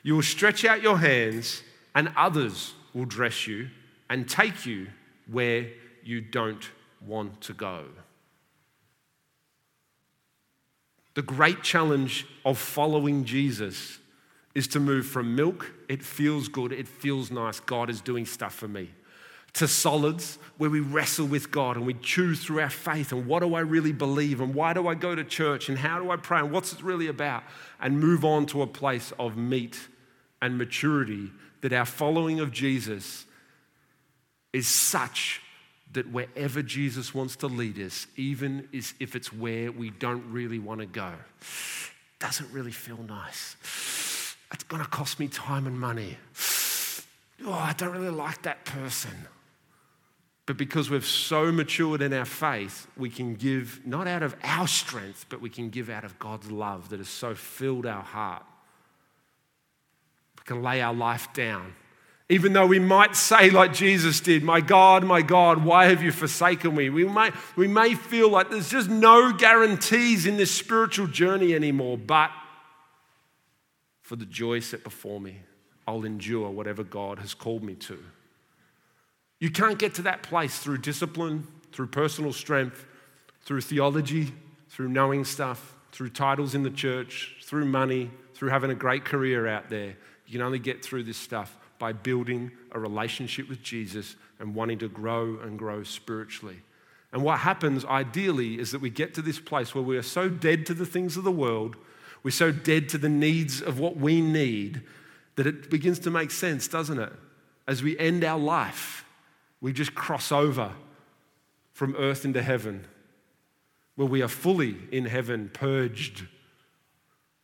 you 0.02 0.16
will 0.16 0.24
stretch 0.24 0.66
out 0.66 0.82
your 0.82 0.98
hands 0.98 1.62
and 1.94 2.12
others 2.16 2.74
will 2.94 3.06
dress 3.06 3.46
you 3.46 3.70
and 4.10 4.30
take 4.30 4.66
you 4.66 4.88
where 5.30 5.68
you 6.04 6.22
don't 6.22 6.70
want 7.06 7.42
to 7.42 7.54
go. 7.54 7.84
The 11.14 11.22
great 11.22 11.62
challenge 11.64 12.26
of 12.46 12.58
following 12.58 13.26
Jesus 13.26 14.00
is 14.58 14.68
to 14.68 14.80
move 14.80 15.06
from 15.06 15.36
milk, 15.36 15.72
it 15.88 16.02
feels 16.02 16.48
good, 16.48 16.72
it 16.72 16.88
feels 16.88 17.30
nice, 17.30 17.60
God 17.60 17.92
is 17.92 18.02
doing 18.02 18.26
stuff 18.26 18.56
for 18.56 18.68
me, 18.68 18.90
to 19.54 19.68
solids, 19.68 20.40
where 20.58 20.72
we 20.72 20.80
wrestle 20.80 21.28
with 21.28 21.52
God 21.52 21.78
and 21.78 21.86
we 21.86 21.94
choose 21.94 22.44
through 22.44 22.62
our 22.62 22.70
faith 22.72 23.12
and 23.12 23.28
what 23.28 23.44
do 23.44 23.54
I 23.54 23.60
really 23.60 23.92
believe 23.92 24.42
and 24.42 24.56
why 24.56 24.74
do 24.74 24.88
I 24.88 24.96
go 24.96 25.14
to 25.14 25.24
church 25.24 25.70
and 25.70 25.78
how 25.78 26.02
do 26.02 26.10
I 26.10 26.16
pray 26.16 26.40
and 26.40 26.52
what's 26.52 26.74
it 26.74 26.82
really 26.82 27.06
about, 27.06 27.44
and 27.80 28.00
move 28.00 28.26
on 28.26 28.48
to 28.48 28.64
a 28.64 28.68
place 28.68 29.14
of 29.20 29.38
meat 29.38 29.78
and 30.42 30.58
maturity 30.58 31.30
that 31.62 31.72
our 31.72 31.86
following 31.86 32.40
of 32.40 32.52
Jesus 32.52 33.26
is 34.54 34.68
such 34.68 35.40
that 35.92 36.12
wherever 36.12 36.64
Jesus 36.64 37.14
wants 37.14 37.36
to 37.36 37.48
lead 37.48 37.78
us, 37.78 38.08
even 38.16 38.68
if 38.72 39.16
it's 39.16 39.32
where 39.32 39.72
we 39.72 39.92
don't 39.92 40.32
really 40.32 40.58
want 40.58 40.80
to 40.80 40.88
go, 40.88 41.14
doesn't 42.18 42.52
really 42.52 42.72
feel 42.72 43.04
nice. 43.08 43.56
It's 44.52 44.64
going 44.64 44.84
to 44.84 44.90
cost 44.90 45.20
me 45.20 45.28
time 45.28 45.68
and 45.68 45.80
money. 45.80 46.18
Oh, 47.46 47.52
I 47.52 47.74
don't 47.78 47.92
really 47.92 48.10
like 48.10 48.44
that 48.44 48.66
person. 48.66 49.12
But 50.46 50.58
because 50.58 50.90
we've 50.90 51.06
so 51.06 51.52
matured 51.52 52.02
in 52.02 52.14
our 52.14 52.26
faith, 52.26 52.88
we 52.96 53.10
can 53.10 53.36
give 53.36 53.86
not 53.86 54.08
out 54.08 54.24
of 54.24 54.36
our 54.44 54.68
strength, 54.68 55.26
but 55.30 55.42
we 55.42 55.50
can 55.50 55.70
give 55.70 55.90
out 55.90 56.06
of 56.06 56.18
God's 56.20 56.50
love 56.50 56.90
that 56.90 57.00
has 57.00 57.10
so 57.10 57.36
filled 57.36 57.86
our 57.86 58.02
heart. 58.02 58.44
We 60.38 60.44
can 60.46 60.64
lay 60.64 60.82
our 60.82 60.94
life 60.94 61.34
down 61.34 61.76
even 62.30 62.52
though 62.52 62.66
we 62.66 62.80
might 62.80 63.16
say, 63.16 63.50
like 63.50 63.74
Jesus 63.74 64.20
did, 64.20 64.44
My 64.44 64.60
God, 64.60 65.06
my 65.06 65.22
God, 65.22 65.64
why 65.64 65.86
have 65.86 66.04
you 66.04 66.12
forsaken 66.12 66.76
me? 66.76 66.90
We 66.90 67.06
may, 67.06 67.32
we 67.56 67.68
may 67.68 67.94
feel 67.94 68.30
like 68.30 68.50
there's 68.50 68.70
just 68.70 68.90
no 68.90 69.32
guarantees 69.32 70.26
in 70.26 70.36
this 70.36 70.52
spiritual 70.52 71.08
journey 71.08 71.56
anymore, 71.56 71.98
but 71.98 72.30
for 74.08 74.16
the 74.16 74.26
joy 74.26 74.62
set 74.62 74.86
before 74.86 75.20
me, 75.20 75.42
I'll 75.86 76.06
endure 76.06 76.50
whatever 76.50 76.82
God 76.82 77.20
has 77.20 77.34
called 77.34 77.62
me 77.62 77.76
to. 77.76 78.02
You 79.42 79.52
can't 79.52 79.78
get 79.78 79.96
to 79.96 80.04
that 80.04 80.24
place 80.24 80.60
through 80.60 80.78
discipline, 80.78 81.46
through 81.74 81.88
personal 81.88 82.32
strength, 82.32 82.86
through 83.42 83.60
theology, 83.60 84.32
through 84.70 84.88
knowing 84.88 85.26
stuff, 85.26 85.76
through 85.92 86.12
titles 86.12 86.56
in 86.56 86.64
the 86.64 86.70
church, 86.70 87.36
through 87.44 87.66
money, 87.66 88.10
through 88.34 88.48
having 88.48 88.72
a 88.72 88.76
great 88.76 89.04
career 89.04 89.46
out 89.46 89.70
there. 89.70 89.98
You 90.26 90.32
can 90.32 90.42
only 90.42 90.60
get 90.60 90.86
through 90.86 91.04
this 91.04 91.18
stuff 91.18 91.58
by 91.78 91.92
building 91.92 92.52
a 92.72 92.80
relationship 92.80 93.50
with 93.50 93.62
Jesus 93.62 94.16
and 94.40 94.56
wanting 94.56 94.80
to 94.80 94.88
grow 94.88 95.38
and 95.42 95.60
grow 95.60 95.84
spiritually. 95.84 96.62
And 97.12 97.24
what 97.24 97.40
happens 97.40 97.84
ideally 97.84 98.58
is 98.58 98.72
that 98.72 98.80
we 98.80 98.90
get 98.90 99.14
to 99.16 99.22
this 99.22 99.40
place 99.40 99.76
where 99.76 99.84
we 99.84 99.98
are 99.98 100.02
so 100.02 100.30
dead 100.30 100.66
to 100.68 100.74
the 100.74 100.86
things 100.86 101.18
of 101.18 101.26
the 101.26 101.32
world, 101.32 101.76
we're 102.28 102.32
so 102.32 102.52
dead 102.52 102.90
to 102.90 102.98
the 102.98 103.08
needs 103.08 103.62
of 103.62 103.80
what 103.80 103.96
we 103.96 104.20
need, 104.20 104.82
that 105.38 105.48
it 105.48 105.70
begins 105.70 106.00
to 106.00 106.12
make 106.12 106.30
sense, 106.30 106.68
doesn't 106.68 107.00
it? 107.00 107.14
As 107.66 107.82
we 107.82 107.98
end 107.98 108.26
our 108.26 108.38
life, 108.38 109.06
we 109.62 109.72
just 109.72 109.96
cross 109.96 110.30
over 110.30 110.74
from 111.72 111.96
earth 111.96 112.26
into 112.26 112.42
heaven, 112.42 112.86
where 113.96 114.10
we 114.10 114.22
are 114.22 114.28
fully 114.28 114.76
in 114.92 115.06
heaven, 115.06 115.50
purged 115.54 116.28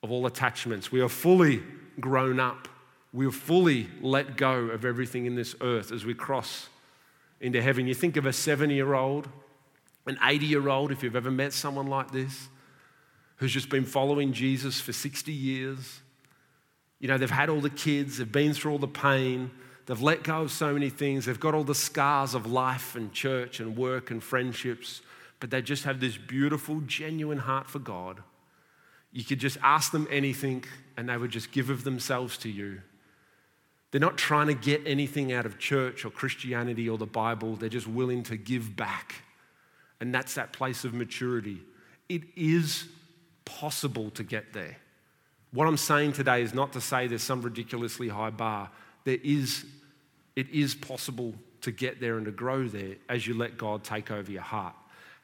of 0.04 0.12
all 0.12 0.26
attachments. 0.26 0.92
We 0.92 1.00
are 1.00 1.08
fully 1.08 1.64
grown 2.02 2.42
up 2.42 2.68
we'll 3.14 3.32
fully 3.32 3.88
let 4.02 4.36
go 4.36 4.66
of 4.66 4.84
everything 4.84 5.26
in 5.26 5.36
this 5.36 5.56
earth 5.62 5.92
as 5.92 6.04
we 6.04 6.16
cross 6.16 6.68
into 7.40 7.62
heaven. 7.62 7.88
You 7.88 7.94
think 7.94 8.18
of 8.18 8.26
a 8.26 8.34
70 8.34 8.74
year 8.74 8.96
old, 8.96 9.30
an 10.08 10.18
80 10.22 10.48
year 10.48 10.68
old, 10.68 10.92
if 10.92 11.04
you've 11.04 11.16
ever 11.16 11.32
met 11.32 11.54
someone 11.54 11.88
like 11.88 12.12
this, 12.12 12.50
who's 13.44 13.52
just 13.52 13.68
been 13.68 13.84
following 13.84 14.32
Jesus 14.32 14.80
for 14.80 14.94
60 14.94 15.34
years. 15.34 16.00
You 17.02 17.10
know, 17.10 17.18
they've 17.18 17.30
had 17.30 17.50
all 17.50 17.60
the 17.60 17.70
kids, 17.70 18.18
they've 18.18 18.32
been 18.32 18.54
through 18.54 18.72
all 18.72 18.78
the 18.78 18.88
pain, 18.88 19.52
they've 19.86 20.02
let 20.02 20.24
go 20.24 20.44
of 20.44 20.52
so 20.54 20.72
many 20.72 20.90
things, 20.90 21.26
they've 21.26 21.38
got 21.38 21.54
all 21.54 21.66
the 21.66 21.76
scars 21.76 22.36
of 22.36 22.46
life 22.46 22.96
and 22.96 23.12
church 23.12 23.60
and 23.60 23.76
work 23.76 24.12
and 24.12 24.24
friendships, 24.24 25.02
but 25.42 25.52
they 25.52 25.62
just 25.62 25.84
have 25.84 26.00
this 26.00 26.16
beautiful, 26.16 26.80
genuine 26.86 27.40
heart 27.40 27.70
for 27.70 27.80
God. 27.80 28.24
You 29.12 29.26
could 29.26 29.40
just 29.40 29.58
ask 29.62 29.92
them 29.92 30.08
anything 30.10 30.64
and 30.96 31.10
they 31.10 31.18
would 31.18 31.32
just 31.32 31.52
give 31.52 31.70
of 31.70 31.84
themselves 31.84 32.38
to 32.38 32.50
you. 32.50 32.80
They're 33.92 34.00
not 34.00 34.18
trying 34.18 34.48
to 34.48 34.54
get 34.54 34.84
anything 34.86 35.34
out 35.34 35.46
of 35.46 35.60
church 35.60 36.06
or 36.06 36.12
Christianity 36.12 36.88
or 36.88 36.98
the 36.98 37.06
Bible. 37.06 37.58
They're 37.58 37.68
just 37.68 37.88
willing 37.88 38.24
to 38.24 38.38
give 38.38 38.78
back. 38.78 39.16
And 40.00 40.16
that's 40.16 40.36
that 40.36 40.54
place 40.54 40.86
of 40.86 40.94
maturity. 40.94 41.60
It 42.08 42.22
is 42.38 42.88
possible 43.46 44.10
to 44.12 44.24
get 44.24 44.54
there. 44.54 44.78
What 45.52 45.68
I'm 45.68 45.78
saying 45.78 46.14
today 46.14 46.42
is 46.42 46.54
not 46.54 46.74
to 46.74 46.82
say 46.82 47.08
there's 47.08 47.24
some 47.24 47.42
ridiculously 47.42 48.10
high 48.10 48.32
bar. 48.32 48.70
There 49.04 49.20
is, 49.24 49.66
it 50.36 50.50
is 50.50 50.74
possible 50.74 51.34
to 51.62 51.72
get 51.72 52.00
there 52.00 52.18
and 52.18 52.26
to 52.26 52.32
grow 52.32 52.68
there 52.68 52.96
as 53.08 53.28
you 53.28 53.34
let 53.36 53.58
God 53.58 53.84
take 53.84 54.12
over 54.12 54.32
your 54.32 54.42
heart. 54.42 54.76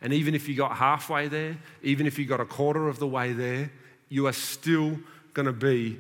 And 0.02 0.14
even 0.14 0.36
if 0.36 0.48
you 0.48 0.56
got 0.56 0.78
halfway 0.78 1.28
there, 1.28 1.58
even 1.82 2.08
if 2.08 2.18
you 2.18 2.26
got 2.26 2.40
a 2.40 2.46
quarter 2.46 2.88
of 2.88 3.00
the 3.00 3.08
way 3.08 3.34
there, 3.34 3.72
you 4.08 4.28
are 4.28 4.34
still 4.34 4.98
going 5.34 5.46
to 5.46 5.54
be 5.54 6.00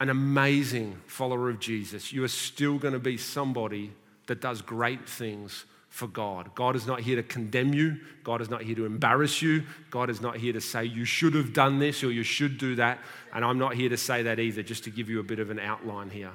an 0.00 0.08
amazing 0.08 1.00
follower 1.06 1.48
of 1.48 1.60
Jesus, 1.60 2.12
you 2.12 2.24
are 2.24 2.28
still 2.28 2.76
going 2.78 2.92
to 2.92 2.98
be 2.98 3.16
somebody 3.16 3.92
that 4.26 4.40
does 4.40 4.60
great 4.60 5.08
things 5.08 5.64
for 5.92 6.08
God. 6.08 6.54
God 6.54 6.74
is 6.74 6.86
not 6.86 7.00
here 7.00 7.16
to 7.16 7.22
condemn 7.22 7.74
you. 7.74 8.00
God 8.24 8.40
is 8.40 8.48
not 8.48 8.62
here 8.62 8.74
to 8.76 8.86
embarrass 8.86 9.42
you. 9.42 9.62
God 9.90 10.08
is 10.08 10.22
not 10.22 10.38
here 10.38 10.54
to 10.54 10.60
say 10.60 10.86
you 10.86 11.04
should 11.04 11.34
have 11.34 11.52
done 11.52 11.80
this 11.80 12.02
or 12.02 12.10
you 12.10 12.22
should 12.22 12.56
do 12.56 12.74
that. 12.76 12.98
And 13.34 13.44
I'm 13.44 13.58
not 13.58 13.74
here 13.74 13.90
to 13.90 13.98
say 13.98 14.22
that 14.22 14.40
either, 14.40 14.62
just 14.62 14.84
to 14.84 14.90
give 14.90 15.10
you 15.10 15.20
a 15.20 15.22
bit 15.22 15.38
of 15.38 15.50
an 15.50 15.58
outline 15.58 16.08
here. 16.08 16.32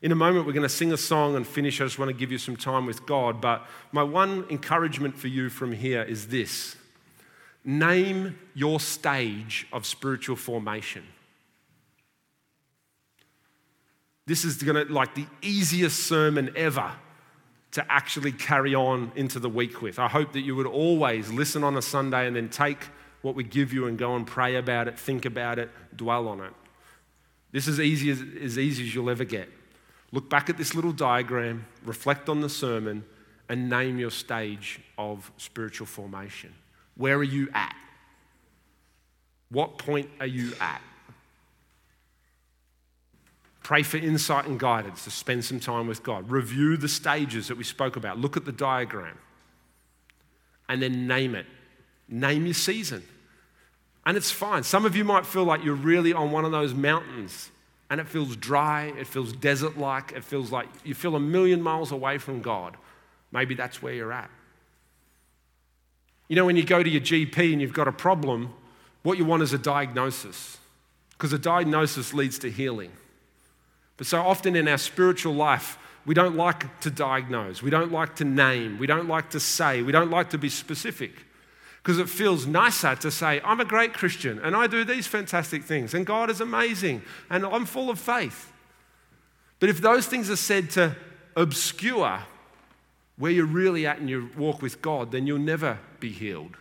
In 0.00 0.10
a 0.10 0.14
moment, 0.14 0.46
we're 0.46 0.54
going 0.54 0.62
to 0.62 0.70
sing 0.70 0.90
a 0.90 0.96
song 0.96 1.36
and 1.36 1.46
finish. 1.46 1.82
I 1.82 1.84
just 1.84 1.98
want 1.98 2.08
to 2.08 2.16
give 2.16 2.32
you 2.32 2.38
some 2.38 2.56
time 2.56 2.86
with 2.86 3.04
God. 3.04 3.42
But 3.42 3.66
my 3.92 4.02
one 4.02 4.46
encouragement 4.48 5.18
for 5.18 5.28
you 5.28 5.50
from 5.50 5.72
here 5.72 6.02
is 6.02 6.28
this 6.28 6.76
name 7.62 8.38
your 8.54 8.80
stage 8.80 9.66
of 9.70 9.84
spiritual 9.84 10.36
formation. 10.36 11.02
This 14.24 14.46
is 14.46 14.62
going 14.62 14.86
to 14.86 14.90
like 14.90 15.14
the 15.14 15.26
easiest 15.42 16.04
sermon 16.04 16.52
ever 16.56 16.90
to 17.76 17.92
actually 17.92 18.32
carry 18.32 18.74
on 18.74 19.12
into 19.16 19.38
the 19.38 19.50
week 19.50 19.82
with. 19.82 19.98
I 19.98 20.08
hope 20.08 20.32
that 20.32 20.40
you 20.40 20.56
would 20.56 20.66
always 20.66 21.30
listen 21.30 21.62
on 21.62 21.76
a 21.76 21.82
Sunday 21.82 22.26
and 22.26 22.34
then 22.34 22.48
take 22.48 22.78
what 23.20 23.34
we 23.34 23.44
give 23.44 23.70
you 23.70 23.86
and 23.86 23.98
go 23.98 24.16
and 24.16 24.26
pray 24.26 24.56
about 24.56 24.88
it, 24.88 24.98
think 24.98 25.26
about 25.26 25.58
it, 25.58 25.70
dwell 25.94 26.26
on 26.26 26.40
it. 26.40 26.54
This 27.52 27.68
is 27.68 27.78
easy 27.78 28.08
as, 28.08 28.22
as 28.42 28.58
easy 28.58 28.84
as 28.84 28.94
you'll 28.94 29.10
ever 29.10 29.24
get. 29.24 29.50
Look 30.10 30.30
back 30.30 30.48
at 30.48 30.56
this 30.56 30.74
little 30.74 30.92
diagram, 30.92 31.66
reflect 31.84 32.30
on 32.30 32.40
the 32.40 32.48
sermon, 32.48 33.04
and 33.50 33.68
name 33.68 33.98
your 33.98 34.10
stage 34.10 34.80
of 34.96 35.30
spiritual 35.36 35.86
formation. 35.86 36.54
Where 36.96 37.18
are 37.18 37.22
you 37.22 37.50
at? 37.52 37.76
What 39.50 39.76
point 39.76 40.08
are 40.18 40.26
you 40.26 40.54
at? 40.62 40.80
Pray 43.66 43.82
for 43.82 43.96
insight 43.96 44.46
and 44.46 44.60
guidance 44.60 45.02
to 45.02 45.10
spend 45.10 45.44
some 45.44 45.58
time 45.58 45.88
with 45.88 46.04
God. 46.04 46.30
Review 46.30 46.76
the 46.76 46.86
stages 46.86 47.48
that 47.48 47.58
we 47.58 47.64
spoke 47.64 47.96
about. 47.96 48.16
Look 48.16 48.36
at 48.36 48.44
the 48.44 48.52
diagram. 48.52 49.18
And 50.68 50.80
then 50.80 51.08
name 51.08 51.34
it. 51.34 51.46
Name 52.08 52.44
your 52.44 52.54
season. 52.54 53.02
And 54.04 54.16
it's 54.16 54.30
fine. 54.30 54.62
Some 54.62 54.84
of 54.86 54.94
you 54.94 55.02
might 55.02 55.26
feel 55.26 55.42
like 55.42 55.64
you're 55.64 55.74
really 55.74 56.12
on 56.12 56.30
one 56.30 56.44
of 56.44 56.52
those 56.52 56.74
mountains 56.74 57.50
and 57.90 58.00
it 58.00 58.06
feels 58.06 58.36
dry, 58.36 58.92
it 58.96 59.08
feels 59.08 59.32
desert 59.32 59.76
like, 59.76 60.12
it 60.12 60.22
feels 60.22 60.52
like 60.52 60.68
you 60.84 60.94
feel 60.94 61.16
a 61.16 61.20
million 61.20 61.60
miles 61.60 61.90
away 61.90 62.18
from 62.18 62.42
God. 62.42 62.76
Maybe 63.32 63.56
that's 63.56 63.82
where 63.82 63.94
you're 63.94 64.12
at. 64.12 64.30
You 66.28 66.36
know, 66.36 66.46
when 66.46 66.54
you 66.54 66.62
go 66.62 66.84
to 66.84 66.88
your 66.88 67.02
GP 67.02 67.52
and 67.52 67.60
you've 67.60 67.72
got 67.72 67.88
a 67.88 67.92
problem, 67.92 68.54
what 69.02 69.18
you 69.18 69.24
want 69.24 69.42
is 69.42 69.52
a 69.52 69.58
diagnosis 69.58 70.58
because 71.10 71.32
a 71.32 71.38
diagnosis 71.38 72.14
leads 72.14 72.38
to 72.38 72.48
healing. 72.48 72.92
But 73.96 74.06
so 74.06 74.20
often 74.20 74.56
in 74.56 74.68
our 74.68 74.78
spiritual 74.78 75.34
life, 75.34 75.78
we 76.04 76.14
don't 76.14 76.36
like 76.36 76.80
to 76.80 76.90
diagnose, 76.90 77.62
we 77.62 77.70
don't 77.70 77.90
like 77.90 78.16
to 78.16 78.24
name, 78.24 78.78
we 78.78 78.86
don't 78.86 79.08
like 79.08 79.30
to 79.30 79.40
say, 79.40 79.82
we 79.82 79.92
don't 79.92 80.10
like 80.10 80.30
to 80.30 80.38
be 80.38 80.48
specific. 80.48 81.12
Because 81.82 81.98
it 81.98 82.08
feels 82.08 82.46
nicer 82.46 82.96
to 82.96 83.10
say, 83.10 83.40
I'm 83.44 83.60
a 83.60 83.64
great 83.64 83.92
Christian 83.92 84.38
and 84.40 84.56
I 84.56 84.66
do 84.66 84.84
these 84.84 85.06
fantastic 85.06 85.64
things 85.64 85.94
and 85.94 86.04
God 86.04 86.30
is 86.30 86.40
amazing 86.40 87.02
and 87.30 87.44
I'm 87.44 87.64
full 87.64 87.90
of 87.90 87.98
faith. 87.98 88.52
But 89.58 89.68
if 89.68 89.80
those 89.80 90.06
things 90.06 90.30
are 90.30 90.36
said 90.36 90.70
to 90.70 90.96
obscure 91.36 92.20
where 93.18 93.30
you're 93.32 93.46
really 93.46 93.86
at 93.86 93.98
in 93.98 94.08
your 94.08 94.28
walk 94.36 94.62
with 94.62 94.82
God, 94.82 95.10
then 95.10 95.26
you'll 95.26 95.38
never 95.38 95.78
be 96.00 96.10
healed. 96.10 96.56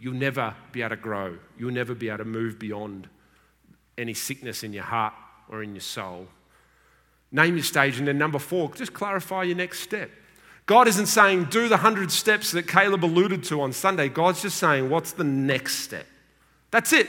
You'll 0.00 0.14
never 0.14 0.54
be 0.72 0.82
able 0.82 0.90
to 0.90 0.96
grow. 0.96 1.38
You'll 1.58 1.72
never 1.72 1.94
be 1.94 2.08
able 2.08 2.18
to 2.18 2.24
move 2.24 2.58
beyond 2.58 3.08
any 3.96 4.14
sickness 4.14 4.62
in 4.62 4.72
your 4.72 4.84
heart 4.84 5.14
or 5.48 5.62
in 5.62 5.74
your 5.74 5.82
soul. 5.82 6.28
Name 7.30 7.56
your 7.56 7.64
stage. 7.64 7.98
And 7.98 8.08
then 8.08 8.18
number 8.18 8.38
four, 8.38 8.72
just 8.74 8.92
clarify 8.92 9.42
your 9.44 9.56
next 9.56 9.80
step. 9.80 10.10
God 10.66 10.86
isn't 10.86 11.06
saying 11.06 11.44
do 11.46 11.68
the 11.68 11.76
100 11.76 12.10
steps 12.10 12.52
that 12.52 12.68
Caleb 12.68 13.04
alluded 13.04 13.42
to 13.44 13.60
on 13.62 13.72
Sunday. 13.72 14.08
God's 14.08 14.42
just 14.42 14.58
saying, 14.58 14.90
what's 14.90 15.12
the 15.12 15.24
next 15.24 15.76
step? 15.76 16.06
That's 16.70 16.92
it. 16.92 17.08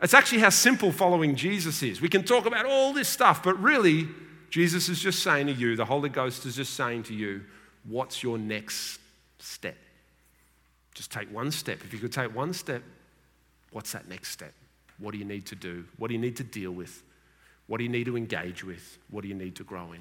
It's 0.00 0.14
actually 0.14 0.40
how 0.40 0.50
simple 0.50 0.92
following 0.92 1.34
Jesus 1.34 1.82
is. 1.82 2.00
We 2.00 2.08
can 2.08 2.22
talk 2.24 2.46
about 2.46 2.64
all 2.64 2.92
this 2.92 3.08
stuff, 3.08 3.42
but 3.42 3.60
really, 3.60 4.08
Jesus 4.48 4.88
is 4.88 5.00
just 5.00 5.22
saying 5.22 5.48
to 5.48 5.52
you, 5.52 5.76
the 5.76 5.84
Holy 5.84 6.08
Ghost 6.08 6.46
is 6.46 6.56
just 6.56 6.74
saying 6.74 7.02
to 7.04 7.14
you, 7.14 7.42
what's 7.84 8.22
your 8.22 8.38
next 8.38 9.00
step? 9.38 9.76
Just 10.94 11.10
take 11.10 11.32
one 11.32 11.50
step. 11.50 11.80
If 11.84 11.92
you 11.92 11.98
could 11.98 12.12
take 12.12 12.34
one 12.34 12.52
step, 12.52 12.82
what's 13.70 13.92
that 13.92 14.08
next 14.08 14.30
step? 14.30 14.52
What 14.98 15.12
do 15.12 15.18
you 15.18 15.24
need 15.24 15.46
to 15.46 15.54
do? 15.54 15.84
What 15.98 16.08
do 16.08 16.14
you 16.14 16.20
need 16.20 16.36
to 16.36 16.44
deal 16.44 16.70
with? 16.70 17.02
What 17.68 17.78
do 17.78 17.84
you 17.84 17.90
need 17.90 18.06
to 18.06 18.16
engage 18.16 18.64
with? 18.64 18.98
What 19.10 19.22
do 19.22 19.28
you 19.28 19.34
need 19.34 19.54
to 19.56 19.64
grow 19.64 19.92
in? 19.92 20.00